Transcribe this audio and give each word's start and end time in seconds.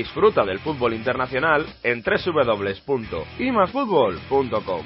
Disfruta 0.00 0.44
del 0.46 0.60
fútbol 0.60 0.94
internacional 0.94 1.66
en 1.82 2.02
www.imasfutbol.com. 2.02 4.82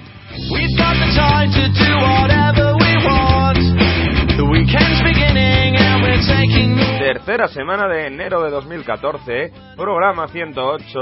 Tercera 6.98 7.47
semana 7.47 7.87
de 7.87 8.09
enero 8.09 8.43
de 8.43 8.51
2014, 8.51 9.53
programa 9.77 10.27
108. 10.27 10.98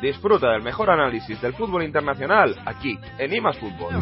Disfruta 0.00 0.52
del 0.52 0.62
mejor 0.62 0.92
análisis 0.92 1.42
del 1.42 1.54
fútbol 1.54 1.82
internacional 1.82 2.54
aquí 2.64 2.96
en 3.18 3.34
Imas 3.34 3.58
Fútbol. 3.58 3.96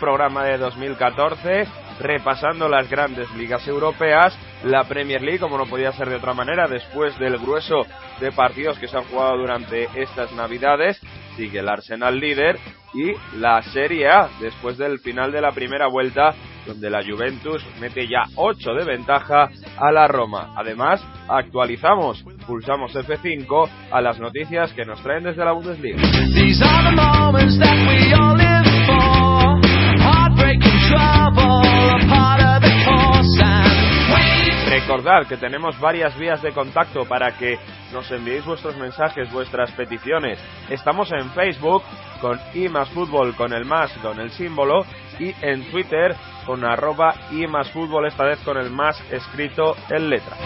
Programa 0.00 0.44
de 0.44 0.58
2014, 0.58 1.66
repasando 2.00 2.68
las 2.68 2.88
grandes 2.90 3.30
ligas 3.36 3.66
europeas, 3.68 4.36
la 4.64 4.84
Premier 4.84 5.22
League, 5.22 5.38
como 5.38 5.58
no 5.58 5.66
podía 5.66 5.92
ser 5.92 6.08
de 6.08 6.16
otra 6.16 6.34
manera, 6.34 6.66
después 6.66 7.16
del 7.18 7.38
grueso 7.38 7.86
de 8.18 8.32
partidos 8.32 8.78
que 8.78 8.88
se 8.88 8.96
han 8.96 9.04
jugado 9.04 9.36
durante 9.36 9.88
estas 9.94 10.32
navidades, 10.32 11.00
sigue 11.36 11.60
el 11.60 11.68
Arsenal 11.68 12.18
líder 12.18 12.58
y 12.94 13.12
la 13.38 13.62
Serie 13.62 14.08
A 14.08 14.28
después 14.40 14.76
del 14.78 14.98
final 14.98 15.30
de 15.30 15.40
la 15.40 15.52
primera 15.52 15.86
vuelta 15.86 16.34
donde 16.66 16.90
la 16.90 17.02
Juventus 17.02 17.64
mete 17.80 18.06
ya 18.06 18.24
8 18.36 18.74
de 18.74 18.84
ventaja 18.84 19.48
a 19.78 19.92
la 19.92 20.06
Roma. 20.06 20.52
Además, 20.56 21.02
actualizamos, 21.28 22.22
pulsamos 22.46 22.94
F5 22.94 23.68
a 23.90 24.00
las 24.00 24.18
noticias 24.18 24.72
que 24.72 24.84
nos 24.84 25.02
traen 25.02 25.24
desde 25.24 25.44
la 25.44 25.52
Bundesliga. 25.52 26.00
Recordad 34.80 35.26
que 35.26 35.36
tenemos 35.36 35.78
varias 35.78 36.18
vías 36.18 36.40
de 36.42 36.52
contacto 36.52 37.04
para 37.04 37.36
que 37.36 37.58
nos 37.92 38.10
enviéis 38.10 38.44
vuestros 38.44 38.76
mensajes, 38.76 39.30
vuestras 39.30 39.70
peticiones. 39.72 40.38
Estamos 40.68 41.12
en 41.12 41.30
Facebook 41.30 41.82
con 42.20 42.40
I 42.54 42.68
más 42.68 42.88
fútbol 42.90 43.36
con 43.36 43.52
el 43.52 43.64
más 43.64 43.92
con 44.02 44.18
el 44.18 44.30
símbolo 44.30 44.84
y 45.18 45.34
en 45.42 45.70
Twitter 45.70 46.16
con 46.46 46.64
arroba 46.64 47.14
I 47.30 47.46
más 47.46 47.70
fútbol 47.70 48.06
esta 48.06 48.24
vez 48.24 48.40
con 48.40 48.56
el 48.56 48.70
más 48.70 49.00
escrito 49.12 49.76
en 49.90 50.10
letra. 50.10 50.36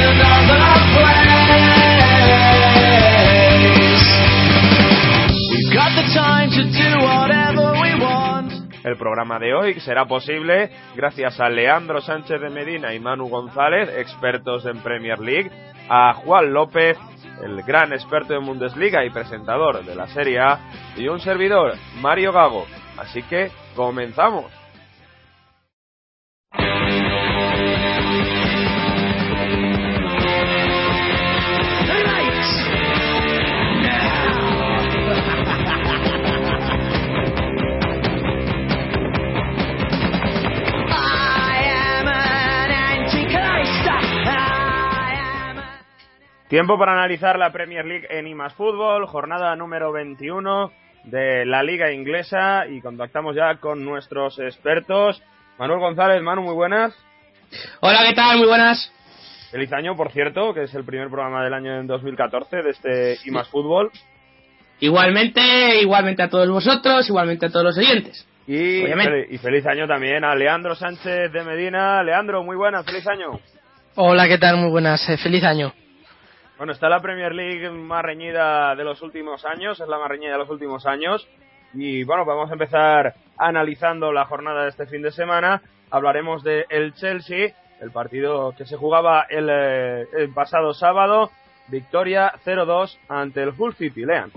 El 0.00 0.67
programa 8.98 9.38
de 9.38 9.54
hoy 9.54 9.80
será 9.80 10.04
posible 10.04 10.70
gracias 10.94 11.40
a 11.40 11.48
Leandro 11.48 12.00
Sánchez 12.00 12.40
de 12.40 12.50
Medina 12.50 12.92
y 12.92 13.00
Manu 13.00 13.28
González, 13.28 13.88
expertos 13.96 14.66
en 14.66 14.82
Premier 14.82 15.18
League, 15.18 15.50
a 15.88 16.12
Juan 16.14 16.52
López, 16.52 16.98
el 17.42 17.62
gran 17.62 17.92
experto 17.92 18.34
en 18.34 18.44
Bundesliga 18.44 19.04
y 19.04 19.10
presentador 19.10 19.84
de 19.84 19.94
la 19.94 20.08
Serie 20.08 20.40
A, 20.40 20.60
y 20.96 21.08
un 21.08 21.20
servidor, 21.20 21.74
Mario 22.00 22.32
Gago. 22.32 22.66
Así 22.98 23.22
que 23.22 23.50
comenzamos. 23.74 24.52
Tiempo 46.48 46.78
para 46.78 46.92
analizar 46.92 47.38
la 47.38 47.52
Premier 47.52 47.84
League 47.84 48.06
en 48.08 48.26
IMAS 48.26 48.54
Fútbol, 48.54 49.06
jornada 49.06 49.54
número 49.54 49.92
21 49.92 50.72
de 51.04 51.44
la 51.44 51.62
Liga 51.62 51.92
Inglesa 51.92 52.66
y 52.66 52.80
contactamos 52.80 53.36
ya 53.36 53.56
con 53.56 53.84
nuestros 53.84 54.38
expertos. 54.38 55.22
Manuel 55.58 55.80
González, 55.80 56.22
Manu, 56.22 56.40
muy 56.40 56.54
buenas. 56.54 56.94
Hola, 57.80 57.98
¿qué 58.08 58.14
tal? 58.14 58.38
Muy 58.38 58.46
buenas. 58.46 58.90
Feliz 59.50 59.70
año, 59.74 59.94
por 59.94 60.10
cierto, 60.10 60.54
que 60.54 60.62
es 60.62 60.74
el 60.74 60.84
primer 60.84 61.08
programa 61.08 61.44
del 61.44 61.52
año 61.52 61.80
en 61.80 61.86
2014 61.86 62.62
de 62.62 62.70
este 62.70 63.18
IMAS 63.26 63.48
Fútbol. 63.48 63.90
Igualmente, 64.80 65.82
igualmente 65.82 66.22
a 66.22 66.30
todos 66.30 66.48
vosotros, 66.48 67.06
igualmente 67.10 67.44
a 67.44 67.50
todos 67.50 67.64
los 67.66 67.78
oyentes. 67.78 68.26
Y, 68.46 68.84
y 68.86 69.36
feliz 69.36 69.66
año 69.66 69.86
también 69.86 70.24
a 70.24 70.34
Leandro 70.34 70.74
Sánchez 70.74 71.30
de 71.30 71.44
Medina. 71.44 72.02
Leandro, 72.02 72.42
muy 72.42 72.56
buenas, 72.56 72.86
feliz 72.86 73.06
año. 73.06 73.38
Hola, 73.96 74.26
¿qué 74.26 74.38
tal? 74.38 74.56
Muy 74.56 74.70
buenas, 74.70 75.06
eh, 75.10 75.18
feliz 75.18 75.44
año. 75.44 75.74
Bueno, 76.58 76.72
está 76.72 76.88
la 76.88 76.98
Premier 76.98 77.32
League 77.32 77.70
más 77.70 78.02
reñida 78.02 78.74
de 78.74 78.82
los 78.82 79.00
últimos 79.00 79.44
años, 79.44 79.78
es 79.78 79.86
la 79.86 79.96
más 79.96 80.08
reñida 80.08 80.32
de 80.32 80.38
los 80.38 80.50
últimos 80.50 80.86
años. 80.86 81.24
Y 81.72 82.02
bueno, 82.02 82.24
vamos 82.24 82.50
a 82.50 82.54
empezar 82.54 83.14
analizando 83.38 84.10
la 84.10 84.24
jornada 84.24 84.64
de 84.64 84.70
este 84.70 84.86
fin 84.86 85.00
de 85.00 85.12
semana. 85.12 85.62
Hablaremos 85.88 86.42
de 86.42 86.66
el 86.68 86.94
Chelsea, 86.94 87.54
el 87.80 87.92
partido 87.92 88.52
que 88.58 88.66
se 88.66 88.76
jugaba 88.76 89.24
el, 89.30 89.48
eh, 89.48 90.28
pasado 90.34 90.74
sábado. 90.74 91.30
Victoria 91.68 92.32
0-2 92.44 92.98
ante 93.08 93.40
el 93.40 93.52
Hull 93.56 93.76
City. 93.76 94.04
Lean. 94.04 94.32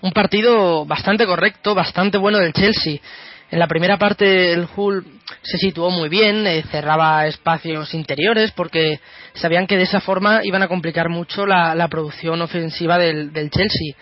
Un 0.00 0.10
partido 0.10 0.84
bastante 0.84 1.26
correcto, 1.26 1.76
bastante 1.76 2.18
bueno 2.18 2.38
del 2.38 2.52
Chelsea. 2.52 2.98
En 3.50 3.58
la 3.58 3.66
primera 3.66 3.98
parte 3.98 4.52
el 4.52 4.68
Hull 4.76 5.04
se 5.42 5.58
situó 5.58 5.90
muy 5.90 6.08
bien, 6.08 6.46
eh, 6.46 6.62
cerraba 6.70 7.26
espacios 7.26 7.94
interiores 7.94 8.52
porque 8.52 9.00
sabían 9.34 9.66
que 9.66 9.76
de 9.76 9.82
esa 9.82 10.00
forma 10.00 10.40
iban 10.44 10.62
a 10.62 10.68
complicar 10.68 11.08
mucho 11.08 11.46
la, 11.46 11.88
producción 11.88 12.42
ofensiva 12.42 12.96
del, 12.96 13.32
Chelsea, 13.50 13.96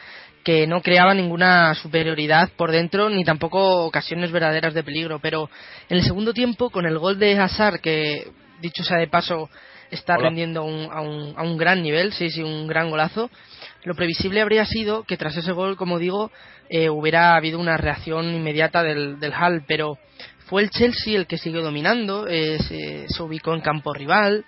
que 0.44 0.66
no 0.66 0.82
creaba 0.82 1.14
ninguna 1.14 1.74
superioridad 1.74 2.50
por 2.56 2.72
dentro 2.72 3.08
ni 3.08 3.24
tampoco 3.24 3.86
ocasiones 3.86 4.32
verdaderas 4.32 4.74
de 4.74 4.84
peligro. 4.84 5.18
Pero 5.18 5.48
en 5.88 5.96
el 5.96 6.04
segundo 6.04 6.34
tiempo, 6.34 6.68
con 6.68 6.84
el 6.84 6.98
gol 6.98 7.18
de 7.18 7.38
Hazard, 7.38 7.80
que 7.80 8.30
dicho 8.60 8.84
sea 8.84 8.98
de 8.98 9.08
paso 9.08 9.48
está 9.90 10.18
rendiendo 10.18 10.60
a, 10.60 10.64
un, 11.00 11.34
a 11.36 11.42
un 11.42 11.56
gran 11.56 11.82
nivel, 11.82 12.12
sí, 12.12 12.28
sí, 12.28 12.42
un 12.42 12.66
gran 12.66 12.90
golazo, 12.90 13.30
lo 13.84 13.94
previsible 13.94 14.40
habría 14.40 14.64
sido 14.64 15.04
que 15.04 15.16
tras 15.16 15.36
ese 15.36 15.52
gol, 15.52 15.76
como 15.76 15.98
digo, 15.98 16.30
eh, 16.68 16.90
hubiera 16.90 17.36
habido 17.36 17.58
una 17.58 17.76
reacción 17.76 18.26
inmediata 18.34 18.82
del, 18.82 19.18
del 19.20 19.32
Hull, 19.32 19.64
pero 19.66 19.98
fue 20.48 20.62
el 20.62 20.70
Chelsea 20.70 21.16
el 21.16 21.26
que 21.26 21.38
siguió 21.38 21.62
dominando, 21.62 22.26
eh, 22.26 22.58
se, 23.08 23.22
ubicó 23.22 23.54
en 23.54 23.60
campo 23.60 23.92
rival, 23.92 24.44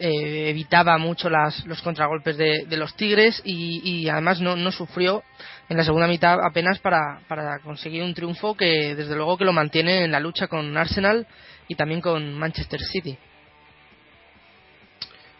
eh, 0.00 0.48
evitaba 0.48 0.98
mucho 0.98 1.28
las, 1.28 1.64
los 1.66 1.82
contragolpes 1.82 2.36
de, 2.36 2.76
los 2.76 2.94
Tigres 2.96 3.40
y, 3.44 4.08
además 4.08 4.40
no, 4.40 4.56
no, 4.56 4.72
sufrió 4.72 5.22
en 5.68 5.76
la 5.76 5.84
segunda 5.84 6.06
mitad 6.06 6.38
apenas 6.44 6.78
para, 6.78 7.20
para 7.28 7.58
conseguir 7.60 8.02
un 8.02 8.14
triunfo 8.14 8.56
que 8.56 8.94
desde 8.94 9.14
luego 9.14 9.36
que 9.36 9.44
lo 9.44 9.52
mantiene 9.52 10.04
en 10.04 10.12
la 10.12 10.20
lucha 10.20 10.48
con 10.48 10.76
Arsenal 10.76 11.26
y 11.68 11.74
también 11.74 12.00
con 12.00 12.34
Manchester 12.34 12.80
City. 12.80 13.16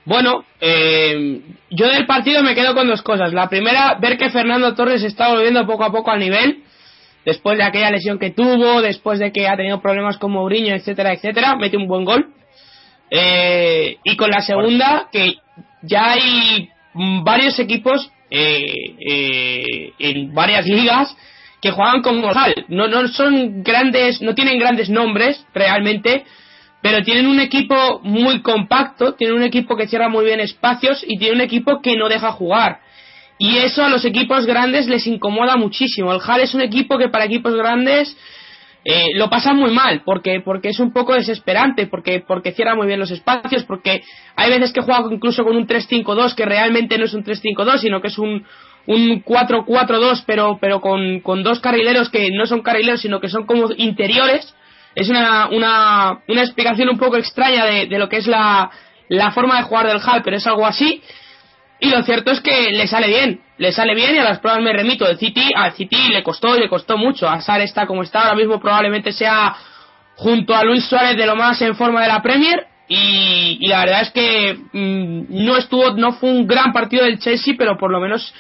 Bueno, 0.05 0.45
eh, 0.61 1.41
yo 1.71 1.89
del 1.89 2.07
partido 2.07 2.43
me 2.43 2.55
quedo 2.55 2.75
con 2.75 2.89
dos 2.89 3.03
cosas. 3.03 3.33
La 3.33 3.49
primera, 3.49 3.97
ver 4.01 4.17
que 4.17 4.31
Fernando 4.31 4.75
Torres 4.75 5.03
está 5.03 5.29
volviendo 5.29 5.67
poco 5.67 5.85
a 5.85 5.93
poco 5.93 6.11
al 6.11 6.21
nivel, 6.21 6.63
después 7.25 7.59
de 7.59 7.65
aquella 7.65 7.91
lesión 7.91 8.19
que 8.19 8.31
tuvo, 8.31 8.81
después 8.81 9.19
de 9.19 9.31
que 9.33 9.47
ha 9.47 9.57
tenido 9.57 9.81
problemas 9.81 10.17
con 10.19 10.33
Mourinho, 10.33 10.75
etcétera, 10.75 11.13
etcétera, 11.13 11.57
mete 11.57 11.77
un 11.77 11.87
buen 11.87 12.05
gol. 12.05 12.29
Eh, 13.11 13.97
y 14.05 14.17
con 14.17 14.31
la 14.31 14.41
segunda, 14.41 15.09
que 15.13 15.35
ya 15.83 16.13
hay 16.13 16.71
varios 16.95 17.59
equipos 17.59 18.11
eh, 18.31 19.93
en 19.99 20.33
varias 20.33 20.67
ligas 20.67 21.15
que 21.61 21.73
juegan 21.73 22.03
con 22.03 22.23
Gonzalo. 22.23 22.55
No, 22.69 22.89
no 22.89 23.07
son 23.09 23.63
grandes, 23.63 24.23
no 24.23 24.35
tienen 24.35 24.59
grandes 24.59 24.89
nombres 24.89 25.45
realmente, 25.53 26.25
pero 26.83 27.03
tienen 27.03 27.27
un 27.27 27.41
equipo 27.41 28.01
muy 28.03 28.41
compacto, 28.41 29.15
tienen 29.15 29.37
un 29.37 29.43
equipo 29.43 29.77
que 29.77 29.87
cierra 29.87 30.09
muy 30.09 30.25
bien 30.25 30.41
espacios 30.41 31.05
y 31.07 31.19
tiene 31.19 31.35
un 31.35 31.41
equipo 31.43 31.81
que 31.83 31.97
no 31.97 32.09
deja 32.09 32.33
jugar. 32.33 32.81
Y 33.39 33.59
eso 33.59 33.85
a 33.85 33.89
los 33.89 34.05
equipos 34.05 34.47
grandes 34.47 34.87
les 34.87 35.07
incomoda 35.07 35.57
muchísimo. 35.57 36.13
El 36.13 36.21
Hall 36.21 36.41
es 36.41 36.55
un 36.55 36.61
equipo 36.61 36.99
que 36.99 37.09
para 37.09 37.25
equipos 37.25 37.55
grandes 37.55 38.17
eh, 38.85 39.15
lo 39.15 39.29
pasa 39.29 39.53
muy 39.53 39.73
mal, 39.73 40.03
porque, 40.05 40.41
porque 40.41 40.71
es 40.71 40.81
un 40.81 40.93
poco 40.93 41.15
desesperante, 41.15 41.87
porque, 41.87 42.21
porque 42.27 42.53
cierra 42.53 42.75
muy 42.75 42.87
bien 42.87 42.99
los 42.99 43.11
espacios, 43.11 43.65
porque 43.65 44.03
hay 44.37 44.51
veces 44.51 44.73
que 44.73 44.81
juega 44.81 45.05
incluso 45.11 45.45
con 45.45 45.57
un 45.57 45.67
3-5-2 45.67 46.35
que 46.35 46.47
realmente 46.47 46.97
no 46.97 47.05
es 47.05 47.13
un 47.13 47.25
3-5-2, 47.25 47.79
sino 47.79 48.01
que 48.01 48.09
es 48.09 48.19
un, 48.19 48.45
un 48.87 49.23
4-4-2, 49.23 50.25
pero, 50.27 50.59
pero 50.61 50.81
con, 50.81 51.21
con 51.21 51.43
dos 51.43 51.61
carrileros 51.61 52.09
que 52.09 52.31
no 52.31 52.47
son 52.47 52.63
carrileros, 52.63 53.03
sino 53.03 53.21
que 53.21 53.29
son 53.29 53.45
como 53.45 53.69
interiores 53.77 54.55
es 54.95 55.09
una, 55.09 55.49
una, 55.49 56.21
una 56.29 56.43
explicación 56.43 56.89
un 56.89 56.99
poco 56.99 57.17
extraña 57.17 57.65
de, 57.65 57.87
de 57.87 57.99
lo 57.99 58.09
que 58.09 58.19
es 58.19 58.27
la, 58.27 58.71
la, 59.09 59.31
forma 59.31 59.57
de 59.57 59.63
jugar 59.63 59.87
del 59.87 60.01
Hal, 60.05 60.23
pero 60.23 60.37
es 60.37 60.47
algo 60.47 60.67
así. 60.67 61.03
Y 61.81 61.89
lo 61.89 62.03
cierto 62.03 62.31
es 62.31 62.41
que 62.41 62.71
le 62.73 62.87
sale 62.87 63.09
bien, 63.09 63.41
le 63.57 63.73
sale 63.73 63.95
bien 63.95 64.15
y 64.15 64.19
a 64.19 64.25
las 64.25 64.39
pruebas 64.41 64.63
me 64.63 64.73
remito. 64.73 65.09
El 65.09 65.19
City, 65.19 65.51
al 65.55 65.73
City 65.73 66.09
le 66.09 66.23
costó 66.23 66.57
y 66.57 66.61
le 66.61 66.69
costó 66.69 66.99
mucho. 66.99 67.27
Sar 67.41 67.61
está 67.63 67.87
como 67.87 68.03
está 68.03 68.23
ahora 68.23 68.35
mismo, 68.35 68.61
probablemente 68.61 69.13
sea 69.13 69.57
junto 70.17 70.55
a 70.55 70.63
Luis 70.65 70.85
Suárez 70.85 71.17
de 71.17 71.27
lo 71.27 71.37
más 71.37 71.61
en 71.63 71.75
forma 71.75 72.03
de 72.03 72.09
la 72.09 72.21
Premier. 72.21 72.67
Y, 72.93 73.67
la 73.69 73.81
verdad 73.85 74.03
es 74.03 74.11
que 74.11 74.59
mm, 74.73 75.45
no 75.45 75.57
estuvo, 75.57 75.93
no 75.93 76.13
fue 76.15 76.29
un 76.29 76.47
gran 76.47 76.73
partido 76.73 77.05
del 77.05 77.21
Chelsea, 77.21 77.55
pero 77.57 77.79
por 77.79 77.91
lo 77.91 78.01
menos 78.01 78.35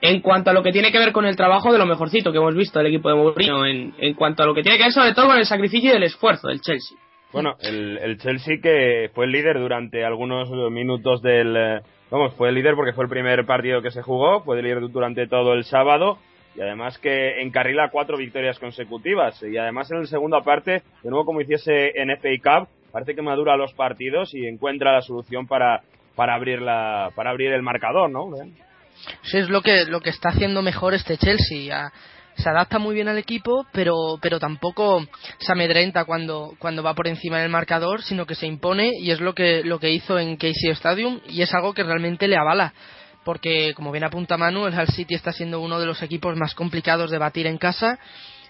en 0.00 0.20
cuanto 0.20 0.50
a 0.50 0.52
lo 0.52 0.62
que 0.62 0.72
tiene 0.72 0.92
que 0.92 0.98
ver 0.98 1.12
con 1.12 1.26
el 1.26 1.36
trabajo 1.36 1.72
de 1.72 1.78
lo 1.78 1.86
mejorcito 1.86 2.32
que 2.32 2.38
hemos 2.38 2.54
visto 2.54 2.78
del 2.78 2.88
equipo 2.88 3.08
de 3.08 3.14
Mourinho, 3.14 3.66
en, 3.66 3.94
en 3.98 4.14
cuanto 4.14 4.42
a 4.42 4.46
lo 4.46 4.54
que 4.54 4.62
tiene 4.62 4.78
que 4.78 4.84
ver 4.84 4.92
sobre 4.92 5.14
todo 5.14 5.26
con 5.26 5.38
el 5.38 5.46
sacrificio 5.46 5.92
y 5.92 5.96
el 5.96 6.02
esfuerzo 6.02 6.48
del 6.48 6.60
Chelsea. 6.60 6.96
Bueno, 7.32 7.56
el, 7.60 7.98
el 7.98 8.18
Chelsea 8.18 8.58
que 8.62 9.10
fue 9.14 9.26
el 9.26 9.32
líder 9.32 9.58
durante 9.58 10.04
algunos 10.04 10.50
minutos 10.70 11.22
del... 11.22 11.56
Eh, 11.56 11.80
vamos, 12.10 12.34
fue 12.34 12.50
el 12.50 12.54
líder 12.54 12.74
porque 12.74 12.92
fue 12.92 13.04
el 13.04 13.10
primer 13.10 13.44
partido 13.44 13.82
que 13.82 13.90
se 13.90 14.02
jugó, 14.02 14.42
fue 14.42 14.58
el 14.58 14.64
líder 14.64 14.88
durante 14.90 15.26
todo 15.26 15.54
el 15.54 15.64
sábado 15.64 16.18
y 16.54 16.60
además 16.60 16.98
que 16.98 17.42
encarrila 17.42 17.90
cuatro 17.90 18.16
victorias 18.16 18.58
consecutivas 18.58 19.42
y 19.42 19.56
además 19.56 19.90
en 19.90 19.98
el 19.98 20.06
segundo 20.06 20.42
parte, 20.42 20.82
de 21.02 21.10
nuevo 21.10 21.26
como 21.26 21.40
hiciese 21.40 22.00
en 22.00 22.10
FA 22.16 22.28
Cup, 22.42 22.68
parece 22.92 23.14
que 23.14 23.22
madura 23.22 23.56
los 23.56 23.74
partidos 23.74 24.34
y 24.34 24.46
encuentra 24.46 24.92
la 24.92 25.02
solución 25.02 25.46
para, 25.46 25.82
para 26.14 26.34
abrir 26.34 26.62
la, 26.62 27.10
para 27.14 27.30
abrir 27.30 27.52
el 27.52 27.62
marcador, 27.62 28.10
¿no? 28.10 28.30
Sí, 29.22 29.38
es 29.38 29.48
lo 29.48 29.62
que, 29.62 29.84
lo 29.86 30.00
que 30.00 30.10
está 30.10 30.30
haciendo 30.30 30.62
mejor 30.62 30.94
este 30.94 31.16
Chelsea. 31.16 31.92
se 32.36 32.48
adapta 32.48 32.78
muy 32.78 32.94
bien 32.94 33.08
al 33.08 33.18
equipo, 33.18 33.66
pero, 33.72 34.18
pero 34.20 34.38
tampoco 34.38 35.06
se 35.38 35.52
amedrenta 35.52 36.04
cuando, 36.04 36.54
cuando 36.58 36.82
va 36.82 36.94
por 36.94 37.08
encima 37.08 37.38
del 37.38 37.50
marcador, 37.50 38.02
sino 38.02 38.26
que 38.26 38.34
se 38.34 38.46
impone 38.46 38.92
y 39.00 39.10
es 39.10 39.20
lo 39.20 39.34
que, 39.34 39.62
lo 39.64 39.78
que 39.78 39.90
hizo 39.90 40.18
en 40.18 40.36
Casey 40.36 40.70
Stadium 40.70 41.20
y 41.28 41.42
es 41.42 41.54
algo 41.54 41.72
que 41.72 41.82
realmente 41.82 42.28
le 42.28 42.36
avala. 42.36 42.74
Porque, 43.24 43.74
como 43.74 43.90
bien 43.90 44.04
apunta 44.04 44.36
Manu, 44.36 44.66
el 44.66 44.78
Hull 44.78 44.86
City 44.86 45.14
está 45.16 45.32
siendo 45.32 45.60
uno 45.60 45.80
de 45.80 45.86
los 45.86 46.00
equipos 46.00 46.36
más 46.36 46.54
complicados 46.54 47.10
de 47.10 47.18
batir 47.18 47.48
en 47.48 47.58
casa. 47.58 47.98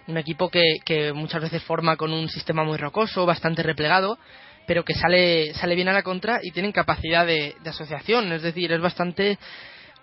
Un 0.06 0.18
equipo 0.18 0.50
que, 0.50 0.76
que 0.84 1.14
muchas 1.14 1.40
veces 1.40 1.62
forma 1.62 1.96
con 1.96 2.12
un 2.12 2.28
sistema 2.28 2.62
muy 2.62 2.76
rocoso, 2.76 3.24
bastante 3.24 3.62
replegado, 3.62 4.18
pero 4.66 4.84
que 4.84 4.92
sale, 4.92 5.54
sale 5.54 5.76
bien 5.76 5.88
a 5.88 5.94
la 5.94 6.02
contra 6.02 6.40
y 6.42 6.50
tienen 6.50 6.72
capacidad 6.72 7.26
de, 7.26 7.56
de 7.58 7.70
asociación. 7.70 8.30
Es 8.32 8.42
decir, 8.42 8.70
es 8.70 8.80
bastante 8.80 9.38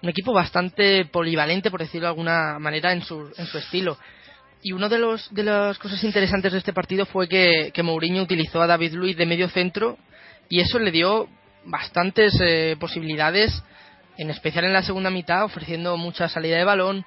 un 0.03 0.09
equipo 0.09 0.33
bastante 0.33 1.05
polivalente, 1.05 1.71
por 1.71 1.79
decirlo 1.79 2.07
de 2.07 2.11
alguna 2.11 2.59
manera, 2.59 2.91
en 2.91 3.01
su, 3.01 3.31
en 3.37 3.45
su 3.45 3.57
estilo. 3.57 3.97
Y 4.61 4.73
una 4.73 4.89
de, 4.89 4.99
los, 4.99 5.33
de 5.33 5.43
las 5.43 5.79
cosas 5.79 6.03
interesantes 6.03 6.51
de 6.51 6.57
este 6.57 6.73
partido 6.73 7.05
fue 7.05 7.29
que, 7.29 7.71
que 7.73 7.83
Mourinho 7.83 8.21
utilizó 8.21 8.61
a 8.61 8.67
David 8.67 8.93
Luiz 8.95 9.15
de 9.15 9.25
medio 9.25 9.47
centro 9.47 9.97
y 10.49 10.59
eso 10.59 10.77
le 10.77 10.91
dio 10.91 11.29
bastantes 11.63 12.37
eh, 12.41 12.75
posibilidades, 12.77 13.63
en 14.17 14.29
especial 14.29 14.65
en 14.65 14.73
la 14.73 14.83
segunda 14.83 15.09
mitad, 15.09 15.45
ofreciendo 15.45 15.95
mucha 15.95 16.27
salida 16.27 16.57
de 16.57 16.65
balón, 16.65 17.05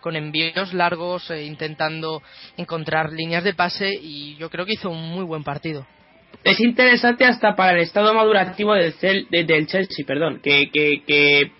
con 0.00 0.16
envíos 0.16 0.72
largos, 0.72 1.30
eh, 1.30 1.44
intentando 1.44 2.22
encontrar 2.56 3.12
líneas 3.12 3.44
de 3.44 3.52
pase 3.52 3.90
y 3.92 4.36
yo 4.36 4.48
creo 4.48 4.64
que 4.64 4.72
hizo 4.72 4.88
un 4.88 5.10
muy 5.10 5.24
buen 5.24 5.44
partido. 5.44 5.86
Es 6.44 6.60
interesante 6.60 7.26
hasta 7.26 7.54
para 7.54 7.72
el 7.72 7.80
estado 7.80 8.14
madurativo 8.14 8.72
del, 8.72 8.94
del 9.28 9.66
Chelsea, 9.66 10.06
perdón, 10.06 10.40
que, 10.42 10.70
que, 10.72 11.02
que 11.06 11.57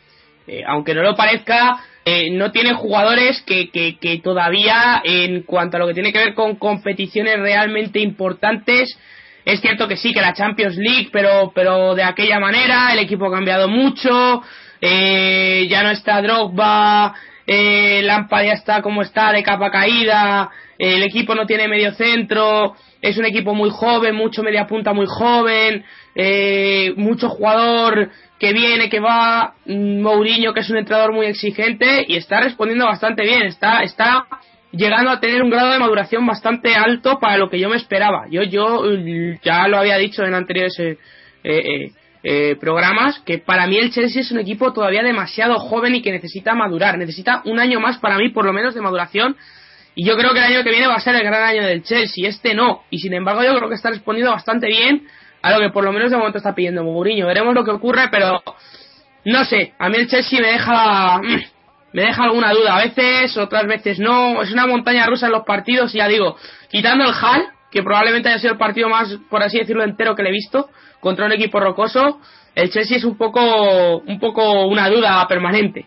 eh, 0.49 0.65
aunque 0.67 0.95
no 0.95 1.03
lo 1.03 1.15
parezca, 1.15 1.79
eh, 2.05 2.31
no 2.31 2.51
tiene 2.53 2.73
jugadores 2.73 3.43
que, 3.43 3.69
que, 3.71 4.21
todavía, 4.25 5.03
en 5.05 5.43
cuanto 5.43 5.77
a 5.77 5.81
lo 5.81 5.87
que 5.87 5.95
tiene 5.95 6.13
que 6.13 6.19
ver 6.19 6.35
con 6.35 6.57
competiciones 6.57 7.39
realmente 7.39 8.01
importantes, 8.01 8.99
es 9.45 9.61
cierto 9.61 9.87
que 9.87 9.97
sí, 9.97 10.15
que 10.15 10.23
la 10.23 10.33
Champions 10.33 10.77
League, 10.77 11.11
pero, 11.13 11.53
pero 11.55 11.95
de 11.95 12.03
aquella 12.03 12.41
manera, 12.41 12.93
el 12.93 13.01
equipo 13.01 13.27
ha 13.27 13.33
cambiado 13.33 13.69
mucho, 13.69 14.43
eh, 14.81 15.67
ya 15.69 15.83
no 15.83 15.91
está 15.91 16.23
Drogba, 16.23 17.15
eh, 17.51 18.03
Lampard 18.03 18.45
ya 18.45 18.53
está 18.53 18.83
como 18.83 19.01
está, 19.01 19.33
de 19.33 19.43
capa 19.43 19.71
caída, 19.71 20.51
el 20.77 21.03
equipo 21.03 21.35
no 21.35 21.47
tiene 21.47 21.67
medio 21.67 21.93
centro, 21.95 22.77
es 23.01 23.17
un 23.17 23.25
equipo 23.25 23.55
muy 23.55 23.71
joven, 23.71 24.15
mucho 24.15 24.43
media 24.43 24.67
punta 24.67 24.93
muy 24.93 25.07
joven, 25.09 25.83
eh, 26.15 26.93
mucho 26.97 27.31
jugador 27.31 28.11
que 28.39 28.53
viene, 28.53 28.91
que 28.91 29.01
va, 29.01 29.55
Mourinho 29.65 30.53
que 30.53 30.61
es 30.61 30.69
un 30.69 30.77
entrenador 30.77 31.15
muy 31.15 31.25
exigente 31.25 32.05
y 32.07 32.17
está 32.17 32.41
respondiendo 32.41 32.85
bastante 32.85 33.23
bien, 33.23 33.47
está, 33.47 33.83
está 33.83 34.27
llegando 34.71 35.11
a 35.11 35.19
tener 35.19 35.43
un 35.43 35.49
grado 35.49 35.73
de 35.73 35.79
maduración 35.79 36.27
bastante 36.27 36.75
alto 36.75 37.19
para 37.19 37.39
lo 37.39 37.49
que 37.49 37.59
yo 37.59 37.71
me 37.71 37.77
esperaba. 37.77 38.27
Yo, 38.31 38.43
yo 38.43 38.83
ya 39.43 39.67
lo 39.69 39.79
había 39.79 39.97
dicho 39.97 40.23
en 40.23 40.35
anteriores 40.35 40.79
eh, 40.79 41.93
eh, 42.31 42.57
programas 42.61 43.21
que 43.21 43.39
para 43.39 43.67
mí 43.67 43.79
el 43.79 43.91
Chelsea 43.91 44.21
es 44.21 44.31
un 44.31 44.39
equipo 44.39 44.75
todavía 44.75 45.03
demasiado 45.03 45.59
joven 45.59 45.95
y 45.95 46.03
que 46.03 46.13
necesita 46.13 46.53
madurar, 46.53 46.99
necesita 46.99 47.41
un 47.47 47.59
año 47.59 47.81
más 47.81 47.97
para 47.97 48.19
mí 48.19 48.29
por 48.29 48.45
lo 48.45 48.53
menos 48.53 48.75
de 48.75 48.83
maduración. 48.83 49.35
Y 49.95 50.05
yo 50.05 50.15
creo 50.15 50.35
que 50.35 50.41
el 50.41 50.45
año 50.45 50.63
que 50.63 50.69
viene 50.69 50.87
va 50.87 50.97
a 50.97 51.01
ser 51.01 51.15
el 51.15 51.23
gran 51.23 51.43
año 51.43 51.65
del 51.67 51.83
Chelsea, 51.83 52.29
este 52.29 52.53
no, 52.53 52.83
y 52.91 52.99
sin 52.99 53.15
embargo 53.15 53.43
yo 53.43 53.57
creo 53.57 53.71
que 53.71 53.77
está 53.77 53.89
respondiendo 53.89 54.31
bastante 54.31 54.67
bien 54.67 55.07
a 55.41 55.53
lo 55.53 55.59
que 55.59 55.71
por 55.71 55.83
lo 55.83 55.91
menos 55.91 56.11
de 56.11 56.19
momento 56.19 56.37
está 56.37 56.55
pidiendo 56.55 56.85
Mourinho. 56.85 57.27
Veremos 57.27 57.55
lo 57.55 57.65
que 57.65 57.71
ocurre, 57.71 58.09
pero 58.11 58.43
no 59.25 59.45
sé, 59.47 59.73
a 59.79 59.89
mí 59.89 59.97
el 59.97 60.07
Chelsea 60.07 60.39
me 60.39 60.49
deja 60.49 61.23
me 61.95 62.03
deja 62.03 62.25
alguna 62.25 62.53
duda, 62.53 62.77
a 62.77 62.85
veces, 62.85 63.39
otras 63.39 63.67
veces 63.67 63.99
no, 63.99 64.43
es 64.43 64.53
una 64.53 64.67
montaña 64.67 65.07
rusa 65.07 65.29
en 65.29 65.33
los 65.33 65.47
partidos 65.47 65.95
y 65.95 65.99
ya 65.99 66.09
digo, 66.09 66.37
quitando 66.71 67.05
el 67.05 67.15
Hall, 67.15 67.47
que 67.71 67.83
probablemente 67.83 68.29
haya 68.29 68.39
sido 68.39 68.53
el 68.53 68.59
partido 68.59 68.91
más, 68.91 69.17
por 69.31 69.43
así 69.43 69.59
decirlo, 69.59 69.83
entero 69.83 70.15
que 70.15 70.23
le 70.23 70.29
he 70.29 70.33
visto, 70.33 70.69
contra 71.01 71.27
un 71.27 71.33
equipo 71.33 71.61
rocoso, 71.61 72.21
el 72.55 72.71
Chelsea 72.71 72.97
es 72.97 73.05
un 73.05 73.17
poco, 73.17 73.99
un 73.99 74.19
poco 74.19 74.67
una 74.67 74.89
duda 74.89 75.27
permanente. 75.29 75.87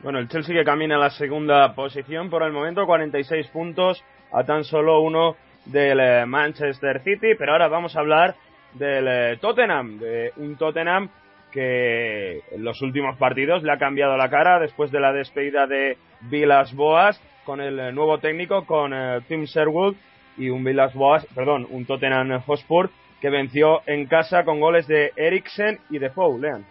Bueno, 0.00 0.18
el 0.18 0.28
Chelsea 0.28 0.54
que 0.54 0.64
camina 0.64 0.96
a 0.96 0.98
la 0.98 1.10
segunda 1.10 1.74
posición 1.74 2.28
por 2.28 2.42
el 2.42 2.52
momento, 2.52 2.84
46 2.84 3.48
puntos 3.48 4.04
a 4.32 4.44
tan 4.44 4.64
solo 4.64 5.00
uno 5.00 5.36
del 5.64 5.98
eh, 5.98 6.26
Manchester 6.26 7.00
City, 7.02 7.34
pero 7.38 7.52
ahora 7.52 7.68
vamos 7.68 7.96
a 7.96 8.00
hablar 8.00 8.34
del 8.74 9.08
eh, 9.08 9.38
Tottenham, 9.40 9.98
de 9.98 10.32
un 10.36 10.56
Tottenham 10.56 11.08
que 11.50 12.40
en 12.50 12.62
los 12.62 12.82
últimos 12.82 13.16
partidos 13.16 13.62
le 13.62 13.72
ha 13.72 13.78
cambiado 13.78 14.16
la 14.16 14.28
cara 14.28 14.60
después 14.60 14.92
de 14.92 15.00
la 15.00 15.12
despedida 15.12 15.66
de 15.66 15.96
Vilas 16.22 16.74
Boas 16.74 17.20
con 17.44 17.60
el 17.60 17.80
eh, 17.80 17.92
nuevo 17.92 18.18
técnico, 18.18 18.66
con 18.66 18.92
Tim 19.26 19.44
Sherwood 19.44 19.94
y 20.36 20.50
un 20.50 20.64
Vilas 20.64 20.94
Boas, 20.94 21.26
perdón, 21.34 21.66
un 21.70 21.86
Tottenham 21.86 22.40
Hotspur 22.42 22.90
que 23.20 23.30
venció 23.30 23.80
en 23.86 24.06
casa 24.06 24.44
con 24.44 24.60
goles 24.60 24.86
de 24.86 25.12
Eriksen 25.16 25.78
y 25.90 25.98
de 25.98 26.10
Fou, 26.10 26.38
lean. 26.38 26.64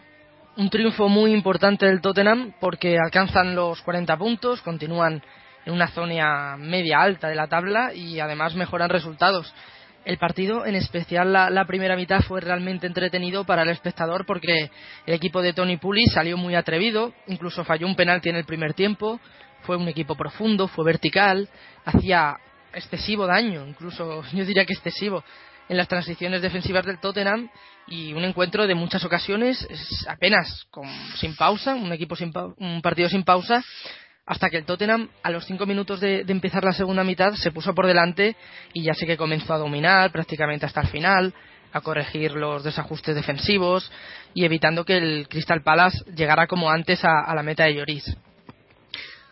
Un 0.58 0.70
triunfo 0.70 1.10
muy 1.10 1.34
importante 1.34 1.86
del 1.86 2.02
Tottenham 2.02 2.54
porque 2.60 2.98
alcanzan 2.98 3.56
los 3.56 3.82
40 3.82 4.16
puntos, 4.18 4.62
continúan 4.62 5.22
en 5.66 5.74
una 5.74 5.88
zona 5.88 6.56
media 6.58 7.02
alta 7.02 7.28
de 7.28 7.36
la 7.36 7.48
tabla 7.48 7.94
y 7.94 8.20
además 8.20 8.56
mejoran 8.56 8.90
resultados. 8.90 9.54
El 10.06 10.20
partido, 10.20 10.68
en 10.68 10.76
especial 10.76 11.34
la, 11.34 11.66
primera 11.66 11.96
mitad, 11.96 12.22
fue 12.22 12.40
realmente 12.40 12.86
entretenido 12.86 13.44
para 13.44 13.64
el 13.64 13.70
espectador 13.70 14.26
porque 14.28 14.70
el 15.08 15.14
equipo 15.16 15.42
de 15.42 15.54
Tony 15.54 15.78
Puli 15.78 16.06
salió 16.06 16.38
muy 16.38 16.54
atrevido, 16.54 17.12
incluso 17.26 17.64
falló 17.64 17.88
un 17.88 17.96
penalti 17.96 18.30
en 18.30 18.36
el 18.36 18.46
primer 18.46 18.76
tiempo, 18.76 19.20
fue 19.64 19.78
un 19.78 19.88
equipo 19.88 20.16
profundo, 20.16 20.68
fue 20.68 20.86
vertical, 20.86 21.50
hacía 21.86 22.38
excesivo 22.76 23.26
daño, 23.26 23.66
incluso 23.68 24.24
yo 24.34 24.46
diría 24.46 24.66
que 24.66 24.74
excesivo, 24.74 25.24
en 25.68 25.78
las 25.78 25.88
transiciones 25.88 26.42
defensivas 26.42 26.86
del 26.86 27.00
Tottenham 27.00 27.50
y 27.88 28.14
un 28.14 28.24
encuentro 28.24 28.68
de 28.68 28.76
muchas 28.76 29.04
ocasiones 29.04 29.68
apenas 30.08 30.66
con, 30.70 30.88
sin 31.16 31.36
pausa, 31.36 31.74
un 31.74 31.92
equipo 31.92 32.16
sin 32.16 32.32
un 32.58 32.82
partido 32.82 33.10
sin 33.10 33.24
pausa 33.24 33.64
hasta 34.26 34.50
que 34.50 34.58
el 34.58 34.66
Tottenham 34.66 35.10
a 35.24 35.30
los 35.30 35.46
cinco 35.46 35.66
minutos 35.66 36.00
de, 36.00 36.26
empezar 36.28 36.64
la 36.64 36.74
segunda 36.74 37.04
mitad 37.04 37.34
se 37.34 37.52
puso 37.52 37.76
por 37.76 37.86
delante 37.86 38.36
y 38.74 38.84
ya 38.84 38.94
sé 38.94 39.06
que 39.06 39.18
comenzó 39.18 39.54
a 39.54 39.60
dominar 39.60 40.12
prácticamente 40.12 40.66
hasta 40.66 40.82
el 40.82 40.88
final, 40.88 41.34
a 41.72 41.82
corregir 41.82 42.32
los 42.32 42.64
desajustes 42.64 43.16
defensivos 43.16 43.92
y 44.34 44.46
evitando 44.46 44.84
que 44.86 44.98
el 44.98 45.28
Crystal 45.28 45.62
Palace 45.62 46.04
llegara 46.16 46.48
como 46.48 46.70
antes 46.70 47.04
a, 47.04 47.34
la 47.36 47.44
meta 47.44 47.66
de 47.66 47.76
Lloris. 47.76 48.18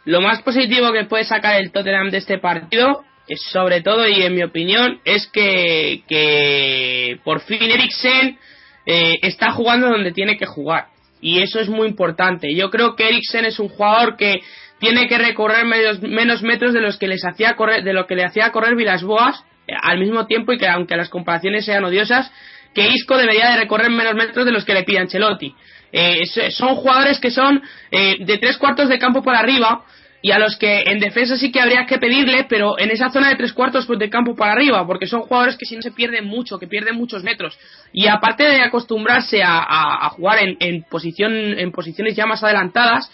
Lo 0.06 0.22
más 0.22 0.42
positivo 0.42 0.92
que 0.92 1.06
puede 1.06 1.24
sacar 1.24 1.56
el 1.56 1.72
Tottenham 1.72 2.12
de 2.12 2.18
este 2.18 2.38
partido 2.38 3.04
sobre 3.52 3.82
todo 3.82 4.08
y 4.08 4.22
en 4.22 4.36
mi 4.36 4.44
opinión 4.44 5.00
es 5.06 5.28
que, 5.28 6.04
que 6.08 7.20
por 7.24 7.42
fin 7.42 7.62
Eriksen 7.64 8.38
eh, 8.86 9.20
está 9.22 9.52
jugando 9.52 9.90
donde 9.90 10.12
tiene 10.12 10.38
que 10.38 10.46
jugar 10.46 10.88
y 11.24 11.42
eso 11.42 11.60
es 11.60 11.70
muy 11.70 11.88
importante. 11.88 12.54
Yo 12.54 12.70
creo 12.70 12.96
que 12.96 13.08
Eriksen 13.08 13.46
es 13.46 13.58
un 13.58 13.70
jugador 13.70 14.18
que 14.18 14.42
tiene 14.80 15.08
que 15.08 15.18
recorrer 15.18 15.66
menos 15.66 16.44
metros 16.44 16.74
de 16.74 16.82
los 16.82 16.98
que 16.98 17.08
les 17.08 17.24
hacía 17.24 17.56
correr, 17.56 17.84
de 17.84 17.94
lo 17.94 18.06
que 18.06 18.16
le 18.16 18.26
hacía 18.26 18.52
correr 18.52 18.76
Vilas 18.76 19.04
Boas 19.04 19.42
eh, 19.66 19.74
al 19.82 20.00
mismo 20.00 20.28
tiempo 20.28 20.52
y 20.52 20.58
que 20.58 20.68
aunque 20.68 20.98
las 20.98 21.08
comparaciones 21.08 21.66
sean 21.66 21.86
odiosas, 21.86 22.30
que 22.76 22.90
Isco 22.90 23.18
debería 23.18 23.52
de 23.52 23.58
recorrer 23.58 23.90
menos 23.90 24.16
metros 24.16 24.46
de 24.46 24.52
los 24.52 24.66
que 24.66 24.74
le 24.74 24.84
pide 24.84 25.00
Ancelotti. 25.00 25.56
Eh, 25.94 26.26
son 26.26 26.76
jugadores 26.76 27.20
que 27.20 27.32
son 27.32 27.62
eh, 27.92 28.18
de 28.20 28.38
tres 28.40 28.58
cuartos 28.58 28.90
de 28.90 29.00
campo 29.00 29.24
para 29.24 29.40
arriba, 29.40 29.86
y 30.26 30.32
a 30.32 30.40
los 30.40 30.56
que 30.56 30.84
en 30.86 31.00
defensa 31.00 31.36
sí 31.36 31.52
que 31.52 31.60
habría 31.60 31.86
que 31.86 31.98
pedirle, 31.98 32.46
pero 32.48 32.80
en 32.80 32.90
esa 32.92 33.10
zona 33.10 33.28
de 33.28 33.36
tres 33.36 33.52
cuartos 33.52 33.86
pues, 33.86 34.00
de 34.00 34.10
campo 34.10 34.38
para 34.38 34.54
arriba, 34.54 34.88
porque 34.88 35.06
son 35.06 35.24
jugadores 35.24 35.58
que 35.58 35.66
si 35.66 35.76
no 35.76 35.82
se 35.82 35.92
pierden 35.92 36.24
mucho, 36.26 36.58
que 36.58 36.66
pierden 36.66 36.96
muchos 36.96 37.24
metros. 37.24 37.60
Y 37.92 38.08
aparte 38.08 38.44
de 38.44 38.62
acostumbrarse 38.62 39.44
a, 39.44 40.10
jugar 40.12 40.40
en, 40.40 40.56
en, 40.62 40.84
posición, 40.84 41.34
en 41.34 41.74
posiciones 41.74 42.16
ya 42.16 42.26
más 42.26 42.42
adelantadas, 42.42 43.12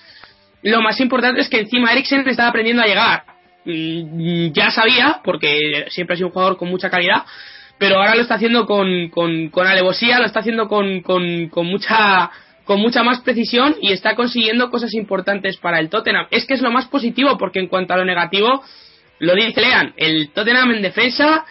lo 0.62 0.82
más 0.84 1.00
importante 1.00 1.42
es 1.42 1.50
que 1.50 1.62
encima 1.62 1.92
Eriksen 1.92 2.30
está 2.30 2.48
aprendiendo 2.48 2.84
a 2.84 2.86
llegar. 2.86 3.24
Mm, 3.66 4.52
ya 4.52 4.70
sabía, 4.70 5.22
porque 5.24 5.86
siempre 5.90 6.14
ha 6.14 6.18
sido 6.18 6.28
un 6.28 6.34
jugador 6.34 6.58
con 6.58 6.70
mucha 6.70 6.92
calidad, 6.92 7.24
pero 7.80 7.98
ahora 7.98 8.14
lo 8.14 8.22
está 8.22 8.36
haciendo 8.36 8.68
con, 8.68 9.10
con, 9.10 9.50
con 9.50 9.66
alevosía, 9.66 10.20
lo 10.20 10.28
está 10.28 10.42
haciendo 10.42 10.68
con, 10.68 11.02
con, 11.02 11.50
con 11.50 11.66
mucha 11.66 12.30
con 12.70 12.82
mucha 12.82 13.02
más 13.02 13.22
precisión 13.22 13.78
y 13.82 13.94
está 13.94 14.14
consiguiendo 14.14 14.70
cosas 14.70 14.94
importantes 14.94 15.58
para 15.58 15.80
el 15.80 15.90
Tottenham. 15.90 16.28
Es 16.30 16.46
que 16.46 16.54
es 16.54 16.62
lo 16.62 16.70
más 16.70 16.86
positivo 16.86 17.36
porque 17.36 17.60
en 17.60 17.66
cuanto 17.66 17.96
a 17.96 17.98
lo 17.98 18.06
negativo, 18.06 18.64
lo 19.18 19.34
dice 19.34 19.60
Lean, 19.60 19.96
el 19.98 20.30
Tottenham 20.30 20.70
en 20.74 20.84
defensa, 20.84 21.46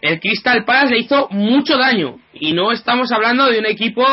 el 0.00 0.20
Crystal 0.20 0.64
Palace 0.64 0.94
le 0.94 1.00
hizo 1.00 1.26
mucho 1.32 1.76
daño 1.76 2.20
y 2.32 2.52
no 2.52 2.70
estamos 2.70 3.10
hablando 3.10 3.46
de 3.46 3.58
un 3.58 3.66
equipo 3.66 4.04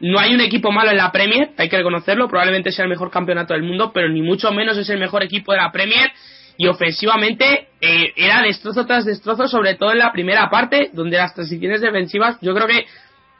no 0.00 0.18
hay 0.18 0.34
un 0.34 0.40
equipo 0.40 0.72
malo 0.72 0.90
en 0.90 0.96
la 0.96 1.12
Premier, 1.12 1.50
hay 1.56 1.68
que 1.68 1.76
reconocerlo, 1.76 2.26
probablemente 2.26 2.72
sea 2.72 2.82
el 2.82 2.90
mejor 2.90 3.12
campeonato 3.12 3.54
del 3.54 3.62
mundo, 3.62 3.92
pero 3.94 4.08
ni 4.08 4.22
mucho 4.22 4.50
menos 4.50 4.76
es 4.76 4.90
el 4.90 4.98
mejor 4.98 5.22
equipo 5.22 5.52
de 5.52 5.58
la 5.58 5.70
Premier 5.70 6.10
y 6.56 6.66
ofensivamente 6.66 7.68
eh, 7.80 8.12
era 8.16 8.42
destrozo 8.42 8.84
tras 8.84 9.04
destrozo, 9.04 9.46
sobre 9.46 9.76
todo 9.76 9.92
en 9.92 9.98
la 9.98 10.10
primera 10.10 10.50
parte, 10.50 10.90
donde 10.92 11.18
las 11.18 11.34
transiciones 11.34 11.82
defensivas 11.82 12.36
yo 12.40 12.52
creo 12.52 12.66
que 12.66 12.86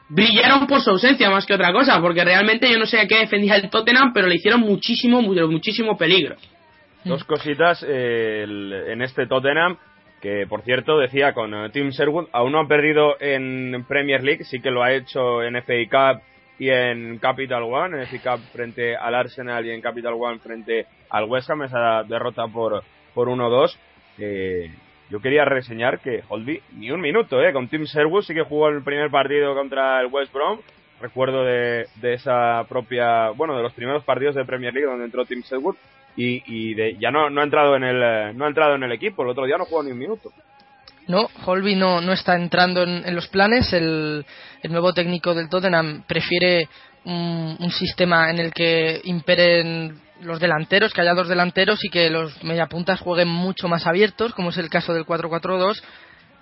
brillaron 0.09 0.67
por 0.67 0.81
su 0.81 0.91
ausencia 0.91 1.31
más 1.31 1.47
que 1.47 1.55
otra 1.55 1.73
cosa, 1.73 2.01
porque 2.01 2.25
realmente 2.25 2.71
yo 2.71 2.79
no 2.79 2.87
sé 2.87 3.01
a 3.01 3.07
qué 3.07 3.19
defendía 3.19 3.57
el 3.57 3.71
Tottenham, 3.71 4.13
pero 4.13 4.27
le 4.27 4.37
hicieron 4.37 4.61
muchísimo, 4.61 5.21
muchísimo 5.23 5.97
peligro. 5.97 6.37
Dos 7.05 7.25
cositas 7.25 7.85
eh, 7.87 8.45
en 8.89 9.03
este 9.03 9.27
Tottenham, 9.27 9.77
que 10.21 10.47
por 10.49 10.63
cierto 10.63 10.99
decía 10.99 11.33
con 11.33 11.55
eh, 11.55 11.71
Tim 11.71 11.91
Sherwood, 11.91 12.29
aún 12.33 12.53
no 12.53 12.61
ha 12.61 12.69
perdido 12.69 13.17
en 13.21 13.85
Premier 13.87 14.25
League, 14.25 14.45
sí 14.45 14.61
que 14.61 14.71
lo 14.71 14.83
ha 14.83 14.93
hecho 14.93 15.43
en 15.43 15.55
FA 15.63 15.75
Cup 15.91 16.23
y 16.59 16.71
en 16.71 17.19
Capital 17.19 17.63
One, 17.63 18.01
en 18.01 18.07
FA 18.07 18.37
Cup 18.37 18.45
frente 18.53 18.97
al 18.97 19.15
Arsenal 19.15 19.65
y 19.67 19.71
en 19.71 19.81
Capital 19.81 20.15
One 20.19 20.39
frente 20.39 20.87
al 21.11 21.25
West 21.25 21.51
Ham, 21.51 21.63
esa 21.63 22.03
derrota 22.05 22.49
por, 22.49 22.83
por 23.15 23.29
1-2. 23.29 23.77
Eh, 24.19 24.71
yo 25.11 25.21
quería 25.21 25.45
reseñar 25.45 26.01
que 26.01 26.23
Holby 26.29 26.61
ni 26.73 26.91
un 26.91 27.01
minuto, 27.01 27.41
¿eh? 27.43 27.53
Con 27.53 27.69
Tim 27.69 27.85
Sherwood 27.85 28.25
sí 28.25 28.35
que 28.35 28.43
jugó 28.43 28.69
el 28.69 28.83
primer 28.83 29.11
partido 29.11 29.55
contra 29.55 30.01
el 30.01 30.09
West 30.09 30.33
Brom. 30.33 30.61
Recuerdo 31.01 31.45
de, 31.45 31.87
de 31.97 32.15
esa 32.15 32.65
propia, 32.69 33.31
bueno, 33.31 33.57
de 33.57 33.63
los 33.63 33.73
primeros 33.75 34.03
partidos 34.05 34.35
de 34.35 34.45
Premier 34.45 34.73
League 34.73 34.89
donde 34.89 35.05
entró 35.05 35.25
Tim 35.27 35.43
Sherwood 35.43 35.77
y, 36.17 36.43
y 36.47 36.75
de, 36.75 36.97
ya 36.99 37.11
no, 37.11 37.27
ha 37.27 37.45
entrado 37.45 37.77
en 37.77 37.85
el, 37.85 38.37
no 38.37 38.47
ha 38.47 38.49
entrado 38.49 38.75
en 38.75 38.83
el 38.83 38.93
equipo. 38.93 39.23
El 39.23 39.29
otro 39.29 39.45
día 39.45 39.59
no 39.59 39.67
jugó 39.67 39.83
ni 39.83 39.93
un 39.93 39.99
minuto. 39.99 40.33
No, 41.07 41.29
Holby 41.45 41.77
no, 41.77 42.01
no 42.01 42.13
está 42.13 42.35
entrando 42.35 42.83
en, 42.83 43.15
los 43.15 43.29
planes. 43.29 43.73
El, 43.73 44.25
el, 44.63 44.73
nuevo 44.73 44.93
técnico 44.93 45.35
del 45.35 45.49
Tottenham 45.49 46.03
prefiere 46.07 46.69
un, 47.05 47.57
un, 47.61 47.71
sistema 47.71 48.31
en 48.31 48.39
el 48.41 48.53
que 48.53 49.01
imperen 49.05 50.01
los 50.21 50.41
delanteros, 50.41 50.93
que 50.93 51.01
haya 51.01 51.15
dos 51.15 51.29
delanteros 51.29 51.85
y 51.85 51.89
que 51.89 52.11
los 52.11 52.43
mediapuntas 52.43 53.01
jueguen 53.01 53.29
mucho 53.29 53.69
más 53.69 53.87
abiertos, 53.87 54.33
como 54.35 54.51
es 54.51 54.59
el 54.59 54.71
caso 54.71 54.95
del 54.95 55.05
4-4-2. 55.05 55.83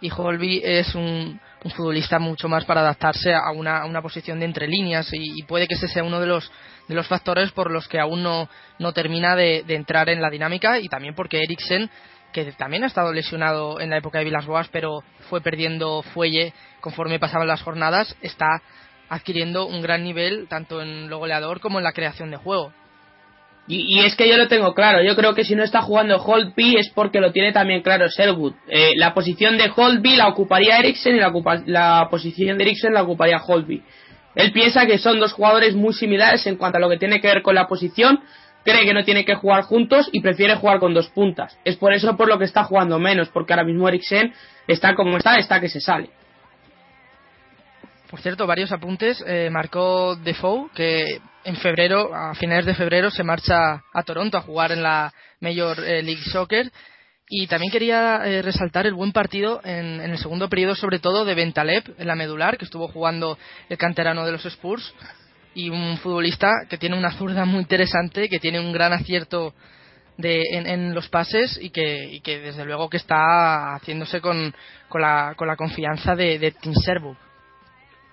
Y 0.00 0.10
Holby 0.14 0.60
es 0.62 0.94
un, 0.94 1.40
futbolista 1.74 2.18
mucho 2.18 2.48
más 2.48 2.64
para 2.66 2.82
adaptarse 2.82 3.32
a 3.32 3.50
una, 3.52 4.02
posición 4.02 4.38
de 4.38 4.44
entre 4.44 4.68
líneas 4.68 5.08
y, 5.12 5.42
puede 5.44 5.66
que 5.66 5.74
ese 5.74 5.88
sea 5.88 6.04
uno 6.04 6.20
de 6.20 6.26
los, 6.26 6.52
de 6.88 6.94
los 6.94 7.06
factores 7.08 7.52
por 7.52 7.70
los 7.70 7.88
que 7.88 7.98
aún 7.98 8.22
no, 8.22 8.48
no 8.78 8.92
termina 8.92 9.34
de, 9.34 9.64
entrar 9.68 10.10
en 10.10 10.20
la 10.20 10.30
dinámica 10.30 10.78
y 10.78 10.88
también 10.88 11.14
porque 11.14 11.42
Eriksen, 11.42 11.88
que 12.34 12.52
también 12.52 12.84
ha 12.84 12.88
estado 12.88 13.12
lesionado 13.12 13.80
en 13.80 13.90
la 13.90 13.96
época 13.96 14.18
de 14.18 14.24
Vilas 14.24 14.44
Boas, 14.44 14.68
pero 14.68 15.02
fue 15.30 15.40
perdiendo 15.40 16.02
fuelle 16.02 16.52
conforme 16.80 17.18
pasaban 17.18 17.48
las 17.48 17.62
jornadas, 17.62 18.14
está 18.20 18.60
adquiriendo 19.08 19.66
un 19.66 19.80
gran 19.80 20.04
nivel 20.04 20.48
tanto 20.48 20.82
en 20.82 21.08
lo 21.08 21.18
goleador 21.18 21.60
como 21.60 21.78
en 21.78 21.84
la 21.84 21.92
creación 21.92 22.30
de 22.30 22.36
juego. 22.36 22.72
Y, 23.66 24.00
es 24.00 24.14
que 24.14 24.28
yo 24.28 24.36
lo 24.36 24.46
tengo 24.46 24.74
claro. 24.74 25.02
Yo 25.02 25.16
creo 25.16 25.34
que 25.34 25.44
si 25.44 25.54
no 25.54 25.62
está 25.62 25.80
jugando 25.80 26.16
Holtby 26.18 26.76
es 26.76 26.90
porque 26.90 27.20
lo 27.20 27.32
tiene 27.32 27.52
también 27.52 27.82
claro 27.82 28.06
Sherwood. 28.08 28.52
Eh, 28.68 28.92
la 28.96 29.14
posición 29.14 29.56
de 29.56 29.70
Holtby 29.74 30.16
la 30.16 30.28
ocuparía 30.28 30.78
Eriksen 30.78 31.16
y 31.16 31.20
la, 31.20 31.32
la 31.66 32.08
posición 32.10 32.58
de 32.58 32.64
Eriksen 32.64 32.92
la 32.92 33.02
ocuparía 33.02 33.38
Holtby. 33.38 33.82
Él 34.34 34.52
piensa 34.52 34.84
que 34.86 34.98
son 34.98 35.18
dos 35.18 35.32
jugadores 35.32 35.74
muy 35.74 35.94
similares 35.94 36.46
en 36.46 36.56
cuanto 36.56 36.78
a 36.78 36.80
lo 36.80 36.90
que 36.90 36.98
tiene 36.98 37.20
que 37.20 37.28
ver 37.28 37.42
con 37.42 37.54
la 37.54 37.66
posición. 37.66 38.20
Cree 38.64 38.84
que 38.84 38.94
no 38.94 39.04
tiene 39.04 39.24
que 39.24 39.34
jugar 39.34 39.62
juntos 39.62 40.08
y 40.12 40.20
prefiere 40.20 40.56
jugar 40.56 40.78
con 40.78 40.92
dos 40.92 41.08
puntas. 41.08 41.58
Es 41.64 41.76
por 41.76 41.92
eso 41.92 42.16
por 42.16 42.28
lo 42.28 42.38
que 42.38 42.44
está 42.44 42.64
jugando 42.64 42.98
menos, 42.98 43.28
porque 43.28 43.52
ahora 43.52 43.64
mismo 43.64 43.88
Eriksen 43.88 44.32
está 44.66 44.94
como 44.94 45.16
está, 45.16 45.36
está 45.36 45.60
que 45.60 45.68
se 45.68 45.80
sale. 45.80 46.10
Por 48.14 48.20
cierto, 48.20 48.46
varios 48.46 48.70
apuntes. 48.70 49.20
Eh, 49.26 49.48
marcó 49.50 50.14
Defoe, 50.14 50.70
que 50.72 51.20
en 51.42 51.56
febrero, 51.56 52.14
a 52.14 52.32
finales 52.36 52.64
de 52.64 52.76
febrero, 52.76 53.10
se 53.10 53.24
marcha 53.24 53.82
a 53.92 54.02
Toronto 54.04 54.38
a 54.38 54.42
jugar 54.42 54.70
en 54.70 54.84
la 54.84 55.12
Major 55.40 55.80
eh, 55.80 56.00
League 56.00 56.22
Soccer. 56.30 56.70
Y 57.28 57.48
también 57.48 57.72
quería 57.72 58.24
eh, 58.24 58.40
resaltar 58.40 58.86
el 58.86 58.94
buen 58.94 59.10
partido 59.10 59.60
en, 59.64 60.00
el 60.00 60.16
segundo 60.18 60.48
periodo, 60.48 60.76
sobre 60.76 61.00
todo 61.00 61.24
de 61.24 61.34
Bentaleb 61.34 61.92
en 61.98 62.06
la 62.06 62.14
medular, 62.14 62.56
que 62.56 62.66
estuvo 62.66 62.86
jugando 62.86 63.36
el 63.68 63.78
canterano 63.78 64.24
de 64.24 64.30
los 64.30 64.46
Spurs. 64.46 64.94
Y 65.52 65.70
un 65.70 65.98
futbolista 65.98 66.52
que 66.68 66.78
tiene 66.78 66.96
una 66.96 67.18
zurda 67.18 67.44
muy 67.44 67.62
interesante, 67.62 68.28
que 68.28 68.38
tiene 68.38 68.60
un 68.60 68.72
gran 68.72 68.92
acierto 68.92 69.54
de, 70.18 70.40
en, 70.52 70.94
los 70.94 71.08
pases 71.08 71.58
y 71.60 71.70
que, 71.70 72.20
desde 72.24 72.64
luego 72.64 72.88
que 72.88 72.98
está 72.98 73.74
haciéndose 73.74 74.20
con, 74.20 74.54
la, 74.92 75.34
confianza 75.58 76.14
de, 76.14 76.38
de 76.38 76.52
Tim 76.52 76.74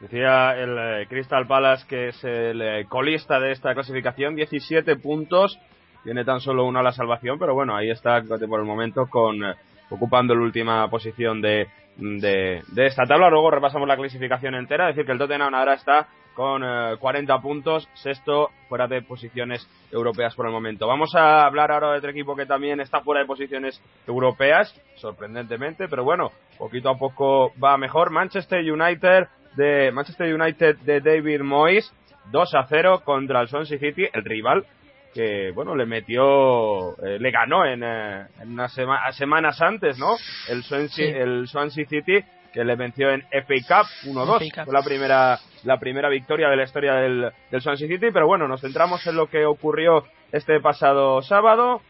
Decía 0.01 0.57
el 0.57 0.77
eh, 0.79 1.07
Crystal 1.07 1.45
Palace 1.45 1.85
que 1.87 2.07
es 2.07 2.23
el 2.23 2.59
eh, 2.59 2.85
colista 2.89 3.39
de 3.39 3.51
esta 3.51 3.75
clasificación, 3.75 4.35
17 4.35 4.95
puntos, 4.95 5.59
tiene 6.03 6.25
tan 6.25 6.39
solo 6.39 6.65
una 6.65 6.79
a 6.79 6.83
la 6.83 6.91
salvación, 6.91 7.37
pero 7.37 7.53
bueno, 7.53 7.75
ahí 7.75 7.91
está 7.91 8.19
por 8.23 8.59
el 8.59 8.65
momento 8.65 9.05
con 9.07 9.43
eh, 9.43 9.53
ocupando 9.91 10.33
la 10.33 10.41
última 10.41 10.89
posición 10.89 11.39
de, 11.39 11.67
de, 11.97 12.63
esta 12.77 13.03
tabla. 13.03 13.29
Luego 13.29 13.51
repasamos 13.51 13.87
la 13.87 13.95
clasificación 13.95 14.55
entera, 14.55 14.87
decir 14.87 15.05
que 15.05 15.11
el 15.11 15.19
Tottenham 15.19 15.53
ahora 15.53 15.75
está 15.75 16.07
con 16.33 16.63
40 16.97 17.41
puntos, 17.41 17.87
sexto 17.93 18.49
fuera 18.69 18.87
de 18.87 19.01
posiciones 19.01 19.67
europeas 19.91 20.33
por 20.33 20.47
el 20.47 20.53
momento. 20.53 20.87
Vamos 20.87 21.13
a 21.13 21.45
hablar 21.45 21.71
ahora 21.71 21.91
de 21.91 21.97
otro 21.97 22.09
equipo 22.09 22.37
que 22.37 22.45
también 22.45 22.79
está 22.79 23.01
fuera 23.01 23.19
de 23.19 23.27
posiciones 23.27 23.79
europeas, 24.07 24.73
sorprendentemente, 24.95 25.89
pero 25.89 26.05
bueno, 26.05 26.31
poquito 26.57 26.89
a 26.89 26.97
poco 26.97 27.51
va 27.61 27.77
mejor. 27.77 28.11
Manchester 28.11 28.59
United 28.61 29.27
de 29.55 29.91
Manchester 29.91 30.33
United 30.33 30.77
de 30.79 31.01
David 31.01 31.41
Moyes, 31.41 31.91
2 32.31 32.55
a 32.55 32.65
0 32.67 33.01
contra 33.03 33.41
el 33.41 33.47
Swansea 33.47 33.79
City, 33.79 34.07
el 34.13 34.23
rival 34.23 34.65
que 35.13 35.51
bueno 35.51 35.75
le 35.75 35.85
metió 35.85 36.97
eh, 37.05 37.19
le 37.19 37.31
ganó 37.31 37.65
en, 37.65 37.83
eh, 37.83 38.27
en 38.41 38.53
unas 38.53 38.73
semanas 39.11 39.61
antes 39.61 39.97
no 39.99 40.15
el 40.47 40.63
Swansea, 40.63 41.17
el 41.17 41.47
Swansea 41.47 41.85
City 41.85 42.23
que 42.53 42.63
le 42.63 42.75
venció 42.75 43.11
en 43.11 43.21
FA 43.21 43.83
Cup 43.83 44.13
1-2 44.13 44.65
fue 44.65 44.73
la 44.73 44.81
primera 44.81 45.39
la 45.63 45.79
primera 45.79 46.09
victoria 46.09 46.49
de 46.49 46.55
la 46.55 46.63
historia 46.63 46.93
del, 46.93 47.31
del 47.49 47.61
Swansea 47.61 47.87
City 47.87 48.07
pero 48.11 48.27
bueno 48.27 48.47
nos 48.47 48.61
centramos 48.61 49.05
en 49.07 49.15
lo 49.15 49.27
que 49.27 49.45
ocurrió 49.45 50.05
este 50.31 50.61
pasado 50.61 51.21
sábado. 51.21 51.81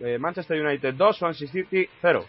Eh, 0.00 0.16
Manchester 0.18 0.58
United 0.58 0.94
2 0.94 1.16
Swansea 1.16 1.48
City 1.48 1.86
0 2.00 2.24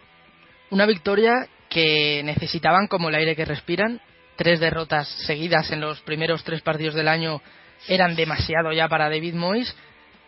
una 0.71 0.85
victoria 0.85 1.47
que 1.69 2.21
necesitaban 2.23 2.87
como 2.87 3.09
el 3.09 3.15
aire 3.15 3.35
que 3.35 3.45
respiran 3.45 4.01
tres 4.35 4.59
derrotas 4.59 5.07
seguidas 5.25 5.71
en 5.71 5.81
los 5.81 6.01
primeros 6.01 6.43
tres 6.43 6.61
partidos 6.61 6.95
del 6.95 7.07
año 7.07 7.41
eran 7.87 8.15
demasiado 8.15 8.71
ya 8.71 8.87
para 8.87 9.09
David 9.09 9.35
Moyes, 9.35 9.75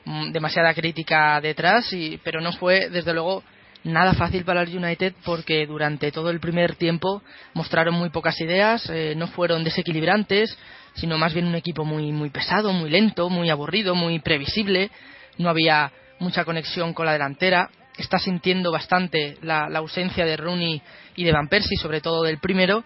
mm, 0.05 0.31
demasiada 0.31 0.73
crítica 0.73 1.39
detrás, 1.41 1.91
y, 1.93 2.19
pero 2.23 2.41
no 2.41 2.51
fue 2.53 2.89
desde 2.89 3.13
luego 3.13 3.43
nada 3.83 4.13
fácil 4.13 4.43
para 4.43 4.63
el 4.63 4.75
United 4.75 5.13
porque 5.23 5.65
durante 5.67 6.11
todo 6.11 6.31
el 6.31 6.39
primer 6.39 6.75
tiempo 6.75 7.21
mostraron 7.53 7.93
muy 7.93 8.09
pocas 8.09 8.39
ideas, 8.41 8.89
eh, 8.89 9.13
no 9.15 9.27
fueron 9.27 9.63
desequilibrantes, 9.63 10.57
sino 10.95 11.17
más 11.17 11.33
bien 11.33 11.45
un 11.45 11.55
equipo 11.55 11.85
muy, 11.85 12.11
muy 12.11 12.29
pesado, 12.29 12.73
muy 12.73 12.89
lento, 12.89 13.29
muy 13.29 13.49
aburrido, 13.49 13.95
muy 13.95 14.19
previsible, 14.19 14.89
no 15.37 15.49
había 15.49 15.91
mucha 16.19 16.45
conexión 16.45 16.93
con 16.93 17.05
la 17.05 17.13
delantera, 17.13 17.69
está 17.97 18.17
sintiendo 18.17 18.71
bastante 18.71 19.37
la, 19.41 19.69
la 19.69 19.79
ausencia 19.79 20.25
de 20.25 20.37
Rooney 20.37 20.81
y 21.15 21.23
de 21.23 21.31
Van 21.31 21.47
Persie, 21.47 21.77
sobre 21.77 22.01
todo 22.01 22.23
del 22.23 22.39
primero, 22.39 22.83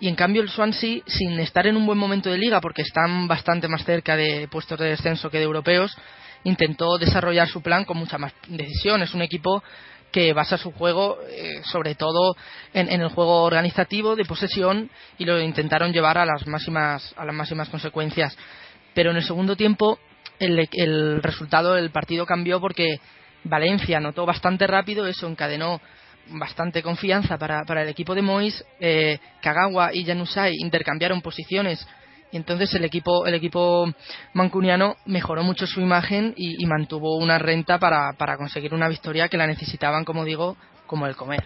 y 0.00 0.08
en 0.08 0.16
cambio 0.16 0.42
el 0.42 0.50
Swansea, 0.50 1.00
sin 1.06 1.38
estar 1.38 1.66
en 1.66 1.76
un 1.76 1.86
buen 1.86 1.98
momento 1.98 2.30
de 2.30 2.38
liga, 2.38 2.60
porque 2.60 2.82
están 2.82 3.28
bastante 3.28 3.68
más 3.68 3.84
cerca 3.84 4.16
de 4.16 4.48
puestos 4.48 4.78
de 4.78 4.88
descenso 4.88 5.30
que 5.30 5.38
de 5.38 5.44
europeos, 5.44 5.96
intentó 6.44 6.98
desarrollar 6.98 7.48
su 7.48 7.62
plan 7.62 7.84
con 7.84 7.96
mucha 7.96 8.18
más 8.18 8.32
decisión. 8.48 9.02
Es 9.02 9.14
un 9.14 9.22
equipo 9.22 9.62
que 10.12 10.32
basa 10.32 10.56
su 10.56 10.70
juego 10.72 11.18
eh, 11.28 11.60
sobre 11.64 11.96
todo 11.96 12.36
en, 12.72 12.88
el 12.88 13.08
juego 13.08 13.42
organizativo 13.42 14.14
de 14.14 14.24
posesión 14.24 14.88
y 15.18 15.24
lo 15.24 15.40
intentaron 15.40 15.92
llevar 15.92 16.18
a 16.18 16.24
las 16.24 16.46
máximas 16.46 17.12
a 17.16 17.24
las 17.24 17.34
máximas 17.34 17.68
consecuencias 17.68 18.36
pero 18.94 19.10
en 19.10 19.16
el 19.16 19.24
segundo 19.24 19.56
tiempo 19.56 19.98
el, 20.38 20.68
el 20.70 21.20
resultado 21.20 21.74
del 21.74 21.90
partido 21.90 22.26
cambió 22.26 22.60
porque 22.60 23.00
Valencia 23.42 23.98
notó 23.98 24.24
bastante 24.24 24.66
rápido, 24.68 25.06
eso 25.06 25.26
encadenó 25.26 25.80
bastante 26.28 26.82
confianza 26.82 27.38
para, 27.38 27.64
para 27.64 27.82
el 27.82 27.88
equipo 27.88 28.14
de 28.14 28.22
Mois. 28.22 28.64
Eh, 28.80 29.18
Kagawa 29.42 29.94
y 29.94 30.04
Janusai 30.04 30.54
intercambiaron 30.58 31.20
posiciones 31.20 31.86
y 32.32 32.36
entonces 32.36 32.74
el 32.74 32.84
equipo, 32.84 33.26
el 33.26 33.34
equipo 33.34 33.88
mancuniano 34.32 34.96
mejoró 35.06 35.44
mucho 35.44 35.66
su 35.66 35.80
imagen 35.80 36.34
y, 36.36 36.62
y 36.62 36.66
mantuvo 36.66 37.16
una 37.16 37.38
renta 37.38 37.78
para, 37.78 38.12
para 38.18 38.36
conseguir 38.36 38.74
una 38.74 38.88
victoria 38.88 39.28
que 39.28 39.36
la 39.36 39.46
necesitaban, 39.46 40.04
como 40.04 40.24
digo, 40.24 40.56
como 40.86 41.06
el 41.06 41.14
comer. 41.14 41.44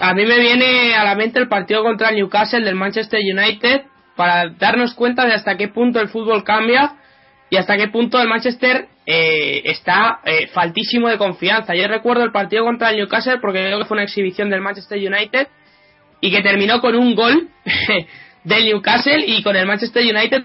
A 0.00 0.14
mí 0.14 0.24
me 0.26 0.38
viene 0.38 0.94
a 0.94 1.04
la 1.04 1.14
mente 1.14 1.38
el 1.38 1.48
partido 1.48 1.82
contra 1.82 2.08
el 2.08 2.16
Newcastle 2.16 2.64
del 2.64 2.74
Manchester 2.74 3.20
United 3.20 3.82
para 4.16 4.48
darnos 4.50 4.94
cuenta 4.94 5.24
de 5.24 5.34
hasta 5.34 5.56
qué 5.56 5.68
punto 5.68 6.00
el 6.00 6.08
fútbol 6.08 6.42
cambia 6.42 6.96
y 7.50 7.56
hasta 7.56 7.76
qué 7.76 7.88
punto 7.88 8.20
el 8.20 8.28
Manchester 8.28 8.88
eh, 9.06 9.62
está 9.64 10.20
eh, 10.24 10.48
faltísimo 10.48 11.08
de 11.08 11.16
confianza. 11.16 11.74
Yo 11.74 11.88
recuerdo 11.88 12.24
el 12.24 12.32
partido 12.32 12.64
contra 12.64 12.90
el 12.90 12.96
Newcastle 12.96 13.38
porque 13.40 13.60
creo 13.60 13.78
que 13.78 13.84
fue 13.86 13.96
una 13.96 14.04
exhibición 14.04 14.50
del 14.50 14.60
Manchester 14.60 14.98
United 14.98 15.48
y 16.20 16.30
que 16.30 16.42
terminó 16.42 16.80
con 16.80 16.94
un 16.94 17.14
gol 17.14 17.48
del 18.44 18.64
Newcastle 18.66 19.24
y 19.26 19.42
con 19.42 19.56
el 19.56 19.66
Manchester 19.66 20.02
United 20.04 20.44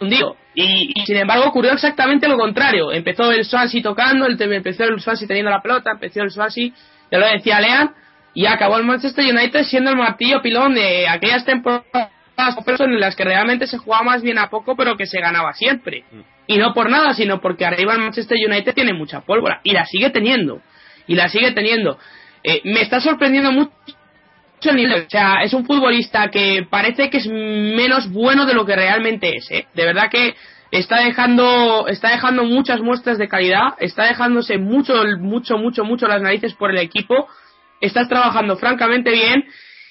hundido. 0.00 0.36
Y, 0.54 0.92
sin 1.06 1.16
embargo 1.16 1.46
ocurrió 1.46 1.72
exactamente 1.72 2.28
lo 2.28 2.36
contrario. 2.36 2.92
Empezó 2.92 3.30
el 3.30 3.44
Swansea 3.44 3.82
tocando, 3.82 4.26
el, 4.26 4.40
empezó 4.40 4.84
el 4.84 5.00
Swansea 5.00 5.26
teniendo 5.26 5.50
la 5.50 5.62
pelota, 5.62 5.92
empezó 5.92 6.22
el 6.22 6.30
Swansea, 6.30 6.70
ya 7.10 7.18
lo 7.18 7.26
decía 7.26 7.60
Lean, 7.60 7.94
y 8.34 8.46
acabó 8.46 8.76
el 8.76 8.84
Manchester 8.84 9.24
United 9.24 9.64
siendo 9.64 9.90
el 9.90 9.96
martillo 9.96 10.42
pilón 10.42 10.74
de 10.74 11.08
aquellas 11.08 11.44
temporadas 11.44 12.10
en 12.80 13.00
las 13.00 13.16
que 13.16 13.24
realmente 13.24 13.66
se 13.66 13.78
jugaba 13.78 14.04
más 14.04 14.22
bien 14.22 14.38
a 14.38 14.48
poco, 14.48 14.76
pero 14.76 14.96
que 14.96 15.06
se 15.06 15.20
ganaba 15.20 15.52
siempre. 15.52 16.04
Y 16.46 16.58
no 16.58 16.72
por 16.72 16.90
nada, 16.90 17.12
sino 17.14 17.40
porque 17.40 17.66
arriba 17.66 17.94
el 17.94 18.00
Manchester 18.00 18.38
United 18.46 18.74
tiene 18.74 18.92
mucha 18.92 19.20
pólvora 19.20 19.60
y 19.64 19.72
la 19.72 19.84
sigue 19.86 20.10
teniendo. 20.10 20.60
Y 21.06 21.14
la 21.14 21.28
sigue 21.28 21.52
teniendo. 21.52 21.98
Eh, 22.44 22.60
me 22.64 22.82
está 22.82 23.00
sorprendiendo 23.00 23.52
mucho 23.52 23.72
el 24.62 24.76
nivel. 24.76 25.06
O 25.06 25.10
sea, 25.10 25.42
es 25.42 25.52
un 25.52 25.66
futbolista 25.66 26.30
que 26.30 26.66
parece 26.68 27.10
que 27.10 27.18
es 27.18 27.26
menos 27.26 28.10
bueno 28.10 28.46
de 28.46 28.54
lo 28.54 28.64
que 28.64 28.76
realmente 28.76 29.36
es. 29.36 29.50
¿eh? 29.50 29.66
De 29.74 29.84
verdad 29.84 30.10
que 30.10 30.34
está 30.70 31.00
dejando 31.00 31.86
está 31.88 32.10
dejando 32.10 32.44
muchas 32.44 32.80
muestras 32.80 33.18
de 33.18 33.28
calidad, 33.28 33.74
está 33.80 34.04
dejándose 34.04 34.58
mucho, 34.58 35.02
mucho, 35.18 35.56
mucho, 35.56 35.84
mucho 35.84 36.06
las 36.06 36.22
narices 36.22 36.54
por 36.54 36.70
el 36.70 36.78
equipo. 36.78 37.26
Estás 37.80 38.08
trabajando 38.08 38.56
francamente 38.56 39.10
bien 39.10 39.44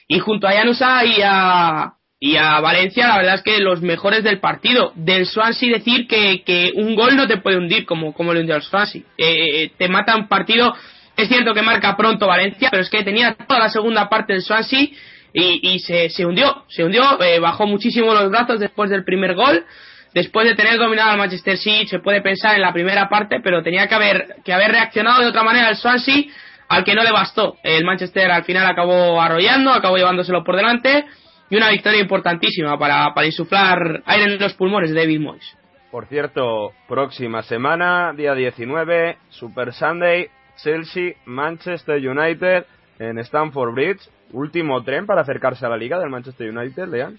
y 0.08 0.20
junto 0.20 0.48
a 0.48 0.54
Yanusa 0.54 1.06
y 1.06 1.22
a, 1.24 1.97
y 2.20 2.36
a 2.38 2.60
Valencia 2.62 3.08
la 3.08 3.18
verdad 3.18 3.36
es 3.36 3.44
que 3.44 3.60
los 3.60 3.82
mejores 3.82 4.24
del 4.24 4.40
partido. 4.40 4.92
Del 4.96 5.28
Swansea 5.28 5.74
decir 5.74 6.08
que, 6.08 6.44
que 6.44 6.72
un 6.76 6.96
gol 6.96 7.16
no 7.16 7.28
te 7.28 7.38
puede 7.38 7.58
hundir 7.58 7.86
como, 7.86 8.14
como 8.14 8.34
lo 8.34 8.40
hundió 8.40 8.56
el 8.56 8.64
Swansea. 8.64 9.04
Eh, 9.18 9.72
te 9.78 9.88
mata 9.88 10.16
un 10.16 10.28
partido, 10.28 10.74
es 11.16 11.28
cierto 11.28 11.54
que 11.54 11.62
marca 11.62 11.96
pronto 11.96 12.26
Valencia, 12.26 12.70
pero 12.72 12.82
es 12.82 12.90
que 12.90 13.04
tenía 13.04 13.36
toda 13.36 13.60
la 13.60 13.70
segunda 13.70 14.10
parte 14.10 14.34
del 14.34 14.42
Swansea 14.42 14.88
y, 15.34 15.60
y 15.62 15.80
se, 15.80 16.10
se 16.10 16.26
hundió, 16.26 16.64
se 16.70 16.84
hundió, 16.84 17.22
eh, 17.22 17.40
bajó 17.40 17.68
muchísimo 17.68 18.14
los 18.14 18.32
brazos 18.32 18.60
después 18.60 18.90
del 18.90 19.04
primer 19.04 19.36
gol. 19.36 19.66
Después 20.14 20.48
de 20.48 20.56
tener 20.56 20.80
dominado 20.80 21.12
al 21.12 21.18
Manchester 21.20 21.58
City, 21.58 21.86
se 21.86 22.00
puede 22.00 22.22
pensar 22.22 22.56
en 22.56 22.62
la 22.62 22.74
primera 22.74 23.08
parte, 23.10 23.40
pero 23.44 23.62
tenía 23.62 23.88
que 23.88 23.94
haber, 23.94 24.38
que 24.44 24.52
haber 24.52 24.72
reaccionado 24.72 25.22
de 25.22 25.28
otra 25.28 25.44
manera 25.44 25.70
el 25.70 25.76
Swansea, 25.76 26.24
al 26.70 26.84
que 26.84 26.96
no 26.96 27.04
le 27.04 27.12
bastó. 27.12 27.58
El 27.62 27.86
Manchester 27.86 28.32
al 28.32 28.44
final 28.44 28.66
acabó 28.66 29.22
arrollando, 29.22 29.72
acabó 29.72 29.98
llevándoselo 29.98 30.44
por 30.44 30.56
delante 30.56 31.06
y 31.50 31.56
una 31.56 31.70
victoria 31.70 32.02
importantísima 32.02 32.78
para, 32.78 33.14
para 33.14 33.28
insuflar 33.28 34.04
aire 34.06 34.34
en 34.34 34.40
los 34.40 34.54
pulmones 34.54 34.92
de 34.92 35.00
David 35.00 35.20
Moyes. 35.20 35.58
Por 35.92 36.08
cierto, 36.08 36.74
próxima 36.88 37.42
semana, 37.44 38.14
día 38.14 38.34
19, 38.34 39.18
Super 39.30 39.74
Sunday, 39.74 40.28
Chelsea, 40.62 41.14
Manchester 41.26 41.96
United 41.96 42.66
en 43.00 43.20
Stamford 43.20 43.74
Bridge. 43.74 44.02
Último 44.34 44.84
tren 44.84 45.06
para 45.06 45.22
acercarse 45.22 45.66
a 45.66 45.70
la 45.70 45.78
liga 45.78 45.98
del 45.98 46.10
Manchester 46.10 46.50
United, 46.50 46.88
Lean. 46.90 47.18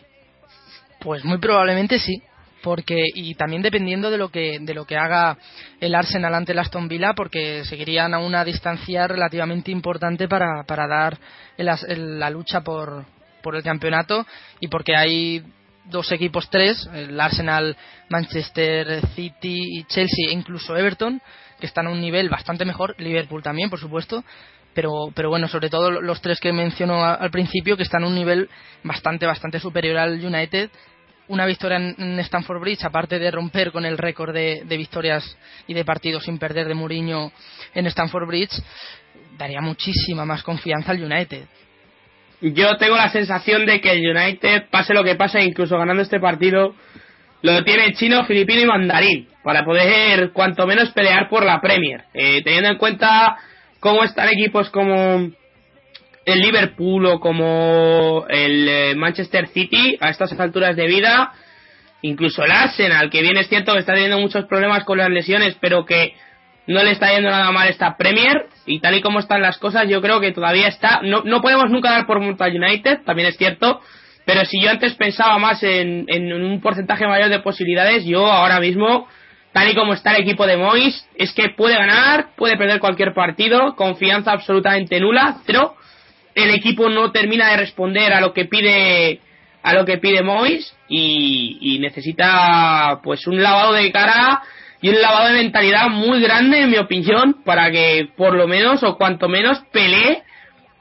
Pues 1.01 1.25
muy 1.25 1.39
probablemente 1.39 1.99
sí, 1.99 2.23
porque 2.63 3.03
y 3.15 3.35
también 3.37 3.63
dependiendo 3.63 4.11
de 4.11 4.19
lo 4.19 4.29
que 4.29 4.59
de 4.61 4.75
lo 4.75 4.85
que 4.85 4.97
haga 4.97 5.39
el 5.81 5.95
Arsenal 5.95 6.35
ante 6.35 6.53
el 6.53 6.59
Aston 6.59 6.89
Villa, 6.89 7.15
porque 7.17 7.65
seguirían 7.65 8.13
a 8.13 8.19
una 8.19 8.45
distancia 8.45 9.09
relativamente 9.09 9.71
importante 9.71 10.29
para, 10.29 10.65
para 10.65 10.87
dar 10.87 11.17
el, 11.57 11.71
el, 11.89 12.19
la 12.19 12.29
lucha 12.29 12.61
por, 12.61 13.07
por 13.49 13.57
el 13.57 13.63
campeonato 13.63 14.27
y 14.61 14.69
porque 14.69 14.95
hay 14.95 15.43
dos 15.87 16.13
equipos, 16.13 16.51
tres, 16.51 16.87
el 16.93 17.19
Arsenal, 17.19 17.75
Manchester 18.11 19.01
City 19.15 19.79
y 19.79 19.85
Chelsea 19.85 20.29
e 20.29 20.35
incluso 20.35 20.77
Everton, 20.77 21.19
que 21.59 21.65
están 21.65 21.87
a 21.87 21.91
un 21.91 21.99
nivel 21.99 22.29
bastante 22.29 22.67
mejor, 22.67 22.95
Liverpool 22.99 23.43
también, 23.43 23.71
por 23.71 23.81
supuesto, 23.81 24.23
pero, 24.75 25.11
pero 25.15 25.31
bueno, 25.31 25.49
sobre 25.49 25.71
todo 25.71 25.91
los 25.91 26.21
tres 26.21 26.41
que 26.41 26.53
menciono 26.53 27.03
al 27.03 27.31
principio, 27.31 27.79
que 27.79 27.85
están 27.85 28.05
a 28.05 28.07
un 28.07 28.15
nivel 28.15 28.51
bastante, 28.85 29.25
bastante 29.25 29.61
superior 29.61 29.97
al 29.97 30.23
United. 30.23 30.69
Una 31.29 31.47
victoria 31.47 31.79
en 31.79 32.19
Stamford 32.19 32.61
Bridge, 32.61 32.85
aparte 32.85 33.19
de 33.19 33.31
romper 33.31 33.73
con 33.73 33.87
el 33.87 33.97
récord 33.97 34.35
de, 34.35 34.63
de 34.67 34.77
victorias 34.77 35.39
y 35.67 35.73
de 35.73 35.87
partidos 35.87 36.25
sin 36.25 36.39
perder 36.39 36.69
de 36.69 36.75
Mourinho 36.75 37.33
en 37.75 37.87
Stamford 37.87 38.27
Bridge, 38.27 38.63
daría 39.39 39.63
muchísima 39.63 40.27
más 40.27 40.43
confianza 40.43 40.93
al 40.93 41.03
United 41.03 41.47
yo 42.41 42.77
tengo 42.77 42.97
la 42.97 43.11
sensación 43.11 43.67
de 43.67 43.81
que 43.81 43.93
el 43.93 44.17
United, 44.17 44.65
pase 44.71 44.95
lo 44.95 45.05
que 45.05 45.17
pase, 45.17 45.43
incluso 45.43 45.77
ganando 45.77 46.03
este 46.03 46.21
partido, 46.21 46.75
lo 47.43 47.65
tiene 47.65 47.95
chino, 47.95 48.25
filipino 48.25 48.61
y 48.61 48.67
mandarín, 48.67 49.29
para 49.43 49.65
poder 49.65 50.33
cuanto 50.33 50.67
menos 50.67 50.91
pelear 50.91 51.29
por 51.29 51.45
la 51.45 51.61
Premier. 51.61 52.05
Eh, 52.15 52.43
teniendo 52.43 52.71
en 52.71 52.79
cuenta 52.79 53.37
cómo 53.81 54.05
están 54.05 54.29
equipos 54.29 54.71
como 54.71 55.31
el 56.25 56.41
Liverpool 56.41 57.07
o 57.07 57.21
como 57.21 58.27
el 58.29 58.69
eh, 58.69 58.95
Manchester 58.97 59.49
City 59.49 59.97
a 60.01 60.11
estas 60.11 60.39
alturas 60.39 60.77
de 60.77 60.87
vida, 60.87 61.33
incluso 62.03 62.45
el 62.45 62.53
Arsenal, 62.53 63.11
que 63.11 63.23
bien 63.23 63.37
es 63.37 63.49
cierto 63.49 63.73
que 63.73 63.81
está 63.81 63.95
teniendo 63.95 64.19
muchos 64.19 64.45
problemas 64.47 64.85
con 64.85 64.99
las 64.99 65.11
lesiones, 65.11 65.57
pero 65.61 65.85
que 65.85 66.15
no 66.69 66.83
le 66.85 66.91
está 66.91 67.11
yendo 67.13 67.31
nada 67.31 67.51
mal 67.51 67.67
esta 67.69 67.97
Premier 67.97 68.47
y 68.67 68.79
tal 68.81 68.95
y 68.95 69.01
como 69.01 69.19
están 69.19 69.41
las 69.41 69.57
cosas 69.59 69.89
yo 69.89 70.03
creo 70.03 70.21
que 70.21 70.33
todavía 70.33 70.69
está 70.69 71.01
no, 71.03 71.23
no 71.25 71.41
podemos 71.41 71.71
nunca 71.71 71.91
dar 71.91 72.07
por 72.07 72.21
muerto 72.21 72.45
United 72.45 73.01
también 73.05 73.29
es 73.29 73.39
cierto 73.39 73.81
pero 74.27 74.45
si 74.45 74.61
yo 74.63 74.71
antes 74.71 74.95
pensaba 74.95 75.39
más 75.39 75.63
en, 75.63 76.05
en 76.09 76.31
un 76.31 76.61
porcentaje 76.61 77.07
mayor 77.07 77.31
de 77.31 77.41
posibilidades 77.41 78.05
yo 78.05 78.27
ahora 78.27 78.61
mismo 78.61 79.09
tal 79.53 79.71
y 79.71 79.75
como 79.75 79.95
está 79.95 80.15
el 80.15 80.23
equipo 80.23 80.47
de 80.47 80.59
Mois 80.59 81.09
es 81.17 81.33
que 81.33 81.49
puede 81.49 81.75
ganar 81.75 82.35
puede 82.37 82.59
perder 82.59 82.81
cualquier 82.81 83.15
partido 83.15 83.75
confianza 83.75 84.33
absolutamente 84.33 85.01
nula 85.01 85.39
pero 85.47 85.75
el 86.35 86.51
equipo 86.51 86.91
no 86.91 87.13
termina 87.13 87.51
de 87.51 87.57
responder 87.57 88.13
a 88.13 88.21
lo 88.21 88.35
que 88.35 88.45
pide 88.45 89.21
a 89.63 89.73
lo 89.73 89.87
que 89.87 89.97
pide 89.97 90.23
Mois 90.23 90.77
y, 90.87 91.57
y 91.63 91.79
necesita 91.79 93.01
pues 93.03 93.27
un 93.27 93.43
lavado 93.43 93.73
de 93.73 93.91
cara 93.91 94.43
y 94.81 94.89
un 94.91 95.01
lavado 95.01 95.29
de 95.29 95.43
mentalidad 95.43 95.89
muy 95.89 96.21
grande, 96.21 96.61
en 96.63 96.71
mi 96.71 96.79
opinión, 96.79 97.43
para 97.45 97.71
que 97.71 98.11
por 98.17 98.35
lo 98.35 98.47
menos 98.47 98.83
o 98.83 98.97
cuanto 98.97 99.29
menos 99.29 99.61
pelee 99.73 100.23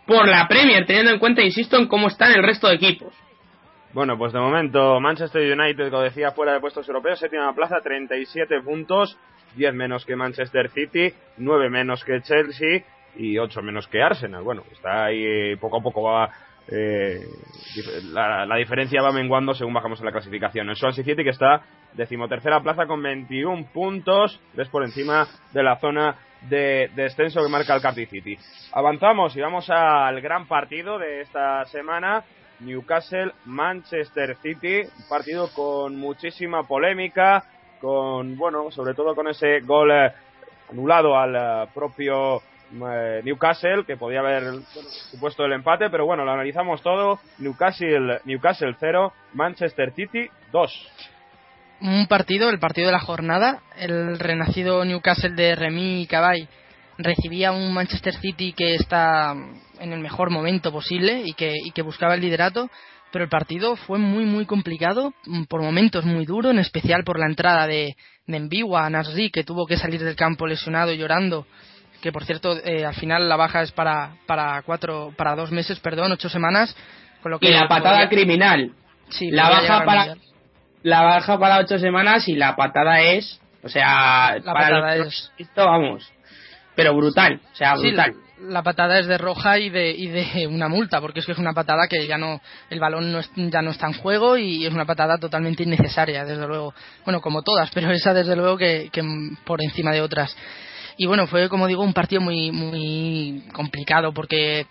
por 0.05 0.27
la 0.27 0.47
Premier, 0.47 0.85
teniendo 0.85 1.11
en 1.11 1.19
cuenta, 1.19 1.41
insisto, 1.41 1.77
en 1.77 1.87
cómo 1.87 2.07
están 2.07 2.31
el 2.31 2.43
resto 2.43 2.67
de 2.67 2.75
equipos. 2.75 3.13
Bueno, 3.93 4.17
pues 4.17 4.31
de 4.31 4.39
momento 4.39 4.99
Manchester 4.99 5.41
United, 5.57 5.89
como 5.89 6.03
decía, 6.03 6.31
fuera 6.31 6.53
de 6.53 6.59
puestos 6.59 6.87
europeos, 6.87 7.19
séptima 7.19 7.53
plaza, 7.55 7.77
37 7.83 8.61
puntos, 8.61 9.17
10 9.55 9.73
menos 9.73 10.05
que 10.05 10.15
Manchester 10.15 10.69
City, 10.69 11.13
9 11.37 11.69
menos 11.69 12.03
que 12.03 12.21
Chelsea 12.21 12.83
y 13.15 13.37
8 13.37 13.61
menos 13.63 13.87
que 13.87 14.01
Arsenal. 14.01 14.43
Bueno, 14.43 14.63
está 14.71 15.05
ahí 15.05 15.55
poco 15.55 15.77
a 15.77 15.81
poco 15.81 16.03
va 16.03 16.29
eh, 16.69 17.25
la, 18.11 18.55
diferencia 18.57 19.01
va 19.01 19.11
menguando 19.11 19.53
según 19.53 19.73
bajamos 19.73 19.99
en 19.99 20.05
la 20.05 20.11
clasificación. 20.11 20.69
El 20.69 20.75
Swansea 20.75 21.03
City 21.03 21.23
que 21.23 21.29
está 21.29 21.61
decimotercera 21.93 22.61
plaza 22.61 22.85
con 22.85 23.01
21 23.01 23.67
puntos, 23.73 24.39
es 24.55 24.67
por 24.69 24.83
encima 24.83 25.27
de 25.53 25.63
la 25.63 25.77
zona 25.77 26.15
de 26.41 26.91
descenso 26.95 27.41
que 27.41 27.49
marca 27.49 27.75
el 27.75 27.81
Cardiff 27.81 28.09
City. 28.09 28.37
Avanzamos 28.73 29.35
y 29.35 29.41
vamos 29.41 29.69
al 29.69 30.21
gran 30.21 30.47
partido 30.47 30.99
de 30.99 31.21
esta 31.21 31.65
semana. 31.65 32.23
Newcastle 32.59 33.33
Manchester 33.45 34.35
City, 34.37 34.81
un 34.81 35.09
partido 35.09 35.49
con 35.53 35.95
muchísima 35.95 36.63
polémica, 36.63 37.43
con 37.79 38.35
bueno, 38.35 38.71
sobre 38.71 38.93
todo 38.93 39.15
con 39.15 39.27
ese 39.27 39.59
gol 39.61 39.91
eh, 39.91 40.11
anulado 40.71 41.17
al 41.17 41.35
eh, 41.35 41.69
propio 41.73 42.41
Newcastle, 42.71 43.85
que 43.85 43.97
podía 43.97 44.19
haber 44.19 44.61
supuesto 45.11 45.45
el 45.45 45.53
empate, 45.53 45.89
pero 45.89 46.05
bueno, 46.05 46.25
lo 46.25 46.31
analizamos 46.31 46.81
todo. 46.81 47.19
Newcastle, 47.39 48.19
Newcastle 48.25 48.75
0, 48.79 49.13
Manchester 49.33 49.93
City 49.93 50.29
2. 50.51 50.87
Un 51.81 52.07
partido, 52.07 52.49
el 52.49 52.59
partido 52.59 52.87
de 52.87 52.93
la 52.93 52.99
jornada, 52.99 53.61
el 53.77 54.17
renacido 54.17 54.83
Newcastle 54.83 55.35
de 55.35 55.55
Remy 55.55 56.01
y 56.01 56.07
Cabay 56.07 56.47
recibía 56.97 57.51
un 57.51 57.71
Manchester 57.73 58.15
City 58.15 58.53
que 58.53 58.75
está 58.75 59.35
en 59.79 59.93
el 59.93 59.99
mejor 59.99 60.31
momento 60.31 60.71
posible 60.71 61.21
y 61.23 61.33
que, 61.33 61.53
que 61.73 61.81
buscaba 61.83 62.15
el 62.15 62.21
liderato, 62.21 62.69
pero 63.11 63.23
el 63.23 63.29
partido 63.29 63.75
fue 63.75 63.99
muy 63.99 64.25
muy 64.25 64.45
complicado, 64.45 65.13
por 65.47 65.61
momentos 65.61 66.03
muy 66.03 66.25
duro, 66.25 66.49
en 66.49 66.57
especial 66.57 67.03
por 67.03 67.19
la 67.19 67.27
entrada 67.27 67.67
de, 67.67 67.95
de 68.25 68.37
Enviwa, 68.37 68.89
Nasri, 68.89 69.29
que 69.29 69.43
tuvo 69.43 69.67
que 69.67 69.77
salir 69.77 70.03
del 70.03 70.15
campo 70.15 70.47
lesionado 70.47 70.91
y 70.91 70.97
llorando 70.97 71.45
que 72.01 72.11
por 72.11 72.25
cierto 72.25 72.57
eh, 72.63 72.85
al 72.85 72.95
final 72.95 73.27
la 73.27 73.35
baja 73.35 73.61
es 73.61 73.71
para 73.71 74.15
para 74.25 74.61
cuatro 74.63 75.13
para 75.17 75.35
dos 75.35 75.51
meses 75.51 75.79
perdón 75.79 76.11
ocho 76.11 76.29
semanas 76.29 76.75
con 77.21 77.31
lo 77.31 77.39
que 77.39 77.49
y 77.49 77.51
la 77.51 77.67
patada 77.67 78.07
criminal 78.09 78.71
sí, 79.09 79.31
la 79.31 79.49
baja 79.49 79.85
para 79.85 80.15
la 80.83 81.01
baja 81.01 81.39
para 81.39 81.59
ocho 81.59 81.79
semanas 81.79 82.27
y 82.27 82.35
la 82.35 82.55
patada 82.55 83.01
es 83.01 83.39
o 83.63 83.69
sea 83.69 84.37
la 84.43 84.53
patada 84.53 84.95
es 84.95 85.31
esto 85.37 85.65
vamos 85.65 86.11
pero 86.75 86.95
brutal 86.95 87.41
o 87.51 87.55
sea 87.55 87.75
brutal 87.75 88.15
la 88.41 88.61
patada 88.61 88.99
es 88.99 89.07
de 89.07 89.17
roja 89.17 89.57
y 89.59 89.69
de, 89.69 89.91
y 89.91 90.07
de 90.07 90.47
una 90.49 90.67
multa, 90.67 91.01
porque 91.01 91.19
es 91.19 91.25
que 91.25 91.31
es 91.31 91.37
una 91.37 91.53
patada 91.53 91.87
que 91.87 92.05
ya 92.07 92.17
no, 92.17 92.41
el 92.69 92.79
balón 92.79 93.11
no 93.11 93.19
ya 93.35 93.61
no 93.61 93.71
está 93.71 93.87
en 93.87 93.93
juego 93.93 94.37
y 94.37 94.65
es 94.65 94.73
una 94.73 94.85
patada 94.85 95.17
totalmente 95.17 95.63
innecesaria, 95.63 96.25
desde 96.25 96.47
luego. 96.47 96.73
Bueno, 97.03 97.21
como 97.21 97.41
todas, 97.41 97.69
pero 97.73 97.91
esa 97.91 98.13
desde 98.13 98.35
luego 98.35 98.57
que, 98.57 98.89
que 98.91 99.03
por 99.45 99.61
encima 99.63 99.91
de 99.91 100.01
otras. 100.01 100.35
Y 100.97 101.05
bueno, 101.05 101.27
fue 101.27 101.47
como 101.47 101.67
digo 101.67 101.83
un 101.83 101.93
partido 101.93 102.21
muy, 102.21 102.51
muy 102.51 103.43
complicado 103.53 104.11
porque 104.13 104.61
eh, 104.61 104.65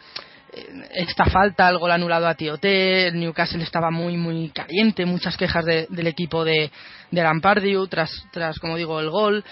esta 0.95 1.27
falta, 1.27 1.69
el 1.69 1.79
gol 1.79 1.93
anulado 1.93 2.27
a 2.27 2.35
Tioté, 2.35 3.09
el 3.09 3.21
Newcastle 3.21 3.63
estaba 3.63 3.93
muy, 3.93 4.17
muy 4.17 4.49
caliente, 4.51 5.07
muchas 5.07 5.37
quejas 5.37 5.65
del 5.65 6.07
equipo 6.07 6.45
de, 6.45 6.71
de 7.13 7.23
Lampardiu 7.23 7.87
tras, 7.87 8.11
tras, 8.33 8.59
como 8.59 8.77
digo, 8.77 8.99
el 8.99 9.09
gol. 9.09 9.45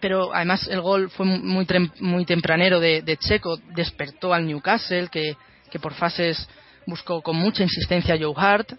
Pero 0.00 0.34
además 0.34 0.66
el 0.66 0.80
gol 0.80 1.10
fue 1.10 1.26
muy, 1.26 1.66
muy 2.00 2.24
tempranero 2.24 2.80
de, 2.80 3.16
Checo, 3.18 3.58
despertó 3.74 4.32
al 4.32 4.46
Newcastle, 4.46 5.08
que, 5.08 5.36
que, 5.70 5.78
por 5.78 5.94
fases 5.94 6.48
buscó 6.86 7.22
con 7.22 7.36
mucha 7.36 7.62
insistencia 7.62 8.14
a 8.14 8.18
Joe 8.18 8.34
Hart, 8.36 8.72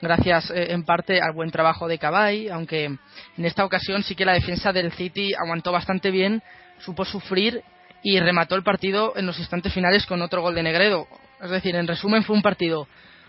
gracias 0.00 0.50
eh, 0.50 0.72
en 0.72 0.84
parte 0.84 1.20
al 1.20 1.32
buen 1.32 1.50
trabajo 1.50 1.88
de 1.88 1.98
Cabay, 1.98 2.48
aunque 2.48 2.84
en 2.84 2.98
esta 3.44 3.64
ocasión 3.64 4.02
sí 4.02 4.14
que 4.14 4.24
la 4.24 4.34
defensa 4.34 4.72
del 4.72 4.92
City 4.92 5.32
aguantó 5.34 5.72
bastante 5.72 6.10
bien, 6.10 6.42
supo 6.78 7.04
sufrir 7.04 7.62
y 8.02 8.18
remató 8.20 8.54
el 8.54 8.62
partido 8.62 9.14
en 9.16 9.26
los 9.26 9.38
instantes 9.38 9.72
finales 9.72 10.06
con 10.06 10.22
otro 10.22 10.42
gol 10.42 10.54
de 10.54 10.62
Negredo. 10.62 11.06
Es 11.42 11.50
decir, 11.50 11.74
en 11.76 11.86
resumen 11.86 12.22
fue 12.22 12.36
un 12.36 12.42
partido 12.42 12.88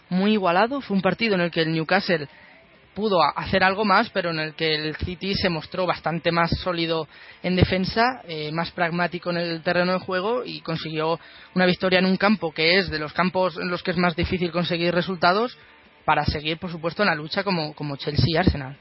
muy 0.09 0.33
igualado, 0.33 0.81
fue 0.81 0.95
un 0.95 1.01
partido 1.01 1.35
en 1.35 1.41
el 1.41 1.51
que 1.51 1.61
el 1.61 1.71
Newcastle 1.71 2.27
pudo 2.93 3.21
hacer 3.23 3.63
algo 3.63 3.85
más, 3.85 4.09
pero 4.09 4.31
en 4.31 4.39
el 4.39 4.53
que 4.55 4.73
el 4.75 4.95
City 4.97 5.33
se 5.35 5.49
mostró 5.49 5.85
bastante 5.85 6.31
más 6.31 6.49
sólido 6.59 7.07
en 7.43 7.55
defensa, 7.55 8.21
eh, 8.27 8.51
más 8.51 8.71
pragmático 8.71 9.29
en 9.29 9.37
el 9.37 9.61
terreno 9.61 9.93
de 9.93 9.99
juego 9.99 10.43
y 10.43 10.61
consiguió 10.61 11.19
una 11.55 11.65
victoria 11.65 11.99
en 11.99 12.05
un 12.05 12.17
campo 12.17 12.51
que 12.51 12.77
es 12.77 12.89
de 12.89 12.99
los 12.99 13.13
campos 13.13 13.57
en 13.57 13.69
los 13.69 13.83
que 13.83 13.91
es 13.91 13.97
más 13.97 14.15
difícil 14.15 14.51
conseguir 14.51 14.93
resultados 14.93 15.57
para 16.05 16.25
seguir, 16.25 16.57
por 16.57 16.71
supuesto, 16.71 17.03
en 17.03 17.09
la 17.09 17.15
lucha 17.15 17.43
como, 17.43 17.73
como 17.73 17.95
Chelsea 17.95 18.25
y 18.27 18.37
Arsenal. 18.37 18.77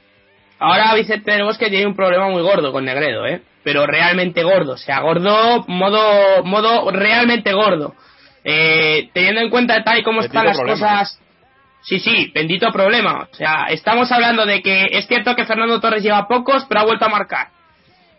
Ahora 0.59 0.93
Vicente 0.93 1.31
tenemos 1.31 1.57
que 1.57 1.69
tiene 1.69 1.87
un 1.87 1.95
problema 1.95 2.29
muy 2.29 2.41
gordo 2.41 2.71
con 2.71 2.83
Negredo, 2.83 3.25
¿eh? 3.25 3.41
Pero 3.63 3.85
realmente 3.85 4.43
gordo, 4.43 4.73
o 4.73 4.77
sea, 4.77 4.99
gordo, 4.99 5.63
modo, 5.67 6.43
modo 6.43 6.91
realmente 6.91 7.53
gordo. 7.53 7.95
Eh, 8.43 9.09
teniendo 9.13 9.41
en 9.41 9.49
cuenta 9.49 9.83
tal 9.83 9.99
y 9.99 10.03
cómo 10.03 10.21
están 10.21 10.45
las 10.45 10.59
cosas 10.59 11.19
Sí, 11.81 11.99
sí, 11.99 12.31
bendito 12.33 12.71
problema. 12.71 13.27
O 13.31 13.35
sea, 13.35 13.67
estamos 13.69 14.11
hablando 14.11 14.45
de 14.45 14.61
que 14.61 14.87
es 14.91 15.07
cierto 15.07 15.35
que 15.35 15.45
Fernando 15.45 15.79
Torres 15.79 16.03
lleva 16.03 16.27
pocos, 16.27 16.65
pero 16.67 16.81
ha 16.81 16.85
vuelto 16.85 17.05
a 17.05 17.09
marcar. 17.09 17.47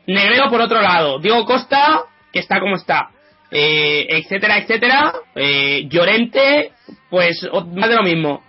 Negrero 0.07 0.49
por 0.49 0.61
otro 0.61 0.81
lado. 0.81 1.19
Diego 1.19 1.45
Costa, 1.45 2.05
que 2.33 2.41
está 2.41 2.59
como 2.59 2.77
está. 2.77 3.11
Eh, 3.51 4.07
etcétera, 4.09 4.59
etcétera. 4.59 5.13
Eh, 5.35 5.85
Llorente, 5.89 6.73
pues 7.11 7.47
más 7.75 7.89
de 7.89 7.97
lo 7.97 8.03
mismo. 8.03 8.43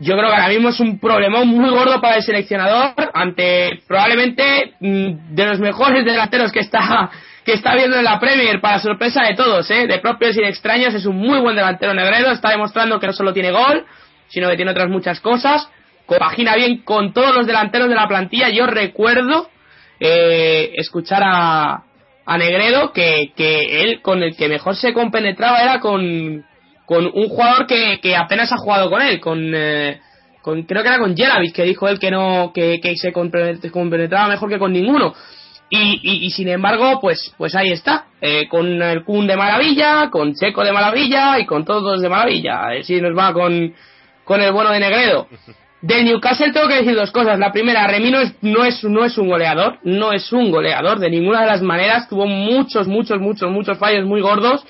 Yo 0.00 0.16
creo 0.16 0.28
que 0.28 0.34
ahora 0.34 0.48
mismo 0.48 0.70
es 0.70 0.80
un 0.80 0.98
problema 0.98 1.44
muy 1.44 1.68
gordo 1.68 2.00
para 2.00 2.16
el 2.16 2.22
seleccionador 2.22 2.94
ante 3.12 3.82
probablemente 3.86 4.72
mm, 4.80 5.34
de 5.34 5.46
los 5.46 5.60
mejores 5.60 6.06
delanteros 6.06 6.50
que 6.52 6.60
está 6.60 7.10
que 7.44 7.52
está 7.52 7.74
viendo 7.74 7.96
en 7.96 8.04
la 8.04 8.18
Premier 8.18 8.62
para 8.62 8.78
sorpresa 8.78 9.22
de 9.22 9.34
todos, 9.34 9.70
¿eh? 9.70 9.86
de 9.86 9.98
propios 9.98 10.36
y 10.36 10.40
de 10.40 10.48
extraños. 10.48 10.94
Es 10.94 11.04
un 11.04 11.16
muy 11.16 11.38
buen 11.40 11.54
delantero 11.54 11.92
Negredo. 11.92 12.32
Está 12.32 12.50
demostrando 12.50 12.98
que 12.98 13.08
no 13.08 13.12
solo 13.12 13.34
tiene 13.34 13.50
gol, 13.50 13.84
sino 14.28 14.48
que 14.48 14.56
tiene 14.56 14.70
otras 14.70 14.88
muchas 14.88 15.20
cosas. 15.20 15.68
Compagina 16.06 16.54
bien 16.54 16.78
con 16.78 17.12
todos 17.12 17.34
los 17.34 17.46
delanteros 17.46 17.88
de 17.88 17.94
la 17.94 18.08
plantilla. 18.08 18.48
Yo 18.48 18.66
recuerdo 18.66 19.50
eh, 20.00 20.72
escuchar 20.76 21.22
a, 21.24 21.82
a 22.24 22.38
Negredo 22.38 22.92
que, 22.92 23.32
que 23.36 23.82
él 23.82 24.00
con 24.00 24.22
el 24.22 24.34
que 24.34 24.48
mejor 24.48 24.76
se 24.76 24.94
compenetraba 24.94 25.62
era 25.62 25.80
con, 25.80 26.44
con 26.90 27.06
un 27.06 27.28
jugador 27.28 27.68
que, 27.68 28.00
que 28.02 28.16
apenas 28.16 28.50
ha 28.50 28.56
jugado 28.56 28.90
con 28.90 29.00
él, 29.00 29.20
con, 29.20 29.38
eh, 29.54 30.00
con 30.42 30.64
creo 30.64 30.82
que 30.82 30.88
era 30.88 30.98
con 30.98 31.16
Jelavic, 31.16 31.54
que 31.54 31.62
dijo 31.62 31.86
él 31.86 32.00
que 32.00 32.10
no 32.10 32.50
que, 32.52 32.80
que 32.80 32.96
se 32.96 33.12
compenetraba 33.12 34.26
mejor 34.26 34.48
que 34.48 34.58
con 34.58 34.72
ninguno. 34.72 35.14
Y, 35.68 36.00
y, 36.26 36.30
sin 36.30 36.48
embargo, 36.48 36.98
pues, 37.00 37.32
pues 37.38 37.54
ahí 37.54 37.70
está, 37.70 38.06
eh, 38.20 38.48
con 38.48 38.82
el 38.82 39.04
Kun 39.04 39.28
de 39.28 39.36
maravilla, 39.36 40.10
con 40.10 40.34
Checo 40.34 40.64
de 40.64 40.72
maravilla 40.72 41.38
y 41.38 41.46
con 41.46 41.64
todos 41.64 42.02
de 42.02 42.08
maravilla. 42.08 42.82
Si 42.82 43.00
nos 43.00 43.16
va 43.16 43.32
con, 43.32 43.72
con 44.24 44.40
el 44.40 44.50
bueno 44.50 44.72
de 44.72 44.80
Negredo. 44.80 45.28
Del 45.82 46.04
Newcastle 46.06 46.52
tengo 46.52 46.66
que 46.66 46.74
decir 46.74 46.96
dos 46.96 47.12
cosas. 47.12 47.38
La 47.38 47.52
primera, 47.52 47.86
Remy 47.86 48.10
no 48.10 48.20
es, 48.20 48.34
no 48.42 48.64
es, 48.64 48.82
no 48.82 49.04
es 49.04 49.16
un 49.16 49.28
goleador, 49.28 49.78
no 49.84 50.12
es 50.12 50.32
un 50.32 50.50
goleador 50.50 50.98
de 50.98 51.08
ninguna 51.08 51.42
de 51.42 51.46
las 51.46 51.62
maneras. 51.62 52.08
Tuvo 52.08 52.26
muchos, 52.26 52.88
muchos, 52.88 53.20
muchos, 53.20 53.48
muchos 53.48 53.78
fallos 53.78 54.04
muy 54.04 54.20
gordos. 54.20 54.66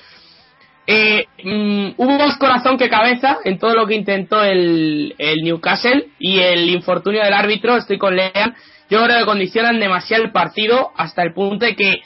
Eh, 0.87 1.25
mm, 1.43 1.89
hubo 1.97 2.17
más 2.17 2.37
corazón 2.37 2.77
que 2.77 2.89
cabeza 2.89 3.37
en 3.45 3.59
todo 3.59 3.75
lo 3.75 3.85
que 3.85 3.95
intentó 3.95 4.43
el, 4.43 5.15
el 5.17 5.43
Newcastle 5.43 6.07
y 6.19 6.39
el 6.39 6.69
infortunio 6.69 7.23
del 7.23 7.33
árbitro, 7.33 7.77
estoy 7.77 7.97
con 7.97 8.15
Lean, 8.15 8.55
yo 8.89 9.03
creo 9.03 9.19
que 9.19 9.25
condicionan 9.25 9.79
demasiado 9.79 10.23
el 10.23 10.31
partido 10.31 10.91
hasta 10.97 11.21
el 11.23 11.33
punto 11.33 11.65
de 11.65 11.75
que 11.75 12.01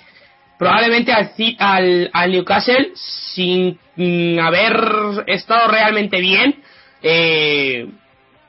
probablemente 0.59 1.11
al, 1.11 1.31
al, 1.57 2.09
al 2.13 2.31
Newcastle, 2.31 2.91
sin 2.95 3.79
mm, 3.95 4.39
haber 4.39 5.23
estado 5.27 5.67
realmente 5.67 6.19
bien, 6.19 6.61
eh, 7.01 7.87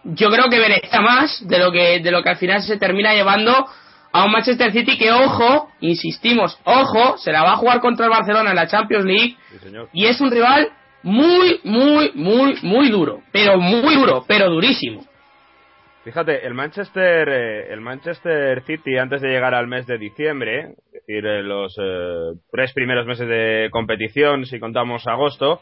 yo 0.04 0.30
creo 0.30 0.48
que 0.48 0.58
merece 0.58 1.00
más 1.00 1.46
de 1.48 1.58
lo 1.58 1.72
que 1.72 2.00
de 2.00 2.10
lo 2.10 2.22
que 2.22 2.30
al 2.30 2.36
final 2.36 2.62
se 2.62 2.78
termina 2.78 3.12
llevando 3.12 3.66
a 4.16 4.24
un 4.24 4.32
Manchester 4.32 4.72
City 4.72 4.96
que 4.96 5.12
ojo, 5.12 5.68
insistimos, 5.80 6.58
ojo, 6.64 7.18
se 7.18 7.32
la 7.32 7.42
va 7.42 7.52
a 7.52 7.56
jugar 7.56 7.80
contra 7.80 8.06
el 8.06 8.10
Barcelona 8.10 8.50
en 8.50 8.56
la 8.56 8.66
Champions 8.66 9.04
League 9.04 9.36
y 9.92 10.06
es 10.06 10.20
un 10.20 10.30
rival 10.30 10.68
muy 11.02 11.60
muy 11.64 12.12
muy 12.14 12.56
muy 12.62 12.88
duro, 12.90 13.22
pero 13.32 13.58
muy 13.58 13.94
duro, 13.94 14.24
pero 14.26 14.50
durísimo. 14.50 15.04
Fíjate, 16.04 16.46
el 16.46 16.54
Manchester, 16.54 17.28
eh, 17.28 17.72
el 17.72 17.80
Manchester 17.80 18.62
City 18.62 18.96
antes 18.96 19.20
de 19.20 19.28
llegar 19.28 19.54
al 19.54 19.66
mes 19.66 19.86
de 19.86 19.98
diciembre, 19.98 20.74
es 20.86 20.92
decir, 20.92 21.26
eh, 21.26 21.42
los 21.42 21.74
tres 22.50 22.72
primeros 22.72 23.06
meses 23.06 23.26
de 23.28 23.68
competición, 23.72 24.46
si 24.46 24.60
contamos 24.60 25.06
agosto, 25.08 25.60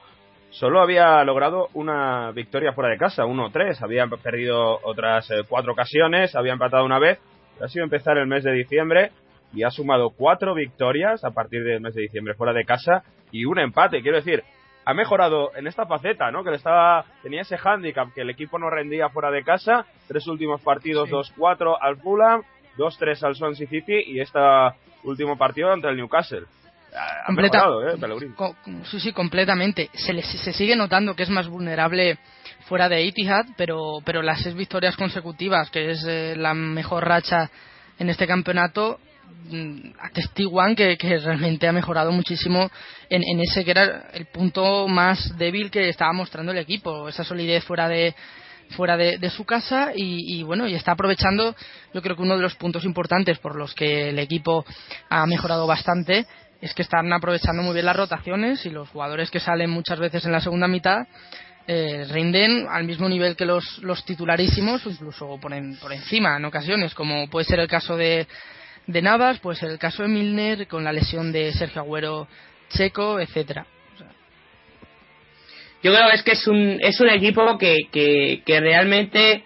solo 0.54 0.80
había 0.80 1.22
logrado 1.24 1.68
una 1.74 2.30
victoria 2.30 2.72
fuera 2.72 2.90
de 2.90 2.98
casa, 2.98 3.24
1-3. 3.24 3.82
Había 3.82 4.06
perdido 4.06 4.78
otras 4.82 5.30
eh, 5.30 5.42
cuatro 5.48 5.72
ocasiones, 5.72 6.34
había 6.34 6.52
empatado 6.52 6.84
una 6.84 6.98
vez. 6.98 7.18
Ha 7.60 7.68
sido 7.68 7.84
empezar 7.84 8.18
el 8.18 8.26
mes 8.26 8.44
de 8.44 8.52
diciembre 8.52 9.10
y 9.52 9.62
ha 9.62 9.70
sumado 9.70 10.10
cuatro 10.10 10.54
victorias 10.54 11.24
a 11.24 11.30
partir 11.30 11.62
del 11.64 11.80
mes 11.80 11.94
de 11.94 12.02
diciembre 12.02 12.34
fuera 12.34 12.52
de 12.52 12.64
casa 12.64 13.04
y 13.30 13.44
un 13.44 13.58
empate. 13.58 14.02
Quiero 14.02 14.16
decir, 14.16 14.42
ha 14.84 14.94
mejorado 14.94 15.52
en 15.56 15.66
esta 15.66 15.86
faceta, 15.86 16.30
¿no? 16.30 16.44
Que 16.44 16.50
le 16.50 16.56
estaba 16.56 17.04
tenía 17.22 17.42
ese 17.42 17.56
handicap 17.62 18.12
que 18.12 18.22
el 18.22 18.30
equipo 18.30 18.58
no 18.58 18.70
rendía 18.70 19.08
fuera 19.08 19.30
de 19.30 19.44
casa. 19.44 19.86
Tres 20.08 20.26
últimos 20.26 20.60
partidos, 20.60 21.10
2-4 21.10 21.78
al 21.80 21.96
Fulham, 21.96 22.42
2-3 22.76 23.22
al 23.22 23.34
Swansea 23.34 23.68
City 23.68 24.02
y 24.06 24.20
este 24.20 24.38
último 25.04 25.38
partido 25.38 25.72
ante 25.72 25.88
el 25.88 25.96
Newcastle. 25.96 26.46
Completa, 27.26 27.66
¿eh? 27.92 27.98
sí, 28.84 29.00
sí, 29.00 29.12
completamente. 29.12 29.90
Se, 29.94 30.20
se 30.22 30.52
sigue 30.52 30.76
notando 30.76 31.16
que 31.16 31.24
es 31.24 31.30
más 31.30 31.48
vulnerable 31.48 32.18
fuera 32.66 32.88
de 32.88 33.06
Etihad, 33.06 33.46
pero, 33.56 33.98
pero 34.04 34.22
las 34.22 34.40
seis 34.42 34.54
victorias 34.54 34.96
consecutivas, 34.96 35.70
que 35.70 35.90
es 35.90 36.04
eh, 36.06 36.34
la 36.36 36.54
mejor 36.54 37.06
racha 37.06 37.50
en 37.98 38.10
este 38.10 38.26
campeonato, 38.26 39.00
mm, 39.50 39.90
atestiguan 40.00 40.76
que, 40.76 40.96
que, 40.96 41.18
realmente 41.18 41.66
ha 41.66 41.72
mejorado 41.72 42.12
muchísimo 42.12 42.70
en, 43.08 43.22
en, 43.24 43.40
ese 43.40 43.64
que 43.64 43.72
era 43.72 44.08
el 44.12 44.26
punto 44.26 44.86
más 44.86 45.36
débil 45.36 45.70
que 45.70 45.88
estaba 45.88 46.12
mostrando 46.12 46.52
el 46.52 46.58
equipo, 46.58 47.08
esa 47.08 47.24
solidez 47.24 47.64
fuera 47.64 47.88
de 47.88 48.14
fuera 48.70 48.96
de, 48.96 49.18
de 49.18 49.28
su 49.28 49.44
casa 49.44 49.92
y, 49.94 50.38
y, 50.38 50.42
bueno 50.42 50.66
y 50.66 50.74
está 50.74 50.92
aprovechando 50.92 51.54
yo 51.92 52.00
creo 52.00 52.16
que 52.16 52.22
uno 52.22 52.34
de 52.34 52.42
los 52.42 52.54
puntos 52.54 52.84
importantes 52.84 53.38
por 53.38 53.56
los 53.56 53.74
que 53.74 54.08
el 54.08 54.18
equipo 54.18 54.64
ha 55.10 55.26
mejorado 55.26 55.66
bastante 55.66 56.26
es 56.64 56.72
que 56.72 56.80
están 56.80 57.12
aprovechando 57.12 57.62
muy 57.62 57.74
bien 57.74 57.84
las 57.84 57.94
rotaciones 57.94 58.64
y 58.64 58.70
los 58.70 58.88
jugadores 58.88 59.30
que 59.30 59.38
salen 59.38 59.68
muchas 59.68 59.98
veces 59.98 60.24
en 60.24 60.32
la 60.32 60.40
segunda 60.40 60.66
mitad 60.66 61.06
eh, 61.66 62.06
rinden 62.10 62.66
al 62.70 62.84
mismo 62.84 63.06
nivel 63.06 63.36
que 63.36 63.44
los, 63.44 63.80
los 63.82 64.02
titularísimos 64.06 64.86
incluso 64.86 65.38
por, 65.38 65.52
por 65.78 65.92
encima 65.92 66.38
en 66.38 66.44
ocasiones, 66.46 66.94
como 66.94 67.28
puede 67.28 67.44
ser 67.44 67.60
el 67.60 67.68
caso 67.68 67.98
de, 67.98 68.26
de 68.86 69.02
Navas, 69.02 69.40
pues 69.40 69.62
el 69.62 69.78
caso 69.78 70.04
de 70.04 70.08
Milner 70.08 70.66
con 70.66 70.84
la 70.84 70.92
lesión 70.94 71.32
de 71.32 71.52
Sergio 71.52 71.82
Agüero 71.82 72.28
Checo, 72.70 73.20
etcétera. 73.20 73.66
Yo 75.82 75.92
creo 75.92 76.08
que 76.08 76.16
es 76.16 76.22
que 76.22 76.32
es 76.32 76.46
un, 76.46 76.78
es 76.80 76.98
un 76.98 77.10
equipo 77.10 77.58
que, 77.58 77.76
que, 77.92 78.42
que 78.46 78.60
realmente 78.60 79.44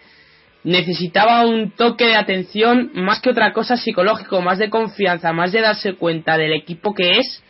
necesitaba 0.69 1.47
un 1.47 1.71
toque 1.71 2.05
de 2.05 2.17
atención 2.17 2.91
más 2.95 3.21
que 3.21 3.31
otra 3.31 3.53
cosa 3.55 3.77
psicológico, 3.77 4.43
más 4.43 4.59
de 4.59 4.69
confianza, 4.69 5.33
más 5.33 5.51
de 5.51 5.63
darse 5.63 5.95
cuenta 5.95 6.37
del 6.37 6.53
equipo 6.53 6.95
que 6.95 7.19
es 7.19 7.43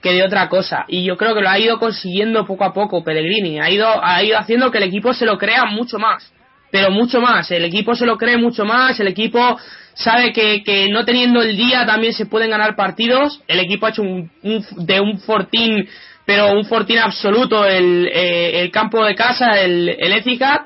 que 0.00 0.12
de 0.12 0.22
otra 0.22 0.48
cosa. 0.48 0.84
Y 0.86 1.04
yo 1.04 1.16
creo 1.16 1.34
que 1.34 1.40
lo 1.40 1.48
ha 1.48 1.58
ido 1.58 1.78
consiguiendo 1.78 2.46
poco 2.46 2.64
a 2.64 2.72
poco 2.72 3.02
Pellegrini. 3.02 3.60
Ha 3.60 3.68
ido, 3.70 3.88
ha 4.04 4.22
ido 4.22 4.38
haciendo 4.38 4.70
que 4.70 4.78
el 4.78 4.84
equipo 4.84 5.12
se 5.12 5.26
lo 5.26 5.38
crea 5.38 5.64
mucho 5.64 5.98
más. 5.98 6.32
Pero 6.70 6.90
mucho 6.90 7.20
más. 7.20 7.50
El 7.50 7.64
equipo 7.64 7.94
se 7.94 8.06
lo 8.06 8.16
cree 8.16 8.36
mucho 8.36 8.64
más. 8.64 8.98
El 8.98 9.08
equipo 9.08 9.58
sabe 9.94 10.32
que, 10.32 10.62
que 10.62 10.88
no 10.88 11.04
teniendo 11.04 11.42
el 11.42 11.56
día 11.56 11.84
también 11.84 12.12
se 12.12 12.26
pueden 12.26 12.50
ganar 12.50 12.76
partidos. 12.76 13.42
El 13.48 13.60
equipo 13.60 13.86
ha 13.86 13.90
hecho 13.90 14.02
un, 14.02 14.30
de 14.42 15.00
un 15.00 15.18
fortín, 15.18 15.88
pero 16.24 16.52
un 16.52 16.64
fortín 16.64 16.98
absoluto 16.98 17.66
el, 17.66 18.08
eh, 18.12 18.60
el 18.60 18.70
campo 18.70 19.04
de 19.04 19.14
casa, 19.14 19.60
el, 19.60 19.88
el 19.88 20.12
Etihad. 20.12 20.62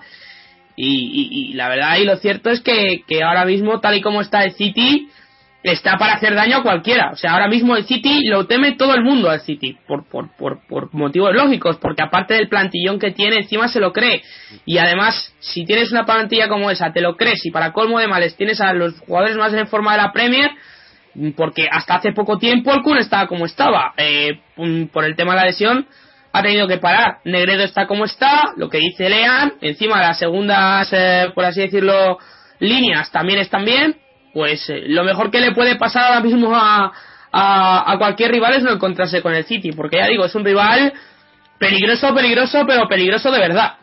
Y, 0.76 1.50
y, 1.50 1.54
la 1.54 1.68
verdad 1.68 1.96
y 1.96 2.04
lo 2.04 2.16
cierto 2.16 2.50
es 2.50 2.60
que, 2.60 3.02
que 3.08 3.22
ahora 3.22 3.44
mismo, 3.44 3.80
tal 3.80 3.96
y 3.96 4.02
como 4.02 4.20
está 4.20 4.44
el 4.44 4.52
City, 4.52 5.08
está 5.62 5.96
para 5.96 6.14
hacer 6.14 6.34
daño 6.34 6.58
a 6.58 6.62
cualquiera. 6.62 7.10
O 7.12 7.16
sea, 7.16 7.32
ahora 7.32 7.48
mismo 7.48 7.76
el 7.76 7.84
City 7.84 8.26
lo 8.26 8.46
teme 8.46 8.72
todo 8.72 8.94
el 8.94 9.02
mundo 9.02 9.30
al 9.30 9.40
City, 9.40 9.76
por, 9.86 10.08
por, 10.08 10.36
por, 10.36 10.66
por 10.66 10.94
motivos 10.94 11.34
lógicos, 11.34 11.78
porque 11.78 12.02
aparte 12.02 12.34
del 12.34 12.48
plantillón 12.48 12.98
que 12.98 13.10
tiene, 13.10 13.36
encima 13.36 13.68
se 13.68 13.80
lo 13.80 13.92
cree. 13.92 14.22
Y 14.64 14.78
además, 14.78 15.34
si 15.40 15.64
tienes 15.64 15.90
una 15.90 16.04
plantilla 16.04 16.48
como 16.48 16.70
esa, 16.70 16.92
te 16.92 17.00
lo 17.00 17.16
crees 17.16 17.44
y 17.44 17.50
para 17.50 17.72
colmo 17.72 17.98
de 17.98 18.06
males 18.06 18.36
tienes 18.36 18.60
a 18.60 18.72
los 18.72 19.00
jugadores 19.00 19.36
más 19.36 19.52
en 19.54 19.66
forma 19.66 19.92
de 19.92 20.02
la 20.02 20.12
Premier, 20.12 20.50
porque 21.36 21.66
hasta 21.70 21.96
hace 21.96 22.12
poco 22.12 22.38
tiempo 22.38 22.72
el 22.72 22.82
Kun 22.82 22.98
estaba 22.98 23.26
como 23.26 23.46
estaba. 23.46 23.94
Eh, 23.96 24.40
por 24.92 25.04
el 25.04 25.16
tema 25.16 25.32
de 25.34 25.40
la 25.40 25.46
lesión, 25.46 25.86
ha 26.38 26.42
tenido 26.42 26.68
que 26.68 26.78
parar. 26.78 27.18
Negredo 27.24 27.62
está 27.62 27.86
como 27.86 28.04
está, 28.04 28.52
lo 28.56 28.68
que 28.68 28.78
dice 28.78 29.08
Lean, 29.08 29.54
encima 29.60 30.00
las 30.00 30.18
segundas, 30.18 30.88
eh, 30.92 31.30
por 31.34 31.44
así 31.44 31.60
decirlo, 31.60 32.18
líneas 32.58 33.10
también 33.10 33.38
están 33.38 33.64
bien 33.64 33.96
pues 34.36 34.68
eh, 34.68 34.82
lo 34.88 35.02
mejor 35.02 35.30
que 35.30 35.40
le 35.40 35.52
puede 35.52 35.76
pasar 35.76 36.12
ahora 36.12 36.20
mismo 36.20 36.54
a, 36.54 36.92
a, 37.32 37.96
cualquier 37.96 38.30
rival 38.30 38.52
es 38.52 38.62
no 38.62 38.70
encontrarse 38.70 39.22
con 39.22 39.32
el 39.32 39.44
City, 39.44 39.72
porque 39.72 39.96
ya 39.96 40.08
digo, 40.08 40.26
es 40.26 40.34
un 40.34 40.44
rival 40.44 40.92
peligroso, 41.58 42.14
peligroso, 42.14 42.64
pero 42.66 42.86
peligroso 42.86 43.30
de 43.30 43.38
verdad. 43.38 43.76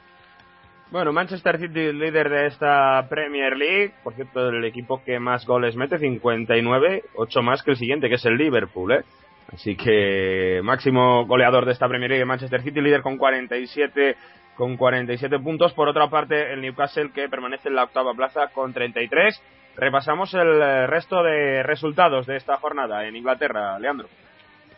Bueno, 0.91 1.11
Manchester 1.11 1.57
City 1.57 1.91
líder 1.91 2.29
de 2.29 2.45
esta 2.45 3.03
Premier 3.09 3.57
League, 3.57 3.95
por 4.03 4.13
cierto, 4.13 4.49
el 4.49 4.63
equipo 4.63 5.01
que 5.03 5.19
más 5.19 5.43
goles 5.47 5.75
mete, 5.75 5.97
59, 5.97 7.01
8 7.15 7.41
más 7.41 7.63
que 7.63 7.71
el 7.71 7.77
siguiente, 7.77 8.07
que 8.07 8.15
es 8.15 8.25
el 8.25 8.37
Liverpool, 8.37 8.91
¿eh? 8.91 9.03
Así 9.51 9.75
que 9.75 10.61
máximo 10.63 11.25
goleador 11.25 11.65
de 11.65 11.73
esta 11.73 11.87
Premier 11.87 12.09
League, 12.09 12.25
Manchester 12.25 12.61
City, 12.61 12.81
líder 12.81 13.01
con 13.01 13.17
47 13.17 14.15
con 14.55 14.77
47 14.77 15.39
puntos. 15.39 15.73
Por 15.73 15.87
otra 15.87 16.09
parte, 16.09 16.53
el 16.53 16.61
Newcastle 16.61 17.11
que 17.11 17.29
permanece 17.29 17.69
en 17.69 17.75
la 17.75 17.83
octava 17.83 18.13
plaza 18.13 18.47
con 18.53 18.73
33. 18.73 19.41
Repasamos 19.75 20.33
el 20.33 20.61
eh, 20.61 20.87
resto 20.87 21.23
de 21.23 21.63
resultados 21.63 22.27
de 22.27 22.37
esta 22.37 22.57
jornada 22.57 23.07
en 23.07 23.15
Inglaterra, 23.15 23.79
Leandro. 23.79 24.07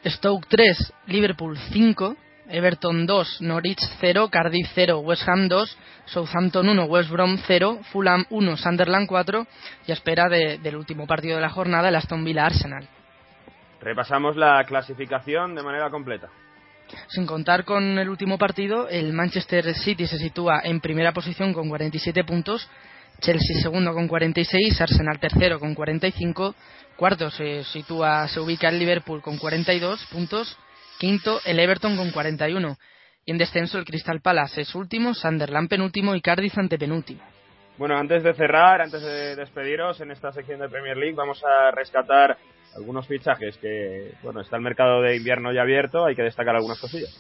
Stoke 0.06 0.48
3, 0.48 0.94
Liverpool 1.08 1.58
5, 1.58 2.16
Everton 2.48 3.06
2, 3.06 3.42
Norwich 3.42 3.82
0, 4.00 4.30
Cardiff 4.32 4.70
0, 4.74 5.00
West 5.00 5.28
Ham 5.28 5.48
2, 5.48 5.78
Southampton 6.06 6.70
1, 6.70 6.86
West 6.86 7.10
Brom 7.10 7.38
0, 7.46 7.80
Fulham 7.92 8.26
1, 8.30 8.58
Sunderland 8.58 9.08
4 9.08 9.48
y 9.88 9.92
a 9.92 9.94
espera 9.94 10.30
del 10.30 10.76
último 10.76 11.08
partido 11.08 11.36
de 11.36 11.42
la 11.42 11.50
jornada, 11.50 11.90
el 11.90 11.96
Aston 11.96 12.24
Villa 12.24 12.46
Arsenal. 12.46 12.88
Repasamos 13.82 14.36
la 14.36 14.64
clasificación 14.66 15.56
de 15.56 15.64
manera 15.64 15.90
completa. 15.90 16.30
Sin 17.08 17.26
contar 17.26 17.66
con 17.66 17.98
el 17.98 18.10
último 18.10 18.38
partido, 18.38 18.88
el 18.88 19.12
Manchester 19.14 19.74
City 19.74 20.06
se 20.06 20.18
sitúa 20.18 20.62
en 20.64 20.80
primera 20.82 21.14
posición 21.14 21.54
con 21.54 21.68
47 21.68 22.24
puntos 22.24 22.70
Chelsea 23.20 23.62
segundo 23.62 23.94
con 23.94 24.08
46, 24.08 24.82
Arsenal 24.82 25.20
tercero 25.20 25.60
con 25.60 25.74
45, 25.74 26.56
cuarto 26.96 27.30
se 27.30 27.64
sitúa, 27.64 28.28
se 28.28 28.40
ubica 28.40 28.70
el 28.70 28.80
Liverpool 28.80 29.22
con 29.22 29.38
42 29.38 30.06
puntos, 30.08 30.58
quinto 31.00 31.40
el 31.46 31.60
Everton 31.60 31.96
con 31.96 32.12
41 32.12 32.78
y 33.26 33.32
en 33.32 33.38
descenso 33.38 33.78
el 33.78 33.86
Crystal 33.86 34.22
Palace 34.22 34.62
es 34.62 34.76
último, 34.76 35.14
Sunderland 35.14 35.70
penúltimo 35.70 36.16
y 36.16 36.22
Cardiff 36.22 36.58
antepenúltimo. 36.58 37.22
Bueno, 37.78 37.98
antes 37.98 38.24
de 38.24 38.34
cerrar, 38.34 38.82
antes 38.82 39.02
de 39.02 39.36
despediros 39.36 40.00
en 40.00 40.12
esta 40.12 40.32
sección 40.32 40.60
de 40.60 40.70
Premier 40.70 40.96
League, 40.96 41.16
vamos 41.16 41.44
a 41.44 41.72
rescatar 41.72 42.38
algunos 42.76 43.08
fichajes 43.08 43.58
que, 43.58 44.14
bueno, 44.22 44.42
está 44.42 44.58
el 44.58 44.62
mercado 44.62 45.02
de 45.02 45.16
invierno 45.16 45.54
ya 45.54 45.62
abierto, 45.62 46.06
hay 46.06 46.16
que 46.16 46.24
destacar 46.24 46.56
algunas 46.56 46.80
cosillas. 46.80 47.14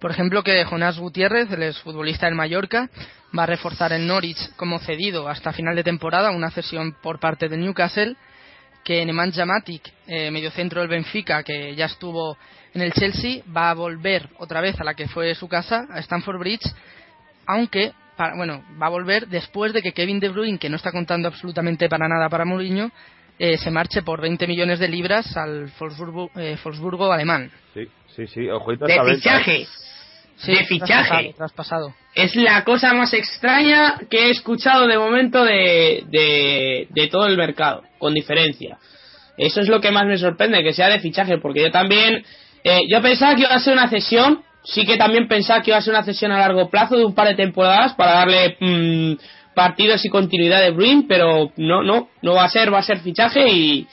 Por 0.00 0.10
ejemplo, 0.10 0.42
que 0.42 0.64
Jonás 0.64 0.98
Gutiérrez, 0.98 1.50
el 1.52 1.62
exfutbolista 1.62 2.26
del 2.26 2.34
Mallorca, 2.34 2.88
va 3.36 3.44
a 3.44 3.46
reforzar 3.46 3.92
el 3.92 4.06
Norwich 4.06 4.54
como 4.56 4.78
cedido 4.80 5.28
hasta 5.28 5.52
final 5.52 5.76
de 5.76 5.84
temporada, 5.84 6.30
una 6.30 6.50
cesión 6.50 6.96
por 7.02 7.20
parte 7.20 7.48
de 7.48 7.56
Newcastle. 7.56 8.16
Que 8.82 9.04
Nemanja 9.04 9.44
Matic, 9.44 9.82
eh, 10.06 10.30
mediocentro 10.30 10.80
del 10.80 10.88
Benfica, 10.88 11.42
que 11.42 11.74
ya 11.74 11.84
estuvo 11.84 12.38
en 12.72 12.80
el 12.80 12.94
Chelsea, 12.94 13.42
va 13.54 13.68
a 13.68 13.74
volver 13.74 14.30
otra 14.38 14.62
vez 14.62 14.80
a 14.80 14.84
la 14.84 14.94
que 14.94 15.06
fue 15.06 15.34
su 15.34 15.48
casa, 15.48 15.86
a 15.90 15.98
Stamford 16.00 16.38
Bridge, 16.38 16.66
aunque 17.46 17.92
bueno, 18.36 18.62
va 18.80 18.86
a 18.86 18.90
volver 18.90 19.28
después 19.28 19.72
de 19.72 19.82
que 19.82 19.92
Kevin 19.92 20.20
De 20.20 20.28
Bruyne, 20.28 20.58
que 20.58 20.68
no 20.68 20.76
está 20.76 20.92
contando 20.92 21.28
absolutamente 21.28 21.88
para 21.88 22.08
nada 22.08 22.28
para 22.28 22.44
Mourinho, 22.44 22.90
eh, 23.42 23.56
se 23.56 23.70
marche 23.70 24.02
por 24.02 24.20
20 24.20 24.46
millones 24.46 24.78
de 24.80 24.86
libras 24.86 25.34
al 25.34 25.72
Wolfsburgo, 25.80 26.30
eh, 26.36 26.58
alemán. 27.10 27.50
Sí, 27.72 27.88
sí, 28.14 28.26
sí, 28.26 28.42
De 28.42 29.14
fichaje. 29.14 29.66
de 30.46 30.64
fichaje. 30.66 31.34
Traspasado, 31.34 31.94
Es 32.14 32.36
la 32.36 32.62
cosa 32.64 32.92
más 32.92 33.14
extraña 33.14 33.98
que 34.10 34.26
he 34.26 34.30
escuchado 34.30 34.86
de 34.86 34.98
momento 34.98 35.42
de, 35.42 36.04
de, 36.90 37.08
todo 37.08 37.28
el 37.28 37.38
mercado, 37.38 37.82
con 37.96 38.12
diferencia. 38.12 38.76
Eso 39.38 39.62
es 39.62 39.68
lo 39.68 39.80
que 39.80 39.90
más 39.90 40.04
me 40.04 40.18
sorprende, 40.18 40.62
que 40.62 40.74
sea 40.74 40.90
de 40.90 41.00
fichaje, 41.00 41.38
porque 41.38 41.62
yo 41.62 41.70
también, 41.70 42.22
eh, 42.62 42.80
yo 42.92 43.00
pensaba 43.00 43.34
que 43.36 43.42
iba 43.42 43.54
a 43.54 43.60
ser 43.60 43.72
una 43.72 43.88
cesión, 43.88 44.42
sí 44.64 44.84
que 44.84 44.98
también 44.98 45.28
pensaba 45.28 45.62
que 45.62 45.70
iba 45.70 45.78
a 45.78 45.82
ser 45.82 45.94
una 45.94 46.04
cesión 46.04 46.30
a 46.30 46.38
largo 46.38 46.68
plazo 46.68 46.94
de 46.94 47.06
un 47.06 47.14
par 47.14 47.28
de 47.28 47.36
temporadas 47.36 47.94
para 47.94 48.16
darle 48.16 48.58
mm, 48.60 49.14
partidos 49.60 50.02
y 50.06 50.08
continuidad 50.08 50.62
de 50.62 50.70
Bruin, 50.70 51.06
pero 51.06 51.52
no, 51.58 51.82
no, 51.82 52.08
no 52.22 52.34
va 52.34 52.44
a 52.44 52.48
ser, 52.48 52.72
va 52.72 52.78
a 52.78 52.82
ser 52.82 53.00
fichaje 53.00 53.46
y, 53.50 53.86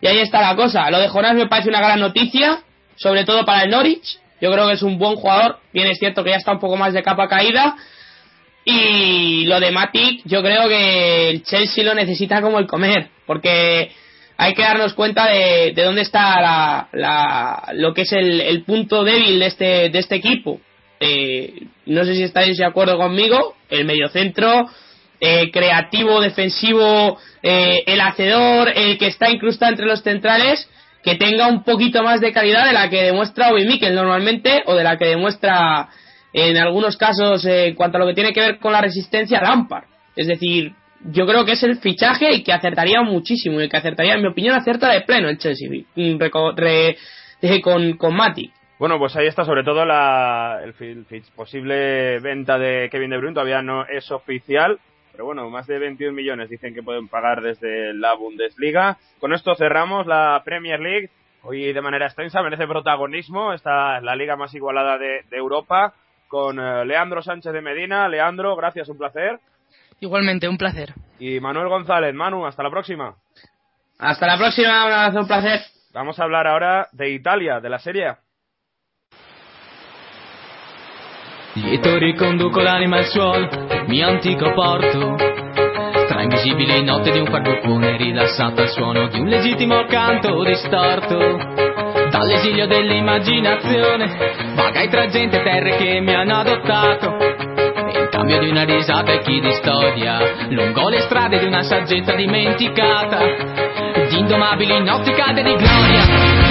y 0.00 0.06
ahí 0.06 0.18
está 0.20 0.40
la 0.40 0.56
cosa. 0.56 0.90
Lo 0.90 0.98
de 0.98 1.08
Jonas 1.08 1.34
me 1.34 1.46
parece 1.46 1.68
una 1.68 1.82
gran 1.82 2.00
noticia, 2.00 2.62
sobre 2.96 3.26
todo 3.26 3.44
para 3.44 3.64
el 3.64 3.70
Norwich. 3.70 4.18
Yo 4.40 4.50
creo 4.50 4.66
que 4.66 4.72
es 4.72 4.82
un 4.82 4.96
buen 4.98 5.16
jugador, 5.16 5.58
bien 5.74 5.88
es 5.88 5.98
cierto 5.98 6.24
que 6.24 6.30
ya 6.30 6.36
está 6.36 6.52
un 6.52 6.58
poco 6.58 6.78
más 6.78 6.94
de 6.94 7.02
capa 7.02 7.28
caída. 7.28 7.76
Y 8.64 9.44
lo 9.44 9.60
de 9.60 9.70
Matic, 9.72 10.22
yo 10.24 10.40
creo 10.42 10.70
que 10.70 11.28
el 11.28 11.42
Chelsea 11.42 11.84
lo 11.84 11.92
necesita 11.92 12.40
como 12.40 12.58
el 12.58 12.66
comer, 12.66 13.10
porque 13.26 13.90
hay 14.38 14.54
que 14.54 14.62
darnos 14.62 14.94
cuenta 14.94 15.26
de, 15.26 15.72
de 15.74 15.82
dónde 15.82 16.00
está 16.00 16.40
la, 16.40 16.88
la, 16.92 17.72
lo 17.74 17.92
que 17.92 18.02
es 18.02 18.12
el, 18.14 18.40
el, 18.40 18.62
punto 18.62 19.04
débil 19.04 19.38
de 19.38 19.46
este, 19.46 19.90
de 19.90 19.98
este 19.98 20.14
equipo. 20.14 20.60
Eh, 20.98 21.64
no 21.84 22.06
sé 22.06 22.14
si 22.14 22.22
estáis 22.22 22.56
de 22.56 22.64
acuerdo 22.64 22.96
conmigo, 22.96 23.54
el 23.68 23.84
mediocentro 23.84 24.66
eh, 25.20 25.50
creativo, 25.50 26.20
defensivo, 26.20 27.18
eh, 27.42 27.82
el 27.86 28.00
hacedor, 28.00 28.72
el 28.74 28.98
que 28.98 29.08
está 29.08 29.30
incrustado 29.30 29.72
entre 29.72 29.86
los 29.86 30.02
centrales, 30.02 30.68
que 31.02 31.16
tenga 31.16 31.48
un 31.48 31.62
poquito 31.62 32.02
más 32.02 32.20
de 32.20 32.32
calidad 32.32 32.66
de 32.66 32.72
la 32.72 32.90
que 32.90 33.02
demuestra 33.02 33.52
Obi 33.52 33.66
Mikel 33.66 33.94
normalmente 33.94 34.62
o 34.66 34.74
de 34.74 34.84
la 34.84 34.96
que 34.96 35.06
demuestra 35.06 35.88
en 36.32 36.56
algunos 36.56 36.96
casos 36.96 37.44
eh, 37.44 37.68
en 37.68 37.74
cuanto 37.74 37.96
a 37.96 38.00
lo 38.00 38.06
que 38.06 38.14
tiene 38.14 38.32
que 38.32 38.40
ver 38.40 38.58
con 38.58 38.72
la 38.72 38.80
resistencia 38.80 39.40
Lampard. 39.40 39.84
Es 40.16 40.26
decir, 40.26 40.72
yo 41.04 41.26
creo 41.26 41.44
que 41.44 41.52
es 41.52 41.62
el 41.62 41.78
fichaje 41.78 42.34
y 42.34 42.42
que 42.42 42.52
acertaría 42.52 43.02
muchísimo 43.02 43.60
y 43.60 43.68
que 43.68 43.76
acertaría, 43.76 44.14
en 44.14 44.22
mi 44.22 44.28
opinión, 44.28 44.54
acierta 44.54 44.90
de 44.90 45.00
pleno 45.02 45.28
el 45.28 45.38
Chelsea 45.38 45.68
mm, 45.94 46.18
con, 47.62 47.96
con 47.96 48.14
Mati. 48.14 48.52
Bueno, 48.78 48.98
pues 48.98 49.14
ahí 49.16 49.26
está 49.26 49.44
sobre 49.44 49.62
todo 49.62 49.84
la 49.84 50.60
el, 50.64 51.04
posible 51.34 52.18
venta 52.20 52.58
de 52.58 52.88
Kevin 52.90 53.10
De 53.10 53.18
Bruyne, 53.18 53.34
todavía 53.34 53.60
no 53.60 53.84
es 53.86 54.10
oficial, 54.10 54.78
pero 55.20 55.26
bueno, 55.26 55.50
más 55.50 55.66
de 55.66 55.78
21 55.78 56.14
millones 56.14 56.48
dicen 56.48 56.72
que 56.72 56.82
pueden 56.82 57.06
pagar 57.06 57.42
desde 57.42 57.92
la 57.92 58.14
Bundesliga. 58.14 58.96
Con 59.18 59.34
esto 59.34 59.54
cerramos 59.54 60.06
la 60.06 60.40
Premier 60.46 60.80
League. 60.80 61.10
Hoy 61.42 61.74
de 61.74 61.80
manera 61.82 62.06
extensa 62.06 62.42
merece 62.42 62.66
protagonismo. 62.66 63.52
Esta 63.52 64.00
la 64.00 64.16
liga 64.16 64.36
más 64.36 64.54
igualada 64.54 64.96
de, 64.96 65.22
Europa. 65.30 65.92
Con 66.26 66.58
eh, 66.58 66.86
Leandro 66.86 67.20
Sánchez 67.20 67.52
de 67.52 67.60
Medina. 67.60 68.08
Leandro, 68.08 68.56
gracias, 68.56 68.88
un 68.88 68.96
placer. 68.96 69.38
Igualmente, 70.00 70.48
un 70.48 70.56
placer. 70.56 70.94
Y 71.18 71.38
Manuel 71.38 71.68
González. 71.68 72.14
Manu, 72.14 72.46
hasta 72.46 72.62
la 72.62 72.70
próxima. 72.70 73.14
Hasta 73.98 74.26
la 74.26 74.38
próxima, 74.38 75.10
un 75.20 75.26
placer. 75.26 75.60
Vamos 75.92 76.18
a 76.18 76.24
hablar 76.24 76.46
ahora 76.46 76.88
de 76.92 77.10
Italia, 77.10 77.60
de 77.60 77.68
la 77.68 77.78
Serie 77.78 78.16
Lieto 81.62 81.98
riconduco 81.98 82.60
l'anima 82.60 82.96
al 82.96 83.04
suolo, 83.04 83.48
mio 83.86 84.08
antico 84.08 84.50
porto. 84.52 85.14
Tra 86.08 86.22
invisibili 86.22 86.82
notte 86.82 87.12
di 87.12 87.18
un 87.18 87.26
farbucone 87.26 87.98
rilassato 87.98 88.62
al 88.62 88.70
suono 88.70 89.08
di 89.08 89.20
un 89.20 89.28
legittimo 89.28 89.84
canto 89.84 90.42
distorto. 90.42 91.18
Dall'esilio 92.10 92.66
dell'immaginazione, 92.66 94.54
vagai 94.54 94.88
tra 94.88 95.06
gente 95.08 95.38
e 95.38 95.42
terre 95.42 95.76
che 95.76 96.00
mi 96.00 96.14
hanno 96.14 96.36
adottato. 96.36 97.16
In 97.92 98.08
cambio 98.10 98.38
di 98.40 98.48
una 98.48 98.64
risata 98.64 99.12
e 99.12 99.20
chi 99.20 99.38
di 99.38 99.52
storia, 99.52 100.18
lungo 100.48 100.88
le 100.88 101.00
strade 101.00 101.38
di 101.38 101.44
una 101.44 101.62
saggezza 101.62 102.14
dimenticata, 102.14 103.18
di 104.08 104.18
indomabili 104.18 104.82
notti 104.82 105.12
calde 105.12 105.42
di 105.42 105.54
gloria. 105.54 106.49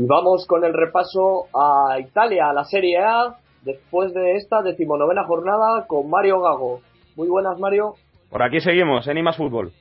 Y 0.00 0.06
vamos 0.06 0.46
con 0.46 0.64
el 0.64 0.72
repaso 0.72 1.48
a 1.52 2.00
Italia, 2.00 2.48
a 2.48 2.54
la 2.54 2.64
Serie 2.64 2.96
A, 2.96 3.36
después 3.60 4.14
de 4.14 4.36
esta 4.36 4.62
decimonovena 4.62 5.24
jornada 5.24 5.86
con 5.86 6.08
Mario 6.08 6.40
Gago. 6.40 6.80
Muy 7.16 7.28
buenas, 7.28 7.58
Mario. 7.58 7.96
Por 8.30 8.42
aquí 8.42 8.62
seguimos, 8.62 9.06
en 9.08 9.18
Imas 9.18 9.36
Fútbol. 9.36 9.72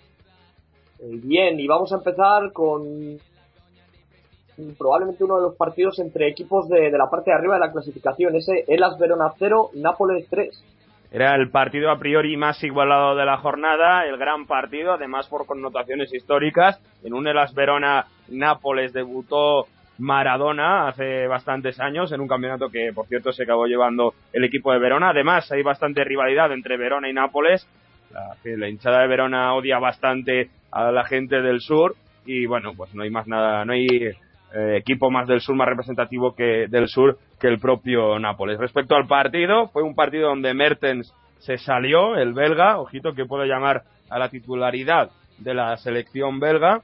Eh, 0.99 1.21
bien, 1.23 1.57
y 1.57 1.67
vamos 1.67 1.93
a 1.93 1.99
empezar 1.99 2.51
con 2.51 3.17
probablemente 4.77 5.23
uno 5.23 5.37
de 5.37 5.43
los 5.43 5.55
partidos 5.55 5.97
entre 5.99 6.27
equipos 6.27 6.67
de, 6.67 6.91
de 6.91 6.97
la 6.97 7.09
parte 7.09 7.31
de 7.31 7.37
arriba 7.37 7.53
de 7.53 7.61
la 7.61 7.71
clasificación, 7.71 8.35
ese 8.35 8.65
Elas 8.67 8.99
Verona 8.99 9.31
0, 9.39 9.69
Nápoles 9.75 10.27
3. 10.29 10.65
Era 11.13 11.33
el 11.35 11.49
partido 11.49 11.91
a 11.91 11.97
priori 11.97 12.35
más 12.35 12.61
igualado 12.61 13.15
de 13.15 13.23
la 13.23 13.37
jornada, 13.37 14.05
el 14.05 14.17
gran 14.17 14.47
partido, 14.47 14.91
además 14.91 15.29
por 15.29 15.45
connotaciones 15.45 16.13
históricas. 16.13 16.77
En 17.05 17.13
un 17.13 17.25
Elas 17.25 17.53
Verona 17.53 18.07
Nápoles 18.27 18.91
debutó 18.91 19.67
Maradona 19.99 20.87
hace 20.87 21.27
bastantes 21.27 21.79
años 21.79 22.11
en 22.11 22.21
un 22.21 22.27
campeonato 22.27 22.69
que, 22.69 22.91
por 22.93 23.05
cierto, 23.07 23.31
se 23.31 23.43
acabó 23.43 23.67
llevando 23.67 24.13
el 24.33 24.43
equipo 24.43 24.71
de 24.71 24.79
Verona. 24.79 25.09
Además, 25.09 25.51
hay 25.51 25.61
bastante 25.61 26.03
rivalidad 26.03 26.51
entre 26.51 26.77
Verona 26.77 27.09
y 27.09 27.13
Nápoles. 27.13 27.67
La, 28.11 28.35
la 28.43 28.69
hinchada 28.69 29.01
de 29.01 29.07
Verona 29.07 29.53
odia 29.53 29.77
bastante 29.77 30.49
a 30.71 30.91
la 30.91 31.05
gente 31.05 31.41
del 31.41 31.61
sur 31.61 31.95
y 32.25 32.45
bueno, 32.45 32.73
pues 32.75 32.93
no 32.93 33.03
hay 33.03 33.09
más 33.09 33.27
nada, 33.27 33.65
no 33.65 33.73
hay 33.73 33.87
eh, 33.87 34.77
equipo 34.77 35.09
más 35.11 35.27
del 35.27 35.41
sur, 35.41 35.55
más 35.55 35.67
representativo 35.67 36.35
que 36.35 36.67
del 36.67 36.87
sur 36.87 37.17
que 37.39 37.47
el 37.47 37.59
propio 37.59 38.19
Nápoles. 38.19 38.59
Respecto 38.59 38.95
al 38.95 39.07
partido, 39.07 39.67
fue 39.69 39.83
un 39.83 39.95
partido 39.95 40.29
donde 40.29 40.53
Mertens 40.53 41.13
se 41.39 41.57
salió, 41.57 42.15
el 42.15 42.33
belga, 42.33 42.79
ojito 42.79 43.13
que 43.13 43.25
puede 43.25 43.47
llamar 43.47 43.83
a 44.09 44.19
la 44.19 44.29
titularidad 44.29 45.09
de 45.37 45.53
la 45.53 45.77
selección 45.77 46.39
belga, 46.39 46.81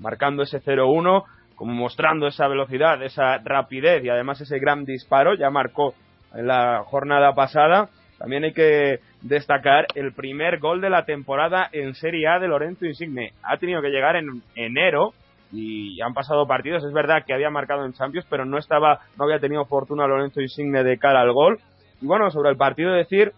marcando 0.00 0.42
ese 0.42 0.62
0-1, 0.62 1.24
como 1.56 1.72
mostrando 1.72 2.26
esa 2.26 2.48
velocidad, 2.48 3.02
esa 3.02 3.38
rapidez 3.38 4.04
y 4.04 4.08
además 4.08 4.40
ese 4.40 4.58
gran 4.58 4.84
disparo, 4.84 5.34
ya 5.34 5.50
marcó 5.50 5.94
en 6.34 6.46
la 6.46 6.82
jornada 6.84 7.34
pasada. 7.34 7.88
También 8.18 8.44
hay 8.44 8.52
que 8.52 9.00
destacar 9.20 9.86
el 9.94 10.12
primer 10.12 10.58
gol 10.58 10.80
de 10.80 10.90
la 10.90 11.04
temporada 11.04 11.68
en 11.72 11.94
Serie 11.94 12.28
A 12.28 12.38
de 12.38 12.48
Lorenzo 12.48 12.86
Insigne. 12.86 13.32
Ha 13.42 13.56
tenido 13.56 13.82
que 13.82 13.90
llegar 13.90 14.16
en 14.16 14.42
enero 14.54 15.12
y 15.52 16.00
han 16.00 16.14
pasado 16.14 16.46
partidos. 16.46 16.84
Es 16.84 16.92
verdad 16.92 17.24
que 17.26 17.34
había 17.34 17.50
marcado 17.50 17.84
en 17.84 17.92
Champions, 17.92 18.26
pero 18.30 18.44
no 18.44 18.58
estaba, 18.58 19.00
no 19.18 19.24
había 19.24 19.40
tenido 19.40 19.64
fortuna 19.64 20.06
Lorenzo 20.06 20.40
Insigne 20.40 20.84
de 20.84 20.98
cara 20.98 21.20
al 21.20 21.32
gol. 21.32 21.58
Y 22.00 22.06
bueno, 22.06 22.30
sobre 22.30 22.50
el 22.50 22.56
partido 22.56 22.92
decir, 22.92 23.32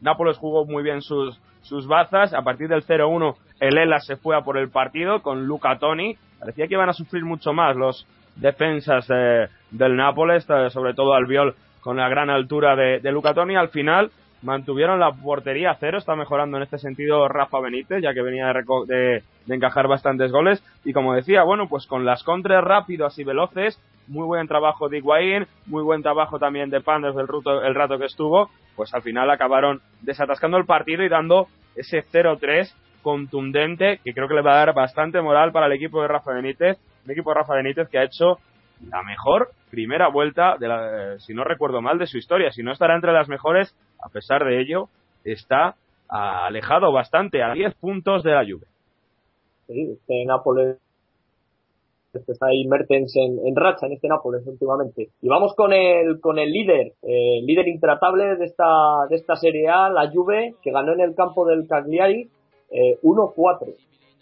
Nápoles 0.00 0.38
jugó 0.38 0.64
muy 0.64 0.82
bien 0.82 1.00
sus, 1.00 1.40
sus 1.64 1.86
bazas. 1.86 2.32
A 2.32 2.42
partir 2.42 2.68
del 2.68 2.86
0-1, 2.86 3.34
el 3.60 3.78
Ela 3.78 4.00
se 4.00 4.16
fue 4.16 4.36
a 4.36 4.42
por 4.42 4.56
el 4.56 4.70
partido 4.70 5.20
con 5.20 5.46
Luca 5.46 5.78
Toni. 5.78 6.16
Parecía 6.38 6.68
que 6.68 6.74
iban 6.74 6.88
a 6.88 6.94
sufrir 6.94 7.24
mucho 7.24 7.52
más 7.52 7.76
los 7.76 8.06
defensas 8.36 9.06
del 9.08 9.96
Nápoles, 9.96 10.46
eh, 10.48 10.70
sobre 10.70 10.94
todo 10.94 11.14
Albiol 11.14 11.54
con 11.80 11.96
la 11.98 12.08
gran 12.08 12.30
altura 12.30 12.76
de, 12.76 13.00
de 13.00 13.12
Luca 13.12 13.34
Toni. 13.34 13.56
Al 13.56 13.68
final, 13.68 14.10
mantuvieron 14.44 15.00
la 15.00 15.10
portería 15.10 15.70
a 15.70 15.76
cero, 15.76 15.98
está 15.98 16.14
mejorando 16.14 16.58
en 16.58 16.62
este 16.62 16.78
sentido 16.78 17.26
Rafa 17.28 17.60
Benítez, 17.60 18.02
ya 18.02 18.12
que 18.12 18.22
venía 18.22 18.52
de, 18.52 19.22
de, 19.46 19.54
encajar 19.54 19.88
bastantes 19.88 20.30
goles, 20.30 20.62
y 20.84 20.92
como 20.92 21.14
decía, 21.14 21.42
bueno, 21.42 21.68
pues 21.68 21.86
con 21.86 22.04
las 22.04 22.22
contras 22.22 22.62
rápidas 22.62 23.18
y 23.18 23.24
veloces, 23.24 23.80
muy 24.06 24.26
buen 24.26 24.46
trabajo 24.48 24.88
de 24.88 24.98
Higuaín, 24.98 25.46
muy 25.66 25.82
buen 25.82 26.02
trabajo 26.02 26.38
también 26.38 26.70
de 26.70 26.80
Panders 26.80 27.16
el, 27.16 27.26
el 27.64 27.74
rato 27.74 27.98
que 27.98 28.06
estuvo, 28.06 28.50
pues 28.76 28.92
al 28.94 29.02
final 29.02 29.30
acabaron 29.30 29.80
desatascando 30.02 30.56
el 30.56 30.66
partido 30.66 31.02
y 31.02 31.08
dando 31.08 31.48
ese 31.76 32.04
0-3 32.04 32.72
contundente 33.02 34.00
que 34.02 34.14
creo 34.14 34.28
que 34.28 34.34
le 34.34 34.42
va 34.42 34.54
a 34.54 34.66
dar 34.66 34.74
bastante 34.74 35.20
moral 35.20 35.52
para 35.52 35.66
el 35.66 35.72
equipo 35.72 36.00
de 36.02 36.08
Rafa 36.08 36.32
Benítez, 36.32 36.78
el 37.04 37.10
equipo 37.10 37.30
de 37.30 37.36
Rafa 37.36 37.54
Benítez 37.54 37.88
que 37.88 37.98
ha 37.98 38.04
hecho 38.04 38.38
la 38.90 39.02
mejor 39.02 39.50
primera 39.70 40.08
vuelta, 40.08 40.56
de 40.58 40.68
la, 40.68 41.18
si 41.18 41.34
no 41.34 41.44
recuerdo 41.44 41.80
mal, 41.80 41.98
de 41.98 42.06
su 42.06 42.18
historia. 42.18 42.50
Si 42.50 42.62
no 42.62 42.72
estará 42.72 42.94
entre 42.94 43.12
las 43.12 43.28
mejores, 43.28 43.74
a 44.02 44.08
pesar 44.08 44.44
de 44.44 44.60
ello, 44.60 44.88
está 45.24 45.76
alejado 46.08 46.92
bastante, 46.92 47.42
a 47.42 47.52
10 47.52 47.74
puntos 47.74 48.22
de 48.22 48.32
la 48.32 48.44
Juve. 48.44 48.66
Sí, 49.66 49.92
este 49.92 50.24
Nápoles 50.26 50.76
está 52.16 52.46
ahí 52.46 52.66
Mertens 52.66 53.14
en, 53.16 53.56
racha 53.56 53.86
en 53.86 53.92
este 53.92 54.08
Nápoles 54.08 54.46
últimamente. 54.46 55.08
Y 55.20 55.28
vamos 55.28 55.54
con 55.54 55.72
el 55.72 56.20
con 56.20 56.38
el 56.38 56.50
líder, 56.50 56.92
el 57.02 57.46
líder 57.46 57.68
intratable 57.68 58.36
de 58.36 58.44
esta 58.44 58.64
de 59.08 59.16
esta 59.16 59.36
Serie 59.36 59.68
A, 59.68 59.88
la 59.88 60.10
Juve, 60.10 60.54
que 60.62 60.70
ganó 60.70 60.92
en 60.92 61.00
el 61.00 61.14
campo 61.14 61.46
del 61.46 61.66
Cagliari 61.68 62.28
eh, 62.70 62.98
1-4. 63.02 63.74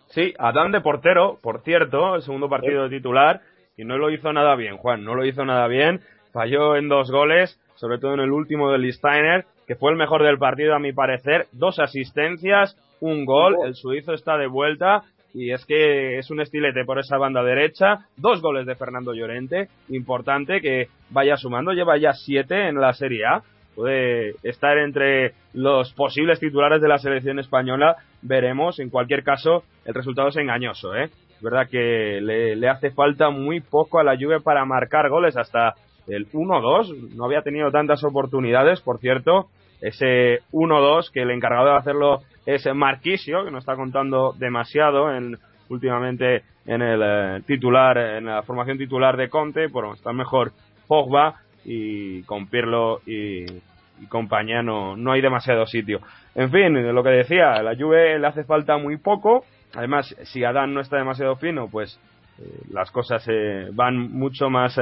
Sí, 0.09 0.35
Adán 0.39 0.73
de 0.73 0.81
portero, 0.81 1.39
por 1.43 1.63
cierto, 1.63 2.17
el 2.17 2.23
segundo 2.23 2.49
partido 2.49 2.83
de 2.83 2.91
titular, 2.91 3.41
y 3.79 3.85
no 3.85 3.97
lo 3.97 4.11
hizo 4.11 4.33
nada 4.33 4.55
bien, 4.57 4.77
Juan, 4.77 5.05
no 5.05 5.15
lo 5.15 5.25
hizo 5.25 5.45
nada 5.45 5.67
bien, 5.69 6.01
falló 6.33 6.77
en 6.77 6.89
dos 6.89 7.11
goles, 7.11 7.59
sobre 7.77 7.99
todo 7.99 8.13
en 8.13 8.21
el 8.21 8.31
último 8.31 8.71
del 8.71 8.93
Steiner, 8.93 9.47
que 9.67 9.75
fue 9.75 9.91
el 9.91 9.97
mejor 9.97 10.23
del 10.23 10.37
partido 10.37 10.75
a 10.75 10.79
mi 10.79 10.93
parecer, 10.93 11.47
dos 11.53 11.79
asistencias, 11.79 12.77
un 13.01 13.25
gol, 13.25 13.57
el 13.65 13.75
suizo 13.75 14.13
está 14.13 14.37
de 14.37 14.49
vuelta 14.49 15.03
y 15.35 15.53
es 15.53 15.65
que 15.65 16.19
es 16.19 16.31
un 16.31 16.41
estilete 16.41 16.85
por 16.85 16.99
esa 16.99 17.19
banda 17.19 17.43
derecha, 17.43 18.07
dos 18.17 18.41
goles 18.41 18.67
de 18.67 18.75
Fernando 18.75 19.15
Llorente, 19.15 19.69
importante 19.89 20.61
que 20.61 20.89
vaya 21.11 21.37
sumando, 21.37 21.73
lleva 21.73 21.97
ya 21.97 22.13
siete 22.13 22.69
en 22.69 22.81
la 22.81 22.93
Serie 22.93 23.25
A, 23.27 23.43
puede 23.75 24.35
estar 24.43 24.77
entre 24.79 25.33
los 25.55 25.93
posibles 25.95 26.41
titulares 26.41 26.83
de 26.83 26.89
la 26.89 26.99
selección 26.99 27.39
española, 27.39 27.97
veremos, 28.21 28.79
en 28.79 28.91
cualquier 28.91 29.23
caso 29.23 29.65
el 29.85 29.95
resultado 29.95 30.29
es 30.29 30.37
engañoso, 30.37 30.95
¿eh? 30.95 31.11
verdad 31.43 31.69
que 31.69 32.21
le, 32.21 32.69
hace 32.69 32.91
falta 32.91 33.31
muy 33.31 33.61
poco 33.61 33.99
a 33.99 34.05
la 34.05 34.17
Juve 34.17 34.41
para 34.41 34.65
marcar 34.65 35.11
goles 35.11 35.37
hasta 35.37 35.75
el 36.07 36.31
1-2. 36.31 37.15
No 37.15 37.25
había 37.25 37.43
tenido 37.43 37.71
tantas 37.71 38.03
oportunidades, 38.05 38.81
por 38.81 38.99
cierto. 38.99 39.49
Ese 39.81 40.39
1-2 40.53 41.11
que 41.11 41.23
el 41.23 41.31
encargado 41.33 41.71
de 41.71 41.77
hacerlo 41.77 42.21
es 42.47 42.67
Marquisio, 42.75 43.45
que 43.45 43.51
no 43.51 43.59
está 43.59 43.77
contando 43.77 44.35
demasiado 44.39 45.15
en, 45.15 45.39
últimamente 45.69 46.43
en 46.67 46.83
el 46.83 47.01
eh, 47.03 47.43
titular, 47.47 47.99
en 47.99 48.27
la 48.27 48.43
formación 48.43 48.79
titular 48.79 49.17
de 49.17 49.29
Conte. 49.29 49.69
Bueno, 49.69 49.95
está 49.95 50.13
mejor 50.13 50.53
Pogba 50.87 51.37
y 51.65 52.23
con 52.23 52.47
Pirlo 52.47 53.01
y, 53.07 53.45
y 53.45 54.07
compañía 54.09 54.63
no, 54.63 54.97
no 54.97 55.13
hay 55.13 55.21
demasiado 55.21 55.67
sitio. 55.67 56.01
En 56.35 56.51
fin, 56.51 56.95
lo 56.95 57.03
que 57.03 57.11
decía, 57.11 57.63
la 57.63 57.77
Juve 57.77 58.19
le 58.19 58.27
hace 58.27 58.45
falta 58.45 58.77
muy 58.79 58.97
poco 58.97 59.45
Además, 59.75 60.15
si 60.25 60.45
Adán 60.45 60.75
no 60.75 60.81
está 60.81 60.99
demasiado 60.99 61.37
fino, 61.37 61.69
pues 61.69 61.99
eh, 62.39 62.43
las 62.71 62.91
cosas 62.91 63.25
eh, 63.29 63.69
van 63.73 63.99
mucho 63.99 64.51
más, 64.51 64.77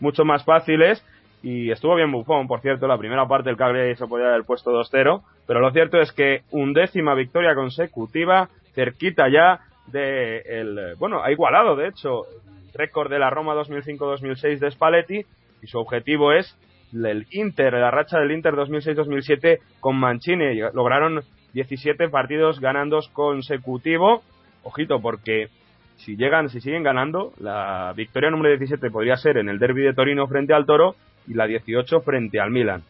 mucho 0.00 0.24
más 0.24 0.44
fáciles. 0.44 1.04
Y 1.42 1.70
estuvo 1.70 1.96
bien 1.96 2.12
Bufón, 2.12 2.46
por 2.46 2.60
cierto, 2.60 2.86
la 2.86 2.98
primera 2.98 3.26
parte 3.26 3.48
del 3.48 3.56
Cagliari 3.56 3.96
se 3.96 4.06
podía 4.06 4.28
haber 4.28 4.44
puesto 4.44 4.70
2-0, 4.70 5.22
pero 5.46 5.60
lo 5.60 5.72
cierto 5.72 6.00
es 6.00 6.12
que 6.12 6.42
undécima 6.52 7.14
victoria 7.14 7.54
consecutiva, 7.54 8.48
cerquita 8.74 9.28
ya 9.28 9.60
de 9.88 10.38
el, 10.38 10.94
bueno, 10.98 11.22
ha 11.22 11.32
igualado 11.32 11.74
de 11.74 11.88
hecho 11.88 12.22
récord 12.74 13.10
de 13.10 13.18
la 13.18 13.30
Roma 13.30 13.54
2005-2006 13.54 14.58
de 14.58 14.70
Spalletti 14.70 15.26
y 15.62 15.66
su 15.66 15.78
objetivo 15.78 16.32
es 16.32 16.56
el 16.92 17.26
Inter, 17.30 17.72
la 17.72 17.90
racha 17.90 18.18
del 18.18 18.32
Inter 18.32 18.54
2006-2007 18.54 19.58
con 19.80 19.96
Mancini. 19.96 20.54
Lograron 20.72 21.22
17 21.54 22.08
partidos 22.08 22.60
ganando 22.60 23.00
consecutivo 23.12 24.22
ojito, 24.62 25.00
porque 25.00 25.48
si 25.96 26.16
llegan, 26.16 26.48
si 26.48 26.60
siguen 26.60 26.82
ganando, 26.82 27.32
la 27.38 27.92
victoria 27.96 28.30
número 28.30 28.50
17 28.50 28.90
podría 28.90 29.16
ser 29.16 29.38
en 29.38 29.48
el 29.48 29.58
derby 29.58 29.82
de 29.82 29.94
Torino 29.94 30.26
frente 30.26 30.54
al 30.54 30.66
Toro 30.66 30.94
y 31.26 31.34
la 31.34 31.46
18 31.46 32.00
frente 32.00 32.40
al 32.40 32.50
Milan. 32.50 32.82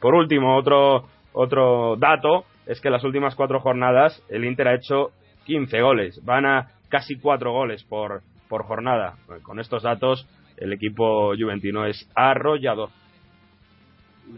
Por 0.00 0.14
último, 0.14 0.56
otro, 0.56 1.04
otro 1.32 1.96
dato 1.96 2.44
es 2.66 2.80
que 2.80 2.90
las 2.90 3.04
últimas 3.04 3.34
cuatro 3.34 3.60
jornadas 3.60 4.22
el 4.28 4.44
Inter 4.44 4.68
ha 4.68 4.74
hecho 4.74 5.10
15 5.46 5.80
goles, 5.80 6.20
van 6.24 6.46
a 6.46 6.70
casi 6.88 7.18
cuatro 7.18 7.52
goles 7.52 7.82
por, 7.84 8.22
por 8.48 8.64
jornada. 8.64 9.14
Con 9.42 9.60
estos 9.60 9.82
datos, 9.82 10.26
el 10.56 10.72
equipo 10.72 11.32
juventino 11.38 11.86
es 11.86 12.08
arrollador. 12.14 12.90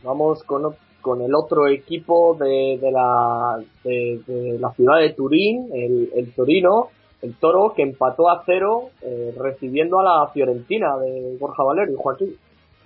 Vamos 0.02 0.42
con 0.44 0.74
con 1.06 1.22
el 1.22 1.36
otro 1.36 1.68
equipo 1.68 2.34
de, 2.34 2.80
de, 2.82 2.90
la, 2.90 3.62
de, 3.84 4.58
la 4.58 4.72
ciudad 4.72 4.98
de 4.98 5.12
Turín, 5.12 5.68
el, 5.72 6.10
el, 6.16 6.34
Torino, 6.34 6.88
el 7.22 7.36
Toro, 7.36 7.74
que 7.76 7.82
empató 7.82 8.28
a 8.28 8.42
cero 8.44 8.90
eh, 9.02 9.32
recibiendo 9.38 10.00
a 10.00 10.02
la 10.02 10.28
Fiorentina 10.32 10.98
de 10.98 11.36
Borja 11.38 11.62
Valero 11.62 11.92
y 11.92 11.96
Joaquín. 11.96 12.34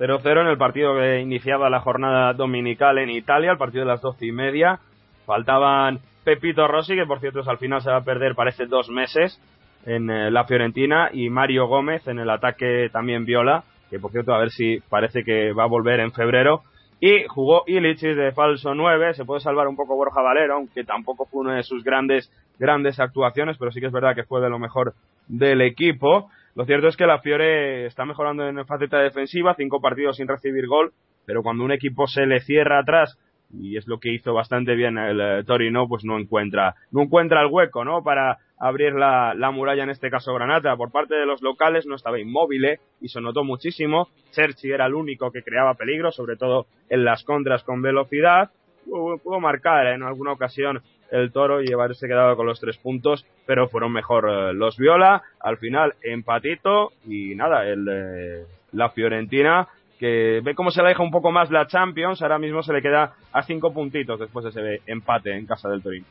0-0 0.01 0.41
en 0.41 0.47
el 0.47 0.57
partido 0.57 0.95
que 0.95 1.21
iniciaba 1.21 1.69
la 1.69 1.81
jornada 1.81 2.33
dominical 2.33 2.97
en 2.97 3.11
Italia, 3.11 3.53
el 3.53 3.59
partido 3.59 3.85
de 3.85 3.91
las 3.91 4.01
doce 4.01 4.27
y 4.27 4.33
media. 4.33 4.81
Faltaban 5.27 6.01
Pepito 6.25 6.67
Rossi, 6.67 6.97
que 6.97 7.05
por 7.05 7.21
cierto 7.21 7.43
al 7.47 7.59
final 7.59 7.83
se 7.83 7.91
va 7.91 7.99
a 7.99 8.05
perder, 8.05 8.35
parece, 8.35 8.65
dos 8.65 8.89
meses 8.89 9.39
en 9.85 10.09
eh, 10.09 10.31
la 10.31 10.45
Fiorentina, 10.45 11.11
y 11.13 11.29
Mario 11.29 11.67
Gómez 11.67 12.09
en 12.09 12.19
el 12.19 12.31
ataque 12.31 12.89
también 12.91 13.27
viola, 13.27 13.65
que 13.91 13.99
por 13.99 14.11
cierto 14.11 14.35
a 14.35 14.39
ver 14.39 14.51
si 14.51 14.81
parece 14.89 15.23
que 15.23 15.53
va 15.53 15.65
a 15.65 15.69
volver 15.69 16.01
en 16.01 16.13
febrero 16.13 16.63
y 17.01 17.25
jugó 17.29 17.65
Illich 17.67 18.01
de 18.01 18.33
falso 18.33 18.75
9, 18.75 19.15
se 19.15 19.25
puede 19.25 19.41
salvar 19.41 19.67
un 19.69 19.77
poco 19.77 19.97
Borja 19.97 20.21
Valero, 20.21 20.55
aunque 20.55 20.85
tampoco 20.85 21.25
fue 21.25 21.41
una 21.41 21.57
de 21.57 21.63
sus 21.63 21.83
grandes, 21.83 22.31
grandes 22.59 23.01
actuaciones, 23.01 23.57
pero 23.59 23.73
sí 23.73 23.81
que 23.81 23.87
es 23.87 23.93
verdad 23.93 24.15
que 24.15 24.25
fue 24.25 24.43
de 24.43 24.51
lo 24.51 24.59
mejor 24.59 24.93
del 25.27 25.63
equipo. 25.63 26.29
Lo 26.55 26.65
cierto 26.65 26.89
es 26.89 26.97
que 26.97 27.07
la 27.07 27.21
Fiore 27.21 27.87
está 27.87 28.05
mejorando 28.05 28.47
en 28.47 28.65
faceta 28.67 28.99
defensiva, 28.99 29.55
cinco 29.55 29.81
partidos 29.81 30.17
sin 30.17 30.29
recibir 30.29 30.67
gol, 30.67 30.93
pero 31.27 31.43
cuando 31.43 31.65
un 31.65 31.73
equipo 31.73 32.07
se 32.07 32.27
le 32.27 32.41
cierra 32.41 32.81
atrás 32.81 33.19
y 33.53 33.77
es 33.77 33.87
lo 33.87 33.99
que 33.99 34.13
hizo 34.13 34.33
bastante 34.33 34.75
bien 34.75 34.97
el 34.99 35.21
eh, 35.21 35.45
Torino, 35.45 35.89
pues 35.89 36.05
no 36.05 36.19
encuentra, 36.19 36.75
no 36.93 37.03
encuentra 37.03 37.43
el 37.43 37.49
hueco, 37.51 37.85
¿no? 37.85 38.03
Para 38.03 38.39
abrir 38.59 38.93
la, 38.93 39.35
la, 39.35 39.51
muralla, 39.51 39.83
en 39.83 39.91
este 39.91 40.11
caso 40.11 40.35
Granata. 40.35 40.77
Por 40.77 40.93
parte 40.93 41.15
de 41.15 41.27
los 41.27 41.43
locales 41.43 41.87
no 41.87 41.97
estaba 41.97 42.21
inmóvil 42.21 42.65
¿eh? 42.67 42.81
y 43.01 43.09
se 43.09 43.21
notó 43.21 43.43
muchísimo. 43.43 44.09
Cherchi 44.33 44.71
era 44.71 44.87
el 44.87 44.95
único 44.95 45.33
que 45.33 45.43
creaba 45.43 45.75
peligro, 45.75 46.13
sobre 46.13 46.37
todo 46.37 46.67
en 46.89 47.05
las 47.05 47.25
contras 47.25 47.65
con 47.65 47.83
velocidad. 47.83 48.51
Pudo, 48.85 49.41
marcar 49.41 49.87
en 49.89 50.03
alguna 50.03 50.33
ocasión 50.33 50.83
el 51.11 51.33
toro 51.33 51.63
y 51.63 51.73
haberse 51.73 52.07
quedado 52.07 52.37
con 52.37 52.47
los 52.47 52.61
tres 52.61 52.77
puntos, 52.79 53.27
pero 53.47 53.69
fueron 53.69 53.93
mejor 53.93 54.29
eh, 54.29 54.53
los 54.53 54.77
Viola. 54.77 55.23
Al 55.41 55.59
final, 55.59 55.95
empatito 56.03 56.93
y 57.07 57.35
nada, 57.35 57.67
el, 57.67 58.45
la 58.73 58.91
Fiorentina 58.91 59.69
que 60.01 60.41
ve 60.43 60.55
cómo 60.55 60.71
se 60.71 60.81
aleja 60.81 61.03
un 61.03 61.11
poco 61.11 61.31
más 61.31 61.51
la 61.51 61.67
Champions, 61.67 62.23
ahora 62.23 62.39
mismo 62.39 62.63
se 62.63 62.73
le 62.73 62.81
queda 62.81 63.13
a 63.33 63.43
cinco 63.43 63.71
puntitos 63.71 64.19
después 64.19 64.45
de 64.45 64.49
ese 64.49 64.83
empate 64.87 65.37
en 65.37 65.45
casa 65.45 65.69
del 65.69 65.83
Torino. 65.83 66.07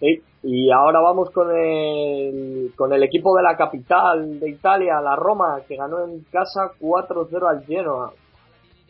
Sí, 0.00 0.22
y 0.42 0.70
ahora 0.70 1.00
vamos 1.00 1.30
con 1.30 1.54
el, 1.54 2.72
con 2.74 2.90
el 2.94 3.02
equipo 3.02 3.36
de 3.36 3.42
la 3.42 3.54
capital 3.56 4.40
de 4.40 4.48
Italia, 4.48 4.98
la 5.02 5.14
Roma, 5.14 5.58
que 5.68 5.76
ganó 5.76 6.02
en 6.02 6.24
casa 6.32 6.72
4-0 6.80 7.48
al 7.48 7.66
Genoa. 7.66 8.12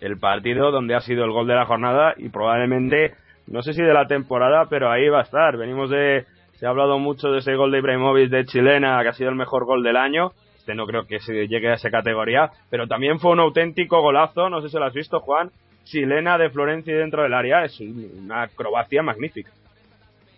El 0.01 0.18
partido 0.18 0.70
donde 0.70 0.95
ha 0.95 1.01
sido 1.01 1.24
el 1.24 1.33
gol 1.33 1.49
de 1.49 1.55
la 1.55 1.66
jornada 1.66 2.14
y 2.16 2.28
probablemente, 2.28 3.14
no 3.47 3.62
sé 3.62 3.72
si 3.72 3.82
de 3.82 3.95
la 3.95 4.07
temporada, 4.07 4.66
pero 4.68 4.90
ahí 4.90 5.09
va 5.09 5.20
a 5.20 5.24
estar. 5.24 5.57
Venimos 5.57 5.90
de, 5.90 6.24
se 6.55 6.66
ha 6.66 6.70
hablado 6.70 6.99
mucho 6.99 7.30
de 7.30 7.38
ese 7.38 7.55
gol 7.55 7.72
de 7.72 7.78
Ibrahimovic 7.78 8.30
de 8.30 8.45
Chilena, 8.45 9.03
que 9.03 9.09
ha 9.09 9.12
sido 9.12 9.30
el 9.30 9.36
mejor 9.36 9.64
gol 9.64 9.82
del 9.82 9.97
año 9.97 10.32
este 10.62 10.76
no 10.76 10.86
creo 10.86 11.09
que 11.09 11.18
se 11.18 11.49
llegue 11.49 11.70
a 11.70 11.74
esa 11.74 11.90
categoría, 11.90 12.49
pero 12.70 12.86
también 12.86 13.18
fue 13.18 13.32
un 13.32 13.40
auténtico 13.40 14.01
golazo, 14.01 14.49
no 14.49 14.62
sé 14.62 14.68
si 14.68 14.76
lo 14.76 14.84
has 14.84 14.95
visto, 14.95 15.18
Juan, 15.18 15.51
chilena 15.82 16.38
de 16.38 16.51
Florencia 16.51 16.97
dentro 16.97 17.24
del 17.24 17.34
área, 17.34 17.64
es 17.64 17.80
una 17.80 18.43
acrobacia 18.43 19.03
magnífica. 19.03 19.51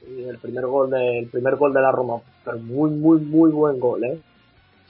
el 0.09 0.39
primer 0.39 0.65
gol 0.65 0.89
de, 0.89 1.19
el 1.19 1.29
primer 1.29 1.57
gol 1.57 1.75
de 1.75 1.83
la 1.83 1.93
Roma, 1.93 2.23
pero 2.43 2.57
muy, 2.57 2.91
muy, 2.91 3.21
muy 3.21 3.51
buen 3.51 3.79
gol, 3.79 4.03
¿eh? 4.03 4.19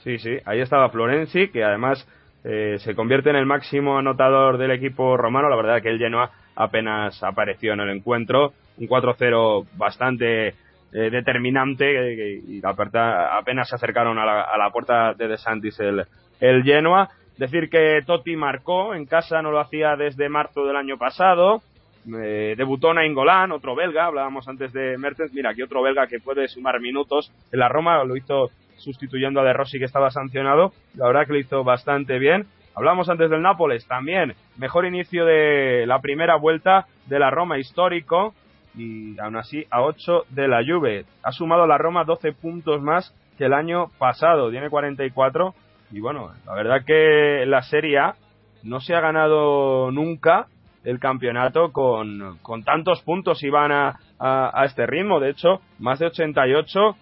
Sí, 0.05 0.19
sí, 0.19 0.37
ahí 0.45 0.61
estaba 0.61 0.89
Florenzi, 0.89 1.49
que 1.49 1.65
además 1.65 2.07
eh, 2.45 2.77
se 2.79 2.95
convierte 2.95 3.31
en 3.31 3.37
el 3.37 3.47
máximo 3.47 3.99
anotador 3.99 4.59
del 4.59 4.71
equipo 4.71 5.17
romano, 5.17 5.49
la 5.49 5.57
verdad 5.57 5.83
que 5.83 5.89
el 5.89 5.99
Genoa 5.99 6.31
apenas 6.55 7.23
apareció 7.23 7.73
en 7.73 7.81
el 7.81 7.91
encuentro, 7.91 8.53
un 8.77 8.87
4-0 8.87 9.67
bastante 9.77 10.49
eh, 10.49 11.11
determinante 11.11 11.85
eh, 12.13 12.41
y 12.47 12.61
apenas 12.65 13.69
se 13.69 13.75
acercaron 13.75 14.19
a 14.19 14.25
la, 14.25 14.71
puerta 14.71 15.15
de 15.15 15.27
De 15.27 15.39
Santis 15.39 15.81
el, 15.81 16.05
el 16.41 16.63
Genoa. 16.63 17.09
Decir 17.37 17.69
que 17.69 18.01
Totti 18.07 18.37
marcó 18.37 18.95
en 18.95 19.07
casa, 19.07 19.43
no 19.43 19.51
lo 19.51 19.59
hacía 19.59 19.97
desde 19.97 20.29
marzo 20.29 20.65
del 20.65 20.77
año 20.77 20.97
pasado. 20.97 21.63
Eh, 22.07 22.55
debutó 22.57 22.93
Nainggolan, 22.93 23.51
otro 23.51 23.75
belga, 23.75 24.07
hablábamos 24.07 24.47
antes 24.47 24.73
de 24.73 24.99
Mertens, 24.99 25.33
mira, 25.33 25.51
aquí 25.51 25.63
otro 25.63 25.83
belga 25.83 26.07
que 26.07 26.21
puede 26.21 26.47
sumar 26.49 26.79
minutos 26.79 27.33
en 27.51 27.59
la 27.59 27.69
Roma, 27.69 28.05
lo 28.05 28.15
hizo 28.15 28.51
sustituyendo 28.77 29.41
a 29.41 29.45
De 29.45 29.53
Rossi 29.53 29.79
que 29.79 29.85
estaba 29.85 30.11
sancionado, 30.11 30.73
la 30.95 31.07
verdad 31.07 31.27
que 31.27 31.33
lo 31.33 31.39
hizo 31.39 31.65
bastante 31.65 32.19
bien. 32.19 32.47
Hablamos 32.75 33.09
antes 33.09 33.31
del 33.31 33.43
Nápoles, 33.43 33.87
también. 33.87 34.35
Mejor 34.57 34.85
inicio 34.87 35.25
de 35.25 35.87
la 35.87 36.01
primera 36.01 36.37
vuelta 36.37 36.87
de 37.07 37.19
la 37.19 37.31
Roma 37.31 37.59
histórico, 37.59 38.35
y 38.77 39.19
aún 39.21 39.37
así 39.37 39.65
a 39.71 39.83
8 39.83 40.25
de 40.31 40.49
la 40.49 40.63
Juve. 40.67 41.05
Ha 41.23 41.33
sumado 41.33 41.67
la 41.67 41.79
Roma 41.79 42.05
12 42.05 42.33
puntos 42.33 42.83
más 42.83 43.15
que 43.39 43.45
el 43.45 43.53
año 43.53 43.89
pasado, 43.99 44.51
tiene 44.51 44.71
44 44.71 45.55
y 45.93 46.01
bueno, 46.01 46.33
la 46.45 46.55
verdad 46.55 46.85
que 46.85 47.45
la 47.47 47.63
Serie 47.63 47.99
A 47.99 48.17
no 48.65 48.81
se 48.81 48.95
ha 48.95 49.01
ganado 49.01 49.93
nunca 49.93 50.47
el 50.83 50.99
campeonato 50.99 51.73
con, 51.73 52.39
con 52.43 52.65
tantos 52.65 53.01
puntos. 53.03 53.43
Y 53.45 53.51
van 53.51 53.71
a, 53.71 54.01
a, 54.19 54.65
este 54.65 54.87
ritmo, 54.87 55.21
de 55.21 55.31
hecho, 55.31 55.61
más 55.79 55.99
de 55.99 56.07
88 56.07 56.97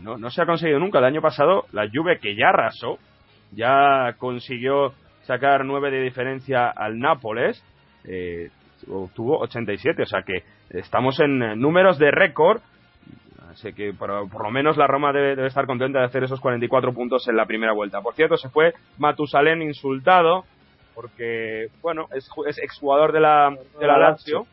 no, 0.00 0.18
no 0.18 0.30
se 0.30 0.42
ha 0.42 0.46
conseguido 0.46 0.78
nunca. 0.78 0.98
El 0.98 1.04
año 1.04 1.20
pasado 1.20 1.66
la 1.72 1.88
Juve 1.92 2.18
que 2.18 2.34
ya 2.36 2.48
arrasó, 2.48 2.98
ya 3.52 4.14
consiguió 4.18 4.92
sacar 5.22 5.64
9 5.64 5.90
de 5.90 6.02
diferencia 6.02 6.68
al 6.68 6.98
Nápoles, 6.98 7.62
eh, 8.04 8.50
obtuvo 8.88 9.38
87, 9.40 10.02
o 10.02 10.06
sea 10.06 10.22
que 10.22 10.44
estamos 10.70 11.20
en 11.20 11.38
números 11.60 11.98
de 11.98 12.10
récord. 12.10 12.60
Así 13.50 13.72
que 13.72 13.92
por, 13.92 14.10
lo 14.10 14.50
menos 14.50 14.76
la 14.76 14.86
Roma 14.86 15.12
debe, 15.12 15.46
estar 15.46 15.66
contenta 15.66 15.98
de 15.98 16.04
hacer 16.04 16.22
esos 16.22 16.40
44 16.40 16.92
puntos 16.92 17.26
en 17.28 17.36
la 17.36 17.46
primera 17.46 17.72
vuelta. 17.72 18.00
Por 18.00 18.14
cierto, 18.14 18.36
se 18.36 18.48
fue 18.48 18.74
Matusalén 18.98 19.60
insultado 19.60 20.44
porque, 20.94 21.68
bueno, 21.82 22.06
es, 22.14 22.30
es 22.46 22.58
exjugador 22.58 23.12
de 23.12 23.20
la, 23.20 23.50
de 23.80 23.86
la 23.86 23.98
Lazio. 23.98 24.46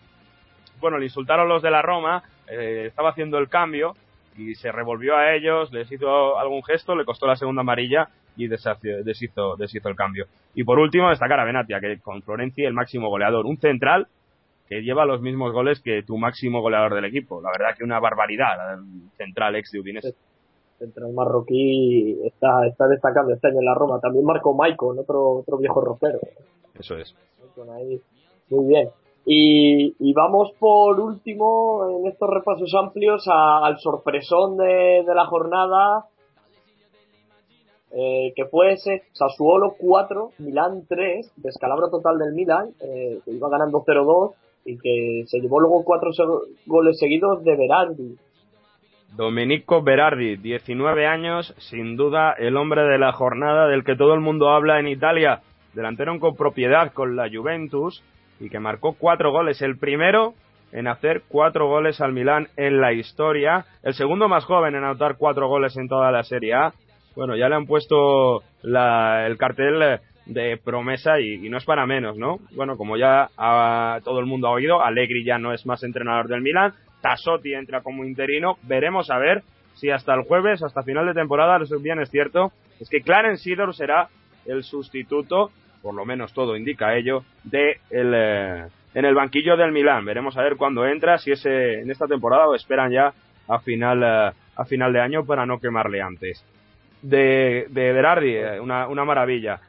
Bueno, 0.80 0.98
le 0.98 1.06
insultaron 1.06 1.48
los 1.48 1.62
de 1.62 1.72
la 1.72 1.82
Roma, 1.84 2.24
eh, 2.48 2.86
estaba 2.88 3.10
haciendo 3.10 3.38
el 3.38 3.50
cambio 3.50 3.96
y 4.38 4.56
se 4.56 4.72
revolvió 4.72 5.16
a 5.16 5.34
ellos, 5.34 5.72
les 5.72 5.92
hizo 5.92 6.38
algún 6.38 6.64
gesto, 6.64 6.96
le 6.96 7.06
costó 7.06 7.28
la 7.28 7.36
segunda 7.36 7.62
amarilla 7.62 8.10
y 8.36 8.48
deshizo, 8.48 9.56
deshizo, 9.58 9.90
el 9.90 9.96
cambio. 9.96 10.26
Y 10.54 10.64
por 10.64 10.80
último, 10.80 11.10
destacar 11.10 11.40
a 11.40 11.46
Benatia, 11.46 11.80
que 11.80 12.00
con 12.00 12.22
Florencia 12.22 12.68
el 12.68 12.74
máximo 12.74 13.10
goleador, 13.10 13.46
un 13.46 13.58
central 13.58 14.08
que 14.70 14.82
lleva 14.82 15.06
los 15.06 15.22
mismos 15.22 15.54
goles 15.54 15.82
que 15.82 16.04
tu 16.04 16.18
máximo 16.18 16.62
goleador 16.62 16.94
del 16.94 17.06
equipo. 17.06 17.42
La 17.42 17.52
verdad 17.52 17.76
que 17.78 17.84
una 17.84 18.00
barbaridad, 18.00 18.74
el 18.74 19.10
central 19.18 19.56
ex 19.56 19.72
de 19.72 19.80
Udinese. 19.80 20.14
Central 20.78 21.14
marroquí 21.14 22.20
está, 22.26 22.68
está 22.68 22.88
destacando 22.88 23.34
está 23.34 23.50
en 23.50 23.66
la 23.66 23.74
Roma. 23.74 24.00
También 24.00 24.26
Marco 24.26 24.54
Maicon, 24.54 25.00
otro, 25.00 25.38
otro 25.40 25.58
viejo 25.58 25.82
ropero. 25.82 26.20
Eso 26.78 26.98
es. 26.98 27.16
Muy 28.50 28.68
bien. 28.68 28.90
Y, 29.30 30.14
vamos 30.14 30.54
por 30.58 30.98
último 31.02 32.00
en 32.00 32.08
estos 32.08 32.30
repasos 32.30 32.74
amplios 32.82 33.28
al 33.28 33.78
sorpresón 33.80 34.56
de, 34.56 35.04
la 35.06 35.26
jornada, 35.26 36.06
eh, 37.92 38.32
que 38.38 38.46
fue 38.46 38.72
ese 38.72 39.04
Sassuolo 39.12 39.76
4, 39.78 40.32
Milán 40.40 40.84
3, 40.88 41.34
descalabro 41.36 41.90
total 41.90 42.18
del 42.20 42.34
Milan, 42.34 42.70
eh, 42.80 43.20
que 43.26 43.32
iba 43.32 43.50
ganando 43.50 43.84
0-2 43.86 44.32
y 44.64 44.78
que 44.78 45.24
se 45.28 45.42
llevó 45.42 45.60
luego 45.60 45.84
cuatro 45.84 46.12
goles 46.66 46.98
seguidos 46.98 47.44
de 47.44 47.58
Berardi. 47.58 48.16
Domenico 49.14 49.82
Berardi, 49.82 50.38
19 50.38 51.06
años, 51.06 51.54
sin 51.58 51.98
duda 51.98 52.32
el 52.32 52.56
hombre 52.56 52.84
de 52.84 52.98
la 52.98 53.12
jornada 53.12 53.68
del 53.68 53.84
que 53.84 53.98
todo 53.98 54.14
el 54.14 54.22
mundo 54.22 54.52
habla 54.52 54.80
en 54.80 54.88
Italia, 54.88 55.42
delantero 55.74 56.18
con 56.18 56.38
propiedad 56.38 56.94
con 56.94 57.18
la 57.18 57.30
Juventus 57.30 58.02
y 58.40 58.50
que 58.50 58.60
marcó 58.60 58.94
cuatro 58.94 59.32
goles. 59.32 59.62
El 59.62 59.78
primero 59.78 60.34
en 60.72 60.88
hacer 60.88 61.24
cuatro 61.28 61.68
goles 61.68 62.02
al 62.02 62.14
Milán 62.14 62.48
en 62.58 62.82
la 62.82 62.94
historia, 62.94 63.66
el 63.84 63.94
segundo 63.94 64.28
más 64.28 64.46
joven 64.46 64.76
en 64.76 64.84
anotar 64.84 65.16
cuatro 65.18 65.48
goles 65.48 65.78
en 65.78 65.88
toda 65.88 66.12
la 66.12 66.24
Serie 66.24 66.54
A. 66.54 66.74
Bueno, 67.16 67.36
ya 67.36 67.50
le 67.50 67.56
han 67.56 67.66
puesto 67.66 68.44
el 68.64 69.38
cartel 69.38 70.00
de 70.26 70.58
promesa 70.58 71.20
y, 71.20 71.50
no 71.50 71.58
es 71.58 71.66
para 71.66 71.86
menos, 71.86 72.18
¿no? 72.18 72.40
Bueno, 72.52 72.78
como 72.78 72.98
ya 72.98 73.30
todo 74.04 74.20
el 74.20 74.26
mundo 74.26 74.48
ha 74.48 74.52
oído, 74.52 74.84
Allegri 74.84 75.24
ya 75.24 75.38
no 75.38 75.54
es 75.54 75.66
más 75.66 75.84
entrenador 75.84 76.28
del 76.28 76.42
Milan, 76.42 76.74
Tassotti 77.02 77.54
entra 77.54 77.82
como 77.82 78.04
interino, 78.04 78.58
veremos 78.64 79.10
a 79.10 79.18
ver 79.18 79.44
si 79.76 79.90
hasta 79.90 80.14
el 80.14 80.24
jueves, 80.24 80.64
hasta 80.64 80.84
final 80.84 81.06
de 81.06 81.14
temporada, 81.14 81.60
bien 81.82 82.00
es 82.00 82.10
cierto, 82.10 82.52
es 82.80 82.90
que 82.90 83.02
Clarence 83.02 83.44
Sidor 83.44 83.76
será 83.76 84.10
el 84.46 84.64
sustituto, 84.64 85.52
por 85.82 85.94
lo 85.94 86.06
menos 86.06 86.34
todo 86.34 86.56
indica 86.56 86.96
ello, 86.96 87.24
de 87.44 87.80
el, 87.90 88.14
eh, 88.16 88.66
en 88.94 89.06
el 89.06 89.16
banquillo 89.16 89.58
del 89.58 89.72
Milan. 89.72 90.06
Veremos 90.06 90.38
a 90.38 90.44
ver 90.44 90.56
cuándo 90.56 90.86
entra, 90.86 91.18
si 91.18 91.32
es 91.32 91.46
eh, 91.46 91.82
en 91.82 91.92
esta 91.92 92.08
temporada 92.08 92.48
o 92.48 92.56
esperan 92.56 92.92
ya 92.92 93.14
a 93.48 93.60
final, 93.60 94.04
eh, 94.04 94.32
a 94.56 94.66
final 94.66 94.94
de 94.94 95.02
año 95.02 95.26
para 95.26 95.46
no 95.46 95.60
quemarle 95.60 96.02
antes. 96.02 96.44
De, 97.02 97.68
de 97.70 97.94
Berardi, 97.94 98.36
una, 98.60 98.88
una 98.88 99.06
maravilla 99.06 99.60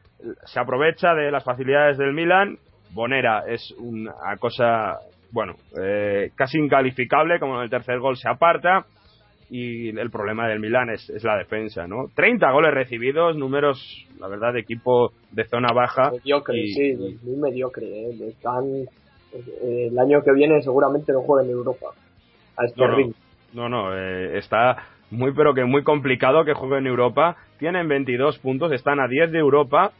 se 0.45 0.61
aprovecha 0.61 1.15
de 1.15 1.31
las 1.31 1.45
facilidades 1.45 1.99
del 1.99 2.13
Milan. 2.13 2.59
Bonera 2.91 3.45
es 3.47 3.75
una 3.79 4.37
cosa, 4.39 4.99
bueno, 5.31 5.57
eh, 5.81 6.31
casi 6.35 6.59
incalificable, 6.59 7.39
como 7.39 7.57
en 7.57 7.65
el 7.65 7.71
tercer 7.71 7.99
gol 7.99 8.17
se 8.17 8.29
aparta. 8.29 8.87
Y 9.51 9.89
el 9.97 10.11
problema 10.11 10.47
del 10.47 10.61
Milan 10.61 10.91
es, 10.91 11.11
la 11.25 11.39
defensa, 11.39 11.87
¿no? 11.87 12.11
30 12.15 12.51
goles 12.51 12.75
recibidos, 12.75 13.37
números, 13.37 14.07
la 14.21 14.29
verdad, 14.29 14.53
de 14.53 14.61
equipo 14.61 15.13
de 15.33 15.45
zona 15.45 15.73
baja. 15.73 16.11
Mediocre, 16.11 16.67
sí, 16.67 17.19
muy 17.23 17.37
mediocre. 17.37 17.87
¿eh? 17.87 18.29
Están, 18.29 18.65
eh, 19.33 19.89
el 19.91 19.99
año 19.99 20.23
que 20.23 20.33
viene 20.33 20.61
seguramente 20.61 21.13
no 21.13 21.23
juega 21.23 21.47
en 21.47 21.51
Europa. 21.53 21.87
A 22.57 22.67
este 22.67 22.81
no, 22.81 23.15
No, 23.55 23.69
no, 23.69 23.97
eh, 23.97 24.37
está 24.37 24.77
muy, 25.11 25.33
pero 25.33 25.55
que 25.55 25.65
muy 25.65 25.83
complicado 25.83 26.45
que 26.45 26.53
juegue 26.53 26.79
en 26.79 26.87
Europa. 26.87 27.37
Tienen 27.59 27.89
22 27.89 28.39
puntos, 28.39 28.73
están 28.73 29.01
a 29.01 29.09
10 29.09 29.33
de 29.33 29.39
Europa 29.39 29.93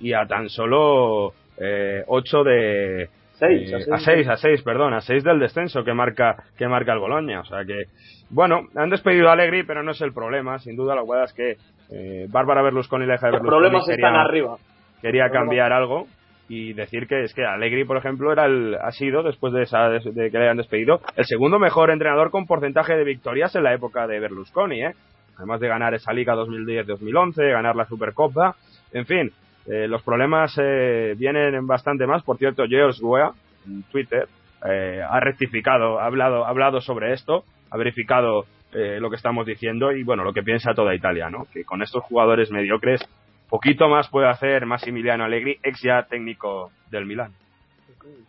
y 0.00 0.14
a 0.14 0.26
tan 0.26 0.48
solo 0.48 1.34
eh, 1.58 2.02
8 2.06 2.44
de, 2.44 3.08
seis, 3.46 3.88
a 3.90 3.98
6, 3.98 4.28
a 4.28 4.36
6, 4.36 4.62
perdón, 4.62 4.94
a 4.94 5.00
6 5.00 5.24
del 5.24 5.38
descenso 5.38 5.84
que 5.84 5.94
marca 5.94 6.36
que 6.56 6.68
marca 6.68 6.92
el 6.92 6.98
Boloña. 6.98 7.40
O 7.40 7.44
sea 7.44 7.64
que, 7.64 7.84
bueno, 8.30 8.62
han 8.74 8.90
despedido 8.90 9.28
a 9.28 9.32
Allegri, 9.32 9.64
pero 9.64 9.82
no 9.82 9.92
es 9.92 10.00
el 10.00 10.12
problema. 10.12 10.58
Sin 10.58 10.76
duda, 10.76 10.94
la 10.94 11.02
verdad 11.02 11.24
es 11.24 11.32
que 11.32 11.56
eh, 11.90 12.26
Bárbara 12.30 12.62
Berlusconi, 12.62 13.06
la 13.06 13.14
hija 13.14 13.26
de 13.26 13.32
Los 13.32 13.42
Berlusconi, 13.42 13.68
problemas 13.70 13.86
quería, 13.86 14.06
están 14.06 14.20
arriba. 14.20 14.56
quería 15.00 15.30
cambiar 15.30 15.72
algo 15.72 16.06
y 16.48 16.72
decir 16.74 17.06
que 17.06 17.22
es 17.22 17.34
que 17.34 17.44
Allegri, 17.44 17.84
por 17.84 17.96
ejemplo, 17.96 18.32
era 18.32 18.44
el, 18.46 18.74
ha 18.74 18.90
sido, 18.92 19.22
después 19.22 19.52
de, 19.52 19.62
esa, 19.62 19.88
de, 19.88 20.00
de 20.00 20.30
que 20.30 20.38
le 20.38 20.44
hayan 20.44 20.58
despedido, 20.58 21.00
el 21.16 21.24
segundo 21.24 21.58
mejor 21.58 21.90
entrenador 21.90 22.30
con 22.30 22.46
porcentaje 22.46 22.94
de 22.94 23.04
victorias 23.04 23.54
en 23.56 23.64
la 23.64 23.72
época 23.72 24.06
de 24.06 24.20
Berlusconi, 24.20 24.82
¿eh? 24.82 24.94
Además 25.36 25.60
de 25.60 25.68
ganar 25.68 25.94
esa 25.94 26.12
Liga 26.12 26.34
2010-2011, 26.36 27.50
ganar 27.50 27.74
la 27.74 27.86
Supercopa, 27.86 28.54
en 28.92 29.06
fin, 29.06 29.32
eh, 29.66 29.88
los 29.88 30.02
problemas 30.02 30.54
eh, 30.58 31.14
vienen 31.16 31.66
bastante 31.66 32.06
más. 32.06 32.22
Por 32.22 32.38
cierto, 32.38 32.64
George 32.68 33.02
Weah, 33.02 33.32
en 33.66 33.82
Twitter, 33.84 34.28
eh, 34.64 35.02
ha 35.06 35.20
rectificado, 35.20 36.00
ha 36.00 36.06
hablado, 36.06 36.44
ha 36.44 36.48
hablado 36.48 36.80
sobre 36.80 37.12
esto, 37.12 37.44
ha 37.70 37.76
verificado 37.76 38.46
eh, 38.72 38.98
lo 39.00 39.10
que 39.10 39.16
estamos 39.16 39.46
diciendo 39.46 39.92
y 39.92 40.02
bueno, 40.02 40.24
lo 40.24 40.32
que 40.32 40.42
piensa 40.42 40.74
toda 40.74 40.94
Italia, 40.94 41.30
¿no? 41.30 41.46
Que 41.52 41.64
con 41.64 41.82
estos 41.82 42.02
jugadores 42.04 42.50
mediocres, 42.50 43.00
poquito 43.48 43.88
más 43.88 44.08
puede 44.08 44.28
hacer 44.28 44.66
Massimiliano 44.66 45.24
Allegri, 45.24 45.58
ex 45.62 45.80
ya 45.82 46.02
técnico 46.04 46.70
del 46.90 47.06
Milan. 47.06 47.32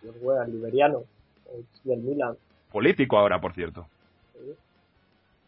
Yo 0.04 0.12
juego 0.22 0.40
al 0.40 0.52
liberiano, 0.52 1.00
ex 1.58 1.84
del 1.84 2.00
Milan. 2.00 2.36
Político 2.72 3.18
ahora, 3.18 3.40
por 3.40 3.54
cierto. 3.54 3.88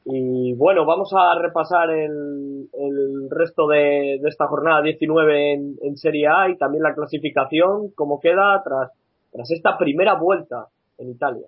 Y 0.10 0.54
bueno, 0.56 0.86
vamos 0.86 1.12
a 1.14 1.38
repasar 1.42 1.90
el, 1.90 2.70
resto 3.30 3.68
de, 3.68 4.16
esta 4.26 4.48
jornada 4.48 4.82
19 4.82 5.54
en, 5.54 5.98
Serie 5.98 6.28
A 6.28 6.50
y 6.50 6.58
también 6.58 6.84
la 6.84 6.96
clasificación, 6.96 7.92
cómo 7.94 8.20
queda 8.22 8.62
tras, 8.64 8.92
tras 9.32 9.52
esta 9.52 9.78
primera 9.78 10.14
vuelta 10.16 10.68
en 10.98 11.10
Italia. 11.10 11.48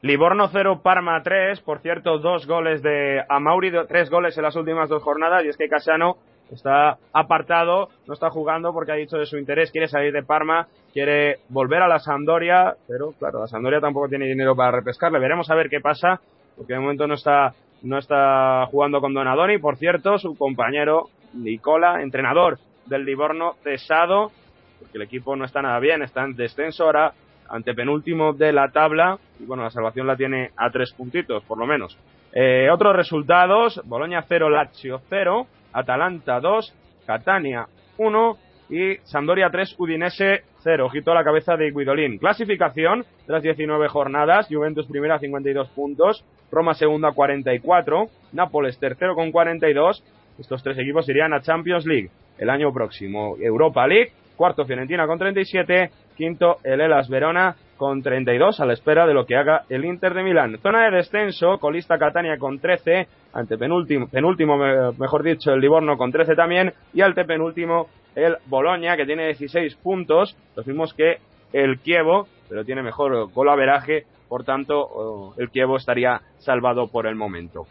Livorno 0.00 0.48
0, 0.50 0.80
Parma 0.82 1.22
3. 1.22 1.60
Por 1.60 1.80
cierto, 1.80 2.18
dos 2.18 2.46
goles 2.46 2.82
de 2.82 3.22
Amauri, 3.28 3.70
tres 3.86 4.08
goles 4.08 4.36
en 4.38 4.44
las 4.44 4.56
últimas 4.56 4.88
dos 4.88 5.02
jornadas. 5.02 5.44
Y 5.44 5.48
es 5.48 5.58
que 5.58 5.68
Casano 5.68 6.16
está 6.50 6.96
apartado, 7.12 7.90
no 8.06 8.14
está 8.14 8.30
jugando 8.30 8.72
porque 8.72 8.92
ha 8.92 8.96
dicho 8.96 9.18
de 9.18 9.26
su 9.26 9.36
interés, 9.36 9.70
quiere 9.70 9.88
salir 9.88 10.12
de 10.12 10.22
Parma, 10.22 10.66
quiere 10.92 11.40
volver 11.50 11.82
a 11.82 11.88
la 11.88 11.98
Sampdoria, 11.98 12.74
pero 12.88 13.12
claro, 13.18 13.40
la 13.40 13.46
Sampdoria 13.46 13.80
tampoco 13.80 14.08
tiene 14.08 14.26
dinero 14.26 14.56
para 14.56 14.70
repescarle. 14.70 15.18
Veremos 15.18 15.50
a 15.50 15.54
ver 15.54 15.68
qué 15.68 15.80
pasa, 15.80 16.20
porque 16.60 16.74
de 16.74 16.78
momento 16.78 17.06
no 17.06 17.14
está, 17.14 17.54
no 17.80 17.96
está 17.96 18.66
jugando 18.70 19.00
con 19.00 19.14
Donadoni. 19.14 19.56
Por 19.56 19.78
cierto, 19.78 20.18
su 20.18 20.36
compañero 20.36 21.08
Nicola, 21.32 22.02
entrenador 22.02 22.58
del 22.84 23.06
Livorno, 23.06 23.54
cesado, 23.62 24.30
porque 24.78 24.98
el 24.98 25.04
equipo 25.04 25.34
no 25.36 25.46
está 25.46 25.62
nada 25.62 25.78
bien, 25.78 26.02
está 26.02 26.22
en 26.22 26.36
descenso 26.36 26.84
ahora 26.84 27.14
ante 27.48 27.72
penúltimo 27.72 28.34
de 28.34 28.52
la 28.52 28.68
tabla 28.68 29.18
y 29.38 29.46
bueno, 29.46 29.62
la 29.62 29.70
salvación 29.70 30.06
la 30.06 30.16
tiene 30.16 30.50
a 30.54 30.68
tres 30.70 30.92
puntitos, 30.92 31.42
por 31.44 31.56
lo 31.56 31.64
menos. 31.64 31.96
Eh, 32.34 32.68
otros 32.70 32.94
resultados, 32.94 33.80
Boloña 33.86 34.22
0, 34.28 34.50
Lazio 34.50 35.00
0, 35.08 35.46
Atalanta 35.72 36.40
2, 36.40 36.74
Catania 37.06 37.68
1 37.96 38.36
y 38.70 38.96
Sampdoria 39.04 39.50
3, 39.50 39.74
Udinese 39.78 40.42
0. 40.62 40.86
Ojito 40.86 41.10
a 41.10 41.14
la 41.14 41.24
cabeza 41.24 41.56
de 41.56 41.70
Guidolín. 41.70 42.18
Clasificación, 42.18 43.04
tras 43.26 43.42
19 43.42 43.88
jornadas, 43.88 44.46
Juventus 44.50 44.86
primera 44.86 45.18
52 45.18 45.68
puntos, 45.70 46.24
Roma 46.52 46.74
segunda 46.74 47.12
44, 47.12 48.06
Nápoles 48.32 48.78
tercero 48.78 49.14
con 49.14 49.32
42. 49.32 50.02
Estos 50.38 50.62
tres 50.62 50.78
equipos 50.78 51.08
irían 51.08 51.32
a 51.34 51.40
Champions 51.42 51.84
League 51.86 52.10
el 52.38 52.48
año 52.48 52.72
próximo. 52.72 53.36
Europa 53.40 53.86
League, 53.86 54.12
cuarto 54.36 54.64
Fiorentina 54.64 55.06
con 55.06 55.18
37, 55.18 55.90
quinto 56.16 56.56
el 56.64 56.80
Elas 56.80 57.08
Verona 57.08 57.54
con 57.76 58.02
32 58.02 58.60
a 58.60 58.66
la 58.66 58.74
espera 58.74 59.06
de 59.06 59.14
lo 59.14 59.24
que 59.26 59.36
haga 59.36 59.62
el 59.70 59.84
Inter 59.86 60.12
de 60.14 60.22
Milán. 60.22 60.58
Zona 60.62 60.84
de 60.84 60.96
descenso, 60.98 61.58
colista 61.58 61.98
Catania 61.98 62.36
con 62.38 62.58
13, 62.58 63.06
ante 63.32 63.56
penúltimo, 63.56 64.06
penúltimo 64.08 64.56
me- 64.58 64.92
mejor 64.98 65.22
dicho, 65.22 65.52
el 65.52 65.60
Livorno 65.60 65.96
con 65.96 66.12
13 66.12 66.34
también, 66.34 66.72
y 66.92 67.00
ante 67.00 67.24
penúltimo 67.24 67.88
el 68.14 68.36
Boloña 68.46 68.96
que 68.96 69.06
tiene 69.06 69.26
16 69.26 69.76
puntos, 69.76 70.36
los 70.56 70.66
mismos 70.66 70.94
que 70.94 71.18
el 71.52 71.78
Kievo, 71.80 72.26
pero 72.48 72.64
tiene 72.64 72.82
mejor 72.82 73.32
golaveraje, 73.32 74.04
por 74.28 74.44
tanto 74.44 75.34
el 75.36 75.50
Kievo 75.50 75.76
estaría 75.76 76.20
salvado 76.38 76.88
por 76.88 77.06
el 77.06 77.14
momento. 77.14 77.66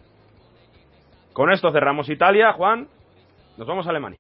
Con 1.34 1.52
esto 1.52 1.72
cerramos 1.72 2.10
Italia, 2.10 2.54
Juan, 2.54 2.88
nos 3.58 3.68
vamos 3.68 3.88
a 3.88 3.92
Alemania. 3.92 4.18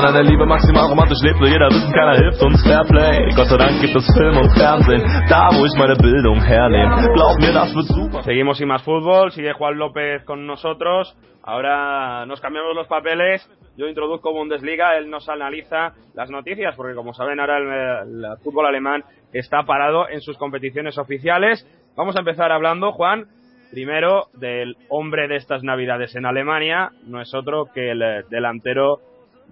An 0.00 0.14
der 0.14 0.24
Liebe 0.24 0.46
maximal 0.46 0.88
romantisch 0.88 1.20
lebt, 1.22 1.38
will 1.40 1.52
jeder 1.52 1.68
wissen, 1.68 1.92
keiner 1.92 2.16
hilft 2.16 2.40
uns. 2.42 2.62
Gott 3.36 3.48
sei 3.48 3.56
Dank 3.58 3.80
gibt 3.80 3.94
es 3.94 4.06
Film 4.16 4.36
und 4.38 4.50
Fernsehen, 4.56 5.02
da 5.28 5.50
wo 5.52 5.66
ich 5.66 5.74
meine 5.76 5.96
Bildung 5.96 6.40
hernehme. 6.40 7.12
Glaub 7.12 7.36
mir, 7.38 7.52
das 7.52 7.74
wird 7.74 7.86
super. 7.86 8.22
Seguimos 8.22 8.56
sin 8.56 8.68
más 8.68 8.82
fútbol, 8.82 9.30
sigue 9.32 9.52
Juan 9.52 9.76
López 9.76 10.24
con 10.24 10.46
nosotros. 10.46 11.14
Ahora 11.42 12.24
nos 12.26 12.40
cambiamos 12.40 12.74
los 12.74 12.86
papeles. 12.86 13.46
Yo 13.76 13.86
introduzco 13.86 14.32
Bundesliga, 14.32 14.96
él 14.96 15.10
nos 15.10 15.28
analiza 15.28 15.92
las 16.14 16.30
noticias, 16.30 16.74
porque 16.76 16.94
como 16.94 17.12
saben 17.12 17.40
ahora 17.40 17.58
el, 17.58 18.24
el 18.24 18.38
fútbol 18.42 18.66
alemán 18.66 19.04
está 19.32 19.64
parado 19.64 20.08
en 20.08 20.20
sus 20.20 20.38
competiciones 20.38 20.96
oficiales. 20.96 21.66
Vamos 21.96 22.16
a 22.16 22.20
empezar 22.20 22.52
hablando, 22.52 22.92
Juan, 22.92 23.26
primero 23.70 24.28
del 24.34 24.76
hombre 24.88 25.28
de 25.28 25.36
estas 25.36 25.62
navidades 25.62 26.14
en 26.14 26.26
Alemania. 26.26 26.90
No 27.06 27.20
es 27.20 27.34
otro 27.34 27.66
que 27.74 27.90
el 27.90 28.02
eh, 28.02 28.22
delantero 28.30 29.00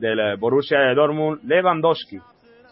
del 0.01 0.19
eh, 0.19 0.37
Borussia 0.39 0.81
de 0.81 0.95
Dortmund, 0.95 1.41
Lewandowski. 1.45 2.19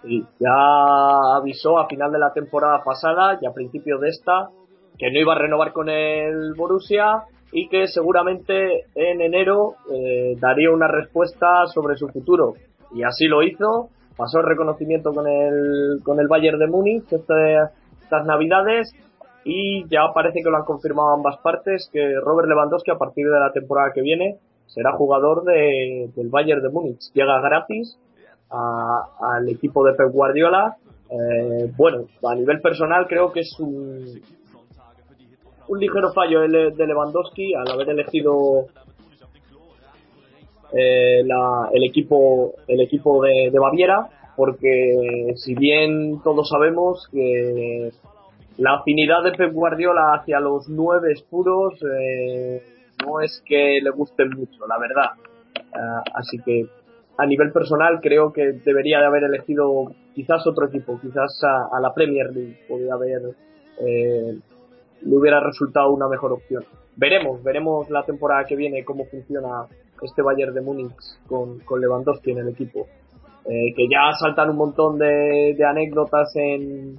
Sí, 0.03 0.25
ya 0.39 1.37
avisó 1.37 1.79
a 1.79 1.87
final 1.89 2.11
de 2.13 2.19
la 2.19 2.33
temporada 2.33 2.83
pasada 2.85 3.39
y 3.41 3.47
a 3.47 3.53
principio 3.53 3.99
de 3.99 4.09
esta 4.09 4.49
que 4.97 5.11
no 5.11 5.21
iba 5.21 5.35
a 5.35 5.39
renovar 5.39 5.73
con 5.73 5.89
el 5.89 6.55
Borussia 6.57 7.23
y 7.53 7.69
que 7.69 7.87
seguramente 7.87 8.85
en 8.95 9.21
enero 9.21 9.75
eh, 9.93 10.37
daría 10.41 10.71
una 10.71 10.89
respuesta 10.89 11.67
sobre 11.73 11.97
su 11.97 12.09
futuro. 12.09 12.55
Y 12.95 13.03
así 13.03 13.27
lo 13.27 13.43
hizo, 13.43 13.89
pasó 14.17 14.41
el 14.41 14.47
reconocimiento 14.47 15.13
con 15.13 15.27
el, 15.27 16.01
con 16.05 16.21
el 16.21 16.29
Bayern 16.29 16.59
de 16.59 16.67
Múnich 16.67 17.13
este- 17.13 17.59
estas 18.03 18.25
navidades 18.27 18.93
y 19.45 19.89
ya 19.89 20.01
parece 20.15 20.41
que 20.43 20.51
lo 20.51 20.57
han 20.57 20.65
confirmado 20.65 21.11
ambas 21.15 21.39
partes 21.43 21.89
que 21.93 22.15
Robert 22.23 22.49
Lewandowski 22.49 22.91
a 22.91 22.99
partir 22.99 23.27
de 23.27 23.39
la 23.39 23.53
temporada 23.53 23.93
que 23.95 24.03
viene 24.03 24.37
será 24.69 24.93
jugador 24.93 25.45
de, 25.45 26.11
del 26.15 26.29
Bayern 26.29 26.63
de 26.63 26.69
Múnich. 26.71 27.13
Llega 27.13 27.41
gratis 27.41 27.99
al 28.51 29.49
equipo 29.49 29.85
de 29.85 29.93
Pep 29.95 30.11
Guardiola. 30.13 30.77
Eh, 31.11 31.71
bueno, 31.77 32.05
a 32.27 32.35
nivel 32.35 32.61
personal 32.61 33.07
creo 33.09 33.33
que 33.33 33.41
es 33.41 33.57
un, 33.61 34.21
un 35.69 35.79
ligero 35.79 36.13
fallo 36.13 36.41
de, 36.41 36.87
Lewandowski 36.87 37.55
al 37.55 37.71
haber 37.71 37.91
elegido 37.91 38.67
eh, 40.73 41.23
la- 41.25 41.69
el 41.73 41.85
equipo 41.85 42.53
el 42.67 42.81
equipo 42.83 43.23
de, 43.23 43.51
de 43.51 43.59
Baviera 43.59 44.09
porque 44.37 45.33
si 45.37 45.55
bien 45.55 46.21
todos 46.23 46.49
sabemos 46.51 47.09
que 47.11 47.91
la 48.59 48.75
afinidad 48.75 49.23
de 49.25 49.33
Pep 49.33 49.53
Guardiola 49.53 50.15
hacia 50.15 50.41
los 50.41 50.69
nueve 50.69 51.15
puros 51.31 51.75
eh, 51.83 52.63
no 53.05 53.21
es 53.21 53.43
que 53.47 53.79
le 53.83 53.91
gusten 53.91 54.31
mucho, 54.31 54.67
la 54.67 54.79
verdad. 54.79 55.13
Ah, 55.75 56.03
así 56.15 56.39
que 56.39 56.67
a 57.17 57.27
nivel 57.27 57.53
personal 57.53 58.01
creo 58.01 58.33
que 58.33 58.53
debería 58.65 59.01
de 59.01 59.07
haber 59.07 59.25
elegido 59.25 59.93
quizás 60.15 60.47
otro 60.47 60.67
equipo, 60.67 60.99
quizás 61.01 61.41
a, 61.43 61.81
la 61.81 61.93
Premier 61.93 62.31
League 62.33 62.59
podría 62.69 62.95
haber 62.95 63.23
eh, 63.81 64.39
le 65.03 65.17
hubiera 65.17 65.41
resultado 65.41 65.93
una 65.93 66.09
mejor 66.09 66.33
opción. 66.33 66.65
Veremos, 66.97 67.43
veremos 67.43 67.89
la 67.91 68.05
temporada 68.05 68.45
que 68.45 68.57
viene 68.57 68.85
cómo 68.85 69.05
funciona 69.05 69.67
este 70.03 70.23
Bayern 70.23 70.55
de 70.55 70.61
Múnich 70.61 70.95
con, 71.27 71.61
con 71.61 71.81
Lewandowski 71.81 72.33
en 72.33 72.39
el 72.39 72.49
equipo. 72.49 72.87
Eh, 73.45 73.73
que 73.75 73.89
ya 73.89 74.13
saltan 74.19 74.51
un 74.51 74.57
montón 74.57 74.99
de, 74.99 75.55
de 75.57 75.65
anécdotas 75.65 76.35
en, 76.37 76.99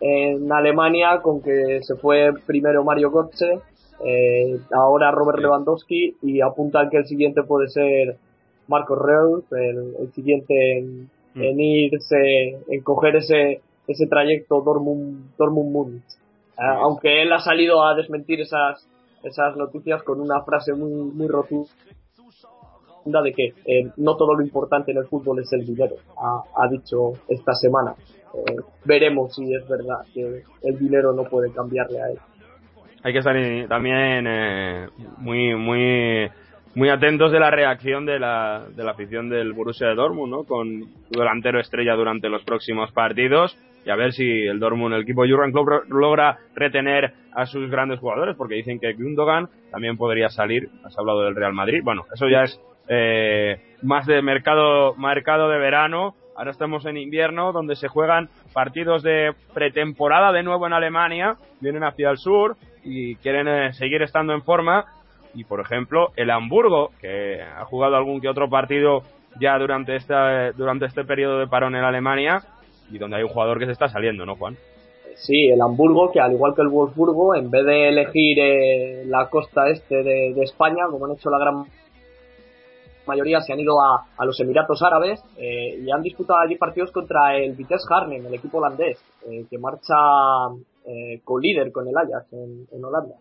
en 0.00 0.52
Alemania 0.52 1.20
con 1.20 1.42
que 1.42 1.80
se 1.82 1.96
fue 1.96 2.32
primero 2.46 2.82
Mario 2.82 3.10
Götze, 3.10 3.60
eh, 4.04 4.58
ahora 4.72 5.10
Robert 5.10 5.38
Lewandowski 5.38 6.16
y 6.22 6.40
apuntan 6.40 6.90
que 6.90 6.98
el 6.98 7.06
siguiente 7.06 7.42
puede 7.42 7.68
ser 7.68 8.16
Marco 8.68 8.94
Reus, 8.94 9.44
el, 9.52 9.94
el 10.00 10.12
siguiente 10.12 10.78
en, 10.78 11.10
Mm. 11.34 11.42
en 11.42 11.60
irse, 11.60 12.58
en 12.68 12.82
coger 12.82 13.16
ese, 13.16 13.62
ese 13.86 14.06
trayecto 14.06 14.60
Dortmund, 14.60 15.34
Dortmund 15.38 15.72
Múnich. 15.72 16.02
Ah, 16.58 16.80
aunque 16.82 17.22
él 17.22 17.32
ha 17.32 17.40
salido 17.40 17.82
a 17.84 17.94
desmentir 17.94 18.40
esas, 18.40 18.86
esas 19.22 19.56
noticias 19.56 20.02
con 20.02 20.20
una 20.20 20.42
frase 20.42 20.74
muy, 20.74 20.90
muy 20.90 21.26
rotunda 21.26 21.70
de 23.04 23.32
que 23.32 23.54
eh, 23.64 23.90
no 23.96 24.16
todo 24.16 24.34
lo 24.34 24.42
importante 24.42 24.92
en 24.92 24.98
el 24.98 25.06
fútbol 25.06 25.40
es 25.40 25.52
el 25.52 25.66
dinero, 25.66 25.96
ha, 26.16 26.68
dicho 26.68 27.14
esta 27.28 27.54
semana. 27.54 27.94
Eh, 28.34 28.56
veremos 28.84 29.34
si 29.34 29.52
es 29.52 29.66
verdad 29.66 30.04
que 30.14 30.44
el 30.62 30.78
dinero 30.78 31.12
no 31.12 31.24
puede 31.24 31.50
cambiarle 31.52 32.00
a 32.00 32.10
él. 32.10 32.18
Hay 33.02 33.12
que 33.12 33.18
estar 33.18 33.36
también 33.68 34.26
eh, 34.28 34.88
muy 35.18 35.54
muy 35.54 36.30
muy 36.74 36.88
atentos 36.88 37.32
de 37.32 37.40
la 37.40 37.50
reacción 37.50 38.06
de 38.06 38.18
la, 38.18 38.64
de 38.74 38.82
la 38.82 38.92
afición 38.92 39.28
del 39.28 39.52
Borussia 39.52 39.88
de 39.88 39.94
Dortmund, 39.94 40.32
¿no? 40.32 40.44
Con 40.44 40.84
su 41.10 41.18
delantero 41.18 41.60
estrella 41.60 41.94
durante 41.94 42.28
los 42.28 42.42
próximos 42.44 42.90
partidos 42.92 43.56
y 43.84 43.90
a 43.90 43.96
ver 43.96 44.12
si 44.12 44.46
el 44.46 44.60
Dortmund, 44.60 44.94
el 44.94 45.02
equipo 45.02 45.26
Jurgen 45.26 45.52
Klopp 45.52 45.90
logra 45.90 46.38
retener 46.54 47.12
a 47.32 47.46
sus 47.46 47.68
grandes 47.70 47.98
jugadores, 47.98 48.36
porque 48.36 48.54
dicen 48.54 48.78
que 48.78 48.92
Gundogan 48.92 49.48
también 49.70 49.96
podría 49.96 50.28
salir. 50.28 50.68
Has 50.84 50.96
hablado 50.98 51.22
del 51.22 51.34
Real 51.34 51.52
Madrid. 51.52 51.80
Bueno, 51.82 52.04
eso 52.14 52.28
ya 52.28 52.44
es 52.44 52.60
eh, 52.88 53.60
más 53.82 54.06
de 54.06 54.22
mercado, 54.22 54.94
mercado 54.94 55.48
de 55.48 55.58
verano. 55.58 56.14
Ahora 56.36 56.52
estamos 56.52 56.86
en 56.86 56.96
invierno, 56.96 57.52
donde 57.52 57.76
se 57.76 57.88
juegan 57.88 58.28
partidos 58.52 59.02
de 59.02 59.32
pretemporada 59.54 60.32
de 60.32 60.42
nuevo 60.42 60.66
en 60.66 60.72
Alemania. 60.72 61.36
Vienen 61.60 61.84
hacia 61.84 62.10
el 62.10 62.18
sur 62.18 62.56
y 62.84 63.16
quieren 63.16 63.48
eh, 63.48 63.72
seguir 63.72 64.02
estando 64.02 64.32
en 64.32 64.42
forma. 64.42 64.84
Y 65.34 65.44
por 65.44 65.60
ejemplo, 65.60 66.12
el 66.16 66.30
Hamburgo, 66.30 66.90
que 67.00 67.42
ha 67.42 67.64
jugado 67.64 67.96
algún 67.96 68.20
que 68.20 68.28
otro 68.28 68.50
partido 68.50 69.02
ya 69.40 69.58
durante, 69.58 69.96
esta, 69.96 70.52
durante 70.52 70.86
este 70.86 71.04
periodo 71.04 71.38
de 71.38 71.46
parón 71.46 71.74
en 71.74 71.84
Alemania, 71.84 72.42
y 72.90 72.98
donde 72.98 73.16
hay 73.16 73.22
un 73.22 73.30
jugador 73.30 73.58
que 73.58 73.66
se 73.66 73.72
está 73.72 73.88
saliendo, 73.88 74.26
¿no, 74.26 74.36
Juan? 74.36 74.56
Sí, 75.16 75.48
el 75.48 75.60
Hamburgo, 75.60 76.10
que 76.10 76.20
al 76.20 76.32
igual 76.32 76.54
que 76.54 76.62
el 76.62 76.68
Wolfsburgo, 76.68 77.34
en 77.34 77.50
vez 77.50 77.64
de 77.64 77.88
elegir 77.88 78.38
eh, 78.38 79.04
la 79.06 79.28
costa 79.28 79.68
este 79.68 80.02
de, 80.02 80.42
España, 80.42 80.86
como 80.90 81.06
han 81.06 81.12
hecho 81.12 81.30
la 81.30 81.38
gran 81.38 81.64
mayoría, 83.06 83.40
se 83.40 83.52
han 83.52 83.60
ido 83.60 83.80
a, 83.80 84.24
los 84.24 84.38
Emiratos 84.40 84.82
Árabes 84.82 85.22
eh, 85.36 85.78
y 85.80 85.90
han 85.90 86.02
disputado 86.02 86.40
allí 86.40 86.56
partidos 86.56 86.90
contra 86.92 87.36
el 87.36 87.54
Vitesse 87.54 87.86
Arnhem, 87.90 88.26
el 88.26 88.34
equipo 88.34 88.58
holandés, 88.58 88.98
eh, 89.28 89.46
que 89.48 89.58
marcha 89.58 89.94
co-líder 91.24 91.70
con 91.70 91.86
el 91.86 91.96
Ajax 91.96 92.32
en, 92.32 92.66
en 92.72 92.84
Holanda. 92.84 93.14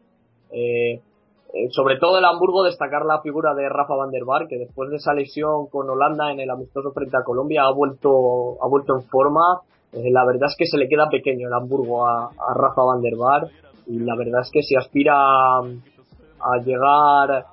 sobre 1.70 2.00
todo 2.00 2.18
el 2.18 2.26
Hamburgo, 2.26 2.64
destacar 2.64 3.06
la 3.06 3.22
figura 3.22 3.54
de 3.54 3.70
Rafa 3.70 3.94
van 3.94 4.10
der 4.10 4.26
Bar, 4.26 4.48
que 4.48 4.58
después 4.58 4.90
de 4.90 4.96
esa 4.96 5.14
lesión 5.14 5.68
con 5.68 5.88
Holanda 5.88 6.32
en 6.32 6.40
el 6.40 6.50
amistoso 6.50 6.92
frente 6.92 7.18
a 7.18 7.24
Colombia 7.24 7.64
ha 7.64 7.72
vuelto, 7.72 8.58
ha 8.64 8.68
vuelto 8.68 8.96
en 8.96 9.04
forma 9.04 9.62
eh, 9.94 10.10
la 10.10 10.26
verdad 10.26 10.48
es 10.48 10.56
que 10.58 10.66
se 10.66 10.78
le 10.78 10.88
queda 10.88 11.10
pequeño 11.10 11.48
el 11.48 11.54
Hamburgo 11.54 12.08
a, 12.08 12.32
Rafa 12.56 12.82
van 12.82 13.02
der 13.02 13.18
Bar 13.18 13.48
y 13.88 14.00
la 14.00 14.16
verdad 14.16 14.42
es 14.42 14.50
que 14.52 14.62
si 14.62 14.76
aspira 14.76 15.58
a, 15.58 16.58
llegar 16.64 17.46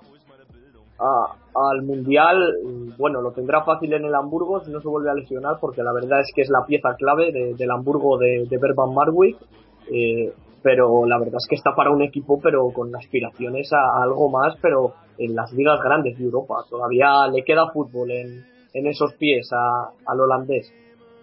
al 1.70 1.82
Mundial, 1.82 2.54
bueno, 2.98 3.20
lo 3.20 3.32
tendrá 3.32 3.64
fácil 3.64 3.92
en 3.92 4.04
el 4.04 4.14
Hamburgo 4.14 4.60
si 4.64 4.70
no 4.70 4.80
se 4.80 4.88
vuelve 4.88 5.10
a 5.10 5.14
lesionar 5.14 5.56
porque 5.60 5.82
la 5.82 5.92
verdad 5.92 6.20
es 6.20 6.30
que 6.34 6.42
es 6.42 6.50
la 6.50 6.66
pieza 6.66 6.94
clave 6.96 7.32
del 7.32 7.70
Hamburgo 7.70 8.18
de, 8.18 8.46
de 8.48 8.58
Berban 8.58 8.94
Marwick. 8.94 9.36
Eh, 9.90 10.32
pero 10.62 11.06
la 11.06 11.18
verdad 11.18 11.36
es 11.38 11.46
que 11.48 11.54
está 11.54 11.70
para 11.74 11.92
un 11.92 12.02
equipo 12.02 12.40
pero 12.42 12.68
con 12.70 12.94
aspiraciones 12.94 13.72
a, 13.72 14.02
algo 14.02 14.28
más 14.28 14.56
pero 14.60 14.92
en 15.16 15.34
las 15.34 15.52
ligas 15.52 15.80
grandes 15.80 16.18
de 16.18 16.24
Europa 16.24 16.56
todavía 16.68 17.28
le 17.28 17.44
queda 17.44 17.70
fútbol 17.72 18.10
en, 18.10 18.44
en 18.74 18.86
esos 18.88 19.14
pies 19.14 19.48
al 19.52 20.20
holandés 20.20 20.70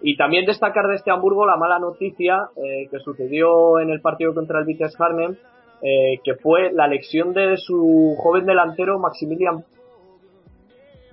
y 0.02 0.16
también 0.16 0.46
destacar 0.46 0.86
de 0.88 0.96
este 0.96 1.10
Hamburgo 1.10 1.46
la 1.46 1.56
mala 1.56 1.78
noticia 1.78 2.48
eh, 2.56 2.88
que 2.90 2.98
sucedió 2.98 3.78
en 3.78 3.90
el 3.90 4.00
partido 4.00 4.34
contra 4.34 4.58
el 4.60 4.66
Vitesse 4.66 4.96
Arnhem, 4.98 5.36
eh, 5.82 6.20
que 6.22 6.34
fue 6.36 6.72
la 6.72 6.86
elección 6.86 7.32
de 7.32 7.56
su 7.56 8.14
joven 8.18 8.46
delantero 8.46 8.98
Maximilian 8.98 9.64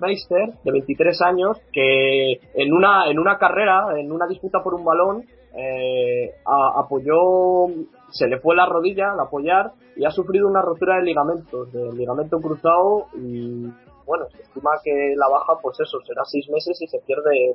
Meister, 0.00 0.52
de 0.64 0.72
23 0.72 1.22
años, 1.22 1.58
que 1.72 2.40
en 2.54 2.72
una, 2.72 3.10
en 3.10 3.18
una 3.18 3.38
carrera, 3.38 3.98
en 3.98 4.12
una 4.12 4.26
disputa 4.26 4.62
por 4.62 4.74
un 4.74 4.84
balón, 4.84 5.24
eh, 5.56 6.34
apoyó, 6.44 7.66
se 8.10 8.26
le 8.26 8.40
fue 8.40 8.56
la 8.56 8.66
rodilla 8.66 9.12
al 9.12 9.20
apoyar 9.20 9.72
y 9.96 10.04
ha 10.04 10.10
sufrido 10.10 10.48
una 10.48 10.62
rotura 10.62 10.96
de 10.96 11.02
ligamentos, 11.02 11.72
de 11.72 11.92
ligamento 11.92 12.38
cruzado 12.40 13.06
y 13.14 13.70
bueno, 14.06 14.26
se 14.30 14.42
estima 14.42 14.70
que 14.82 15.14
la 15.16 15.28
baja, 15.28 15.54
pues 15.62 15.78
eso, 15.80 15.98
será 16.06 16.24
seis 16.24 16.48
meses 16.50 16.80
y 16.80 16.86
se 16.86 16.98
pierde 17.00 17.54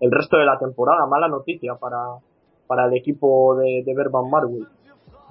el 0.00 0.10
resto 0.10 0.36
de 0.36 0.44
la 0.44 0.58
temporada. 0.58 1.06
Mala 1.06 1.28
noticia 1.28 1.76
para, 1.76 2.18
para 2.66 2.86
el 2.86 2.94
equipo 2.94 3.56
de, 3.56 3.82
de 3.84 3.94
Berban. 3.94 4.24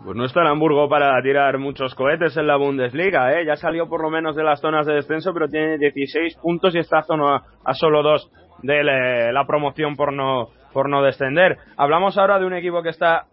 Pues 0.03 0.17
no 0.17 0.25
está 0.25 0.41
en 0.41 0.47
Hamburgo 0.47 0.89
para 0.89 1.21
tirar 1.21 1.59
muchos 1.59 1.93
cohetes 1.93 2.35
en 2.35 2.47
la 2.47 2.55
Bundesliga, 2.55 3.39
¿eh? 3.39 3.45
Ya 3.45 3.55
salió 3.55 3.87
por 3.87 4.01
lo 4.01 4.09
menos 4.09 4.35
de 4.35 4.43
las 4.43 4.59
zonas 4.59 4.87
de 4.87 4.95
descenso, 4.95 5.31
pero 5.31 5.47
tiene 5.47 5.77
16 5.77 6.37
puntos 6.37 6.73
y 6.73 6.79
está 6.79 7.03
zona 7.03 7.43
a 7.63 7.73
solo 7.75 8.01
dos 8.01 8.31
de 8.63 8.83
la 8.83 9.45
promoción 9.45 9.95
por 9.95 10.11
no, 10.11 10.49
por 10.73 10.89
no 10.89 11.03
descender. 11.03 11.57
Hablamos 11.77 12.17
ahora 12.17 12.39
de 12.39 12.45
un 12.47 12.53
equipo 12.53 12.81
que 12.81 12.89
está 12.89 13.27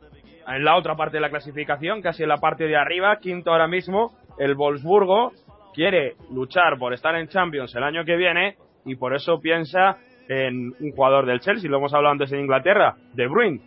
en 0.46 0.62
la 0.62 0.76
otra 0.76 0.94
parte 0.94 1.16
de 1.16 1.22
la 1.22 1.30
clasificación, 1.30 2.02
casi 2.02 2.22
en 2.22 2.28
la 2.28 2.38
parte 2.38 2.64
de 2.64 2.76
arriba, 2.76 3.16
quinto 3.18 3.50
ahora 3.50 3.66
mismo, 3.66 4.12
el 4.38 4.54
Wolfsburgo, 4.54 5.32
quiere 5.72 6.16
luchar 6.32 6.78
por 6.78 6.92
estar 6.92 7.14
en 7.16 7.28
Champions 7.28 7.74
el 7.76 7.82
año 7.82 8.04
que 8.04 8.16
viene 8.16 8.56
y 8.84 8.96
por 8.96 9.14
eso 9.14 9.40
piensa 9.40 9.98
en 10.28 10.74
un 10.80 10.92
jugador 10.94 11.24
del 11.24 11.40
Chelsea, 11.40 11.70
lo 11.70 11.78
hemos 11.78 11.94
hablado 11.94 12.12
antes 12.12 12.30
en 12.32 12.40
Inglaterra, 12.40 12.96
De 13.14 13.26
Bruyne. 13.26 13.60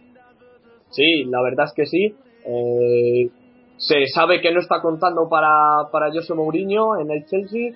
Sí, 0.89 1.23
la 1.25 1.41
verdad 1.41 1.65
es 1.65 1.73
que 1.75 1.85
sí. 1.85 2.15
Eh, 2.45 3.29
se 3.77 4.05
sabe 4.07 4.41
que 4.41 4.51
no 4.51 4.59
está 4.59 4.81
contando 4.81 5.27
para, 5.29 5.89
para 5.91 6.11
José 6.11 6.33
Mourinho 6.33 6.99
en 6.99 7.11
el 7.11 7.25
Chelsea. 7.25 7.73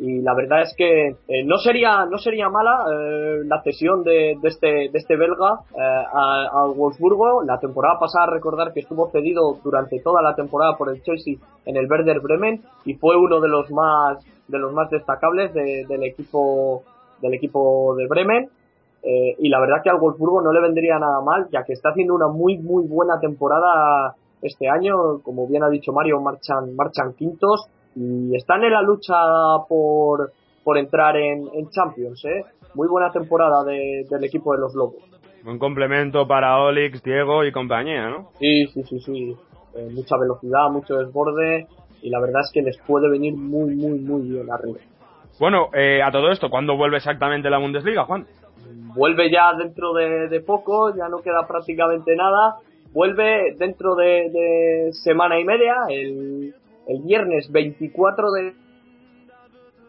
Y 0.00 0.20
la 0.22 0.32
verdad 0.32 0.62
es 0.62 0.74
que 0.76 1.08
eh, 1.08 1.44
no 1.44 1.56
sería 1.56 2.06
no 2.06 2.18
sería 2.18 2.48
mala 2.48 2.84
eh, 2.92 3.40
la 3.44 3.60
cesión 3.62 4.04
de, 4.04 4.36
de, 4.40 4.48
este 4.48 4.66
de 4.66 4.90
este 4.94 5.16
belga 5.16 5.58
al 5.74 6.70
Wolfsburgo. 6.76 7.42
La 7.42 7.58
temporada 7.58 7.98
pasada 7.98 8.26
recordar 8.26 8.72
que 8.72 8.80
estuvo 8.80 9.10
cedido 9.10 9.58
durante 9.64 9.98
toda 10.00 10.22
la 10.22 10.36
temporada 10.36 10.76
por 10.76 10.94
el 10.94 11.02
Chelsea 11.02 11.34
en 11.66 11.76
el 11.76 11.90
Werder 11.90 12.20
Bremen 12.20 12.62
y 12.84 12.94
fue 12.94 13.16
uno 13.16 13.40
de 13.40 13.48
los 13.48 13.72
más 13.72 14.24
de 14.46 14.58
los 14.58 14.72
más 14.72 14.88
destacables 14.88 15.52
del 15.52 16.02
equipo 16.04 16.84
del 17.20 17.34
equipo 17.34 17.96
de 17.96 18.06
Bremen. 18.06 18.50
Eh, 19.02 19.36
y 19.38 19.48
la 19.48 19.60
verdad 19.60 19.82
que 19.82 19.90
al 19.90 19.98
Wolfsburgo 19.98 20.42
no 20.42 20.52
le 20.52 20.60
vendría 20.60 20.98
nada 20.98 21.20
mal, 21.20 21.48
ya 21.50 21.62
que 21.64 21.72
está 21.72 21.90
haciendo 21.90 22.14
una 22.14 22.28
muy, 22.28 22.58
muy 22.58 22.86
buena 22.86 23.18
temporada 23.20 24.14
este 24.42 24.68
año. 24.68 25.20
Como 25.22 25.46
bien 25.46 25.62
ha 25.62 25.68
dicho 25.68 25.92
Mario, 25.92 26.20
marchan, 26.20 26.74
marchan 26.74 27.14
quintos 27.14 27.68
y 27.94 28.34
están 28.36 28.64
en 28.64 28.72
la 28.72 28.82
lucha 28.82 29.14
por, 29.68 30.32
por 30.64 30.78
entrar 30.78 31.16
en, 31.16 31.48
en 31.54 31.68
Champions. 31.70 32.24
¿eh? 32.24 32.44
Muy 32.74 32.88
buena 32.88 33.10
temporada 33.10 33.64
del 33.64 34.24
equipo 34.24 34.52
de 34.52 34.60
los 34.60 34.74
Lobos. 34.74 35.02
Un 35.46 35.58
complemento 35.58 36.26
para 36.26 36.58
Olix, 36.58 37.02
Diego 37.02 37.44
y 37.44 37.52
compañía, 37.52 38.10
¿no? 38.10 38.30
Sí, 38.38 38.66
sí, 38.66 38.82
sí, 38.82 38.98
sí. 39.00 39.36
Eh, 39.74 39.88
mucha 39.92 40.16
velocidad, 40.18 40.68
mucho 40.70 40.96
desborde 40.96 41.66
y 42.02 42.10
la 42.10 42.20
verdad 42.20 42.42
es 42.42 42.50
que 42.52 42.62
les 42.62 42.76
puede 42.78 43.08
venir 43.08 43.34
muy, 43.34 43.74
muy, 43.74 43.98
muy 44.00 44.22
bien 44.22 44.50
arriba. 44.50 44.78
Bueno, 45.38 45.68
eh, 45.72 46.02
a 46.02 46.10
todo 46.10 46.30
esto, 46.30 46.50
¿cuándo 46.50 46.76
vuelve 46.76 46.96
exactamente 46.96 47.48
la 47.48 47.58
Bundesliga, 47.58 48.04
Juan? 48.04 48.26
Vuelve 48.94 49.30
ya 49.30 49.52
dentro 49.54 49.92
de, 49.92 50.40
poco, 50.40 50.94
ya 50.94 51.08
no 51.08 51.18
queda 51.18 51.46
prácticamente 51.46 52.14
nada. 52.16 52.56
Vuelve 52.92 53.54
dentro 53.58 53.94
de, 53.94 54.90
semana 54.92 55.38
y 55.38 55.44
media, 55.44 55.74
el, 55.90 56.54
viernes 57.04 57.50
24 57.52 58.32
de 58.32 58.54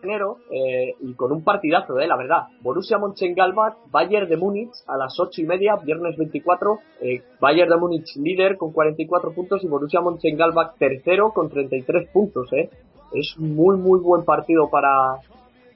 enero, 0.02 0.38
eh, 0.52 0.95
y 1.02 1.14
con 1.14 1.32
un 1.32 1.43
partidazo, 1.43 2.00
eh, 2.00 2.08
la 2.08 2.16
verdad. 2.16 2.47
Borussia 2.62 2.97
Mönchengladbach, 2.97 3.76
Bayern 3.91 4.30
de 4.30 4.38
Múnich 4.38 4.72
a 4.88 4.97
las 4.97 5.20
8 5.20 5.41
y 5.41 5.45
media, 5.45 5.76
viernes 5.76 6.16
24. 6.18 6.80
Eh, 7.02 7.22
Bayern 7.39 7.70
de 7.70 7.78
Múnich 7.78 8.16
líder 8.16 8.58
con 8.58 8.72
44 8.72 9.34
puntos 9.34 9.64
y 9.64 9.68
Borussia 9.68 10.02
Mönchengladbach 10.02 10.78
tercero 10.78 11.32
con 11.34 11.50
33 11.50 12.10
puntos, 12.12 12.52
eh. 12.54 12.70
Es 13.14 13.36
muy, 13.38 13.78
muy 13.78 14.00
buen 14.00 14.24
partido 14.24 14.70
para, 14.70 15.18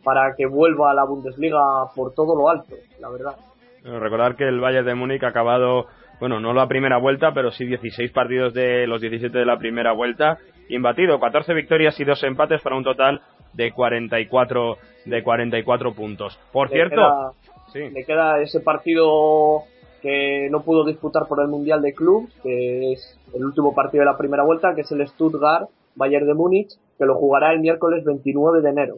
para 0.04 0.36
que 0.36 0.46
vuelva 0.46 0.92
a 0.92 0.94
la 0.94 1.06
Bundesliga 1.06 1.60
por 1.96 2.14
todo 2.14 2.36
lo 2.36 2.50
alto, 2.50 2.76
la 3.00 3.10
verdad. 3.10 3.36
Recordar 3.84 4.36
que 4.36 4.48
el 4.48 4.60
Bayern 4.60 4.86
de 4.86 4.96
Múnich 4.96 5.24
ha 5.24 5.30
acabado, 5.30 5.88
bueno, 6.20 6.40
no 6.40 6.54
la 6.54 6.68
primera 6.68 6.98
vuelta, 6.98 7.34
pero 7.34 7.52
sí 7.52 7.66
16 7.66 8.12
partidos 8.12 8.54
de 8.54 8.88
los 8.88 9.02
17 9.02 9.38
de 9.38 9.46
la 9.46 9.58
primera 9.58 9.92
vuelta, 9.92 10.38
imbatido, 10.70 11.20
14 11.20 11.54
victorias 11.54 12.00
y 12.00 12.06
2 12.06 12.24
empates 12.24 12.62
para 12.62 12.78
un 12.78 12.84
total 12.84 13.22
de 13.54 13.72
44 13.72 14.78
de 15.06 15.24
44 15.24 15.94
puntos. 15.94 16.40
Por 16.52 16.70
cierto, 16.70 17.34
sí. 17.74 17.90
le 17.90 18.06
queda 18.06 18.42
ese 18.42 18.62
partido 18.62 19.64
que 20.02 20.50
no 20.50 20.64
pudo 20.64 20.86
disputar 20.86 21.28
por 21.28 21.42
el 21.42 21.48
Mundial 21.48 21.82
de 21.82 21.94
Club, 21.94 22.30
que 22.42 22.94
es 22.94 23.20
el 23.34 23.44
último 23.46 23.74
partido 23.74 24.02
de 24.02 24.12
la 24.12 24.18
primera 24.18 24.44
vuelta, 24.44 24.76
que 24.76 24.82
es 24.82 24.92
el 24.92 25.08
Stuttgart 25.08 25.70
Bayern 25.96 26.26
de 26.26 26.34
Múnich, 26.34 26.74
que 26.98 27.06
lo 27.06 27.16
jugará 27.16 27.54
el 27.54 27.60
miércoles 27.60 28.04
29 28.04 28.62
de 28.62 28.70
enero. 28.70 28.96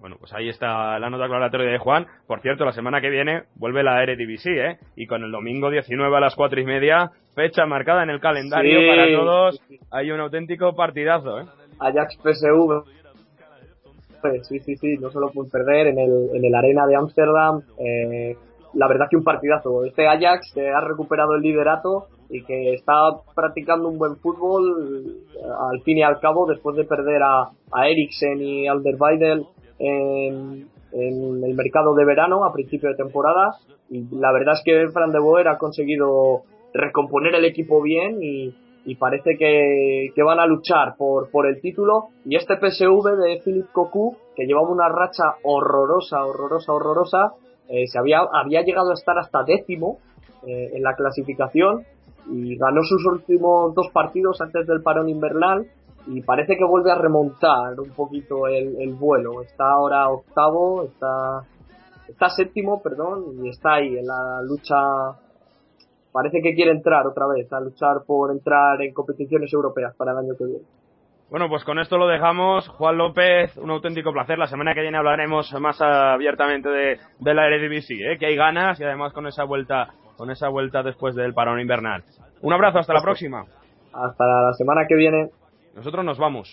Bueno, 0.00 0.16
pues 0.18 0.32
ahí 0.32 0.48
está 0.48 0.98
la 0.98 1.10
nota 1.10 1.24
aclaratoria 1.24 1.70
de 1.70 1.78
Juan. 1.78 2.06
Por 2.26 2.40
cierto, 2.40 2.64
la 2.64 2.72
semana 2.72 3.00
que 3.00 3.10
viene 3.10 3.44
vuelve 3.56 3.82
la 3.82 4.02
Eredivisie, 4.02 4.70
¿eh? 4.70 4.78
Y 4.96 5.06
con 5.06 5.24
el 5.24 5.32
domingo 5.32 5.70
19 5.70 6.16
a 6.16 6.20
las 6.20 6.36
4 6.36 6.60
y 6.60 6.64
media, 6.64 7.10
fecha 7.34 7.66
marcada 7.66 8.04
en 8.04 8.10
el 8.10 8.20
calendario 8.20 8.78
para 8.88 9.08
todos. 9.12 9.60
Hay 9.90 10.10
un 10.10 10.20
auténtico 10.20 10.74
partidazo, 10.76 11.40
¿eh? 11.40 11.46
Ajax 11.80 12.16
PSV. 12.22 12.84
sí, 14.42 14.60
sí, 14.60 14.76
sí, 14.76 14.96
no 14.98 15.10
se 15.10 15.18
lo 15.18 15.30
pude 15.30 15.50
perder 15.50 15.88
en 15.88 15.98
el, 15.98 16.30
en 16.34 16.44
el 16.44 16.54
Arena 16.54 16.86
de 16.86 16.96
Ámsterdam. 16.96 17.62
Eh, 17.78 18.36
la 18.74 18.86
verdad 18.86 19.06
que 19.10 19.16
un 19.16 19.24
partidazo. 19.24 19.84
Este 19.84 20.06
Ajax 20.06 20.52
que 20.54 20.68
ha 20.68 20.80
recuperado 20.80 21.34
el 21.34 21.42
liderato 21.42 22.06
y 22.30 22.44
que 22.44 22.74
está 22.74 22.94
practicando 23.34 23.88
un 23.88 23.98
buen 23.98 24.16
fútbol 24.16 25.24
al 25.72 25.80
fin 25.80 25.98
y 25.98 26.02
al 26.02 26.20
cabo 26.20 26.46
después 26.46 26.76
de 26.76 26.84
perder 26.84 27.22
a, 27.22 27.48
a 27.72 27.88
Eriksen 27.88 28.40
y 28.40 28.68
Alderweireld 28.68 29.46
en, 29.78 30.68
el 30.92 31.54
mercado 31.54 31.94
de 31.94 32.04
verano 32.04 32.44
a 32.44 32.52
principio 32.52 32.88
de 32.88 32.96
temporada 32.96 33.56
y 33.90 34.04
la 34.16 34.32
verdad 34.32 34.54
es 34.54 34.62
que 34.64 34.88
Fran 34.90 35.12
de 35.12 35.18
Boer 35.18 35.48
ha 35.48 35.58
conseguido 35.58 36.42
recomponer 36.72 37.34
el 37.34 37.44
equipo 37.44 37.82
bien 37.82 38.18
y, 38.22 38.54
parece 38.98 39.36
que, 39.38 40.12
que, 40.14 40.22
van 40.22 40.40
a 40.40 40.46
luchar 40.46 40.96
por, 40.96 41.30
por 41.30 41.46
el 41.46 41.60
título. 41.60 42.08
Y 42.24 42.36
este 42.36 42.56
PSV 42.56 43.16
de 43.18 43.38
Philip 43.44 43.70
Cocu 43.70 44.16
que 44.34 44.46
llevaba 44.46 44.70
una 44.70 44.88
racha 44.88 45.34
horrorosa, 45.42 46.24
horrorosa, 46.24 46.72
horrorosa 46.72 47.32
eh, 47.68 47.86
se 47.86 47.98
había, 47.98 48.20
había 48.32 48.62
llegado 48.62 48.92
a 48.92 48.94
estar 48.94 49.18
hasta 49.18 49.42
décimo 49.42 49.98
eh, 50.46 50.70
en 50.72 50.82
la 50.82 50.94
clasificación 50.94 51.84
y 52.30 52.56
ganó 52.56 52.82
sus 52.82 53.04
últimos 53.04 53.74
dos 53.74 53.88
partidos 53.92 54.40
antes 54.40 54.66
del 54.66 54.82
parón 54.82 55.08
invernal 55.08 55.66
y 56.08 56.22
parece 56.22 56.56
que 56.56 56.64
vuelve 56.64 56.90
a 56.90 56.96
remontar 56.96 57.78
un 57.78 57.90
poquito 57.90 58.46
el, 58.46 58.80
el 58.80 58.94
vuelo. 58.94 59.42
Está 59.42 59.64
ahora 59.70 60.08
octavo, 60.08 60.84
está, 60.84 61.42
está 62.08 62.30
séptimo, 62.30 62.82
perdón, 62.82 63.44
y 63.44 63.50
está 63.50 63.74
ahí 63.74 63.98
en 63.98 64.06
la 64.06 64.40
lucha. 64.42 64.76
Parece 66.10 66.40
que 66.42 66.54
quiere 66.54 66.70
entrar 66.70 67.06
otra 67.06 67.26
vez, 67.26 67.52
a 67.52 67.60
luchar 67.60 67.98
por 68.06 68.30
entrar 68.30 68.80
en 68.80 68.94
competiciones 68.94 69.52
europeas 69.52 69.94
para 69.96 70.12
el 70.12 70.18
año 70.18 70.34
que 70.36 70.44
viene. 70.44 70.64
Bueno, 71.30 71.50
pues 71.50 71.62
con 71.62 71.78
esto 71.78 71.98
lo 71.98 72.06
dejamos. 72.06 72.66
Juan 72.68 72.96
López, 72.96 73.54
un 73.58 73.70
auténtico 73.70 74.12
placer. 74.12 74.38
La 74.38 74.46
semana 74.46 74.72
que 74.72 74.80
viene 74.80 74.96
hablaremos 74.96 75.52
más 75.60 75.78
abiertamente 75.82 76.70
de, 76.70 76.98
de 77.18 77.34
la 77.34 77.46
Eredivisie, 77.46 78.12
¿eh? 78.12 78.18
que 78.18 78.26
hay 78.26 78.36
ganas 78.36 78.80
y 78.80 78.84
además 78.84 79.12
con 79.12 79.26
esa 79.26 79.44
vuelta, 79.44 79.88
con 80.16 80.30
esa 80.30 80.48
vuelta 80.48 80.82
después 80.82 81.14
del 81.14 81.34
parón 81.34 81.60
invernal. 81.60 82.02
Un 82.40 82.54
abrazo, 82.54 82.78
hasta 82.78 82.94
la 82.94 83.02
próxima. 83.02 83.44
Hasta 83.92 84.24
la 84.24 84.52
semana 84.54 84.86
que 84.88 84.94
viene. 84.94 85.28
Nosotros 85.78 86.04
nos 86.04 86.18
vamos. 86.18 86.48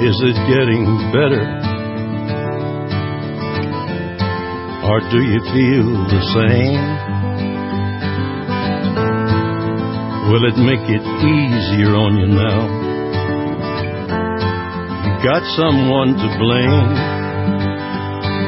Is 0.00 0.16
it 0.22 0.36
getting 0.48 0.86
better? 1.12 1.44
Or 4.88 5.00
do 5.10 5.20
you 5.20 5.40
feel 5.52 5.92
the 6.08 6.22
same? 6.32 6.80
Will 10.32 10.44
it 10.48 10.56
make 10.56 10.88
it 10.88 11.04
easier 11.04 11.94
on 11.94 12.16
you 12.16 12.28
now? 12.28 12.79
Got 15.22 15.44
someone 15.52 16.16
to 16.16 16.28
blame. 16.40 16.96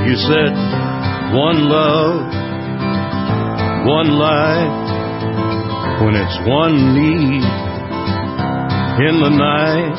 You 0.08 0.16
said 0.16 0.52
one 1.36 1.68
love, 1.68 2.32
one 3.84 4.10
life, 4.16 4.72
when 6.00 6.14
it's 6.16 6.38
one 6.48 6.96
need 6.96 7.44
in 9.04 9.20
the 9.20 9.28
night. 9.28 9.96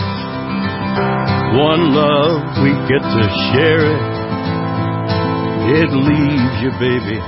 One 1.62 1.94
love, 1.94 2.42
we 2.66 2.74
get 2.90 3.06
to 3.06 3.24
share 3.54 3.86
it. 3.94 4.02
It 5.78 5.90
leaves 5.94 6.58
you, 6.64 6.72
baby. 6.82 7.22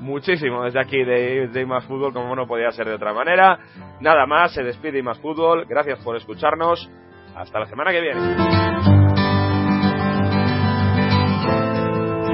muchísimo 0.00 0.64
desde 0.64 0.80
aquí 0.80 1.02
de, 1.02 1.48
de 1.48 1.80
Fútbol, 1.86 2.12
como 2.12 2.34
no 2.36 2.46
podía 2.46 2.70
ser 2.70 2.86
de 2.86 2.94
otra 2.94 3.12
manera. 3.12 3.58
Nada 4.00 4.26
más, 4.26 4.52
se 4.52 4.62
despide 4.62 4.98
Imas 4.98 5.18
Fútbol. 5.18 5.66
Gracias 5.66 6.02
por 6.04 6.16
escucharnos. 6.16 6.90
Hasta 7.34 7.60
la 7.60 7.66
semana 7.66 7.92
que 7.92 8.00
viene. 8.00 9.05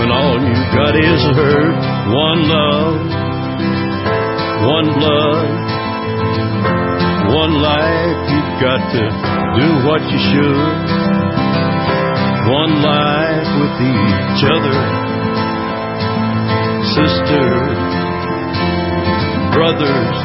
when 0.00 0.10
all 0.10 0.40
you've 0.40 0.70
got 0.72 0.96
is 0.96 1.22
hurt. 1.36 1.76
One 2.08 2.40
love, 2.48 3.00
one 4.64 4.88
blood, 4.98 5.50
one 7.36 7.54
life. 7.60 8.18
You've 8.32 8.56
got 8.64 8.80
to 8.96 9.04
do 9.60 9.66
what 9.86 10.02
you 10.08 10.20
should. 10.30 10.80
One 12.50 12.82
life 12.82 13.50
with 13.60 13.76
each 13.92 14.42
other, 14.48 14.78
sisters, 16.96 17.78
brothers. 19.54 20.16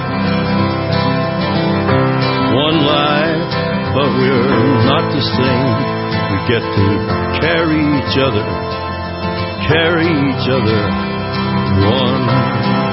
One 2.55 2.77
life, 2.85 3.51
but 3.93 4.07
we're 4.15 4.85
not 4.87 5.11
the 5.13 5.21
same. 5.21 5.94
We 6.31 6.37
get 6.49 6.61
to 6.61 6.87
carry 7.39 7.81
each 7.99 8.17
other, 8.17 8.45
carry 9.67 10.09
each 10.09 10.47
other 10.49 10.81
one 11.85 12.84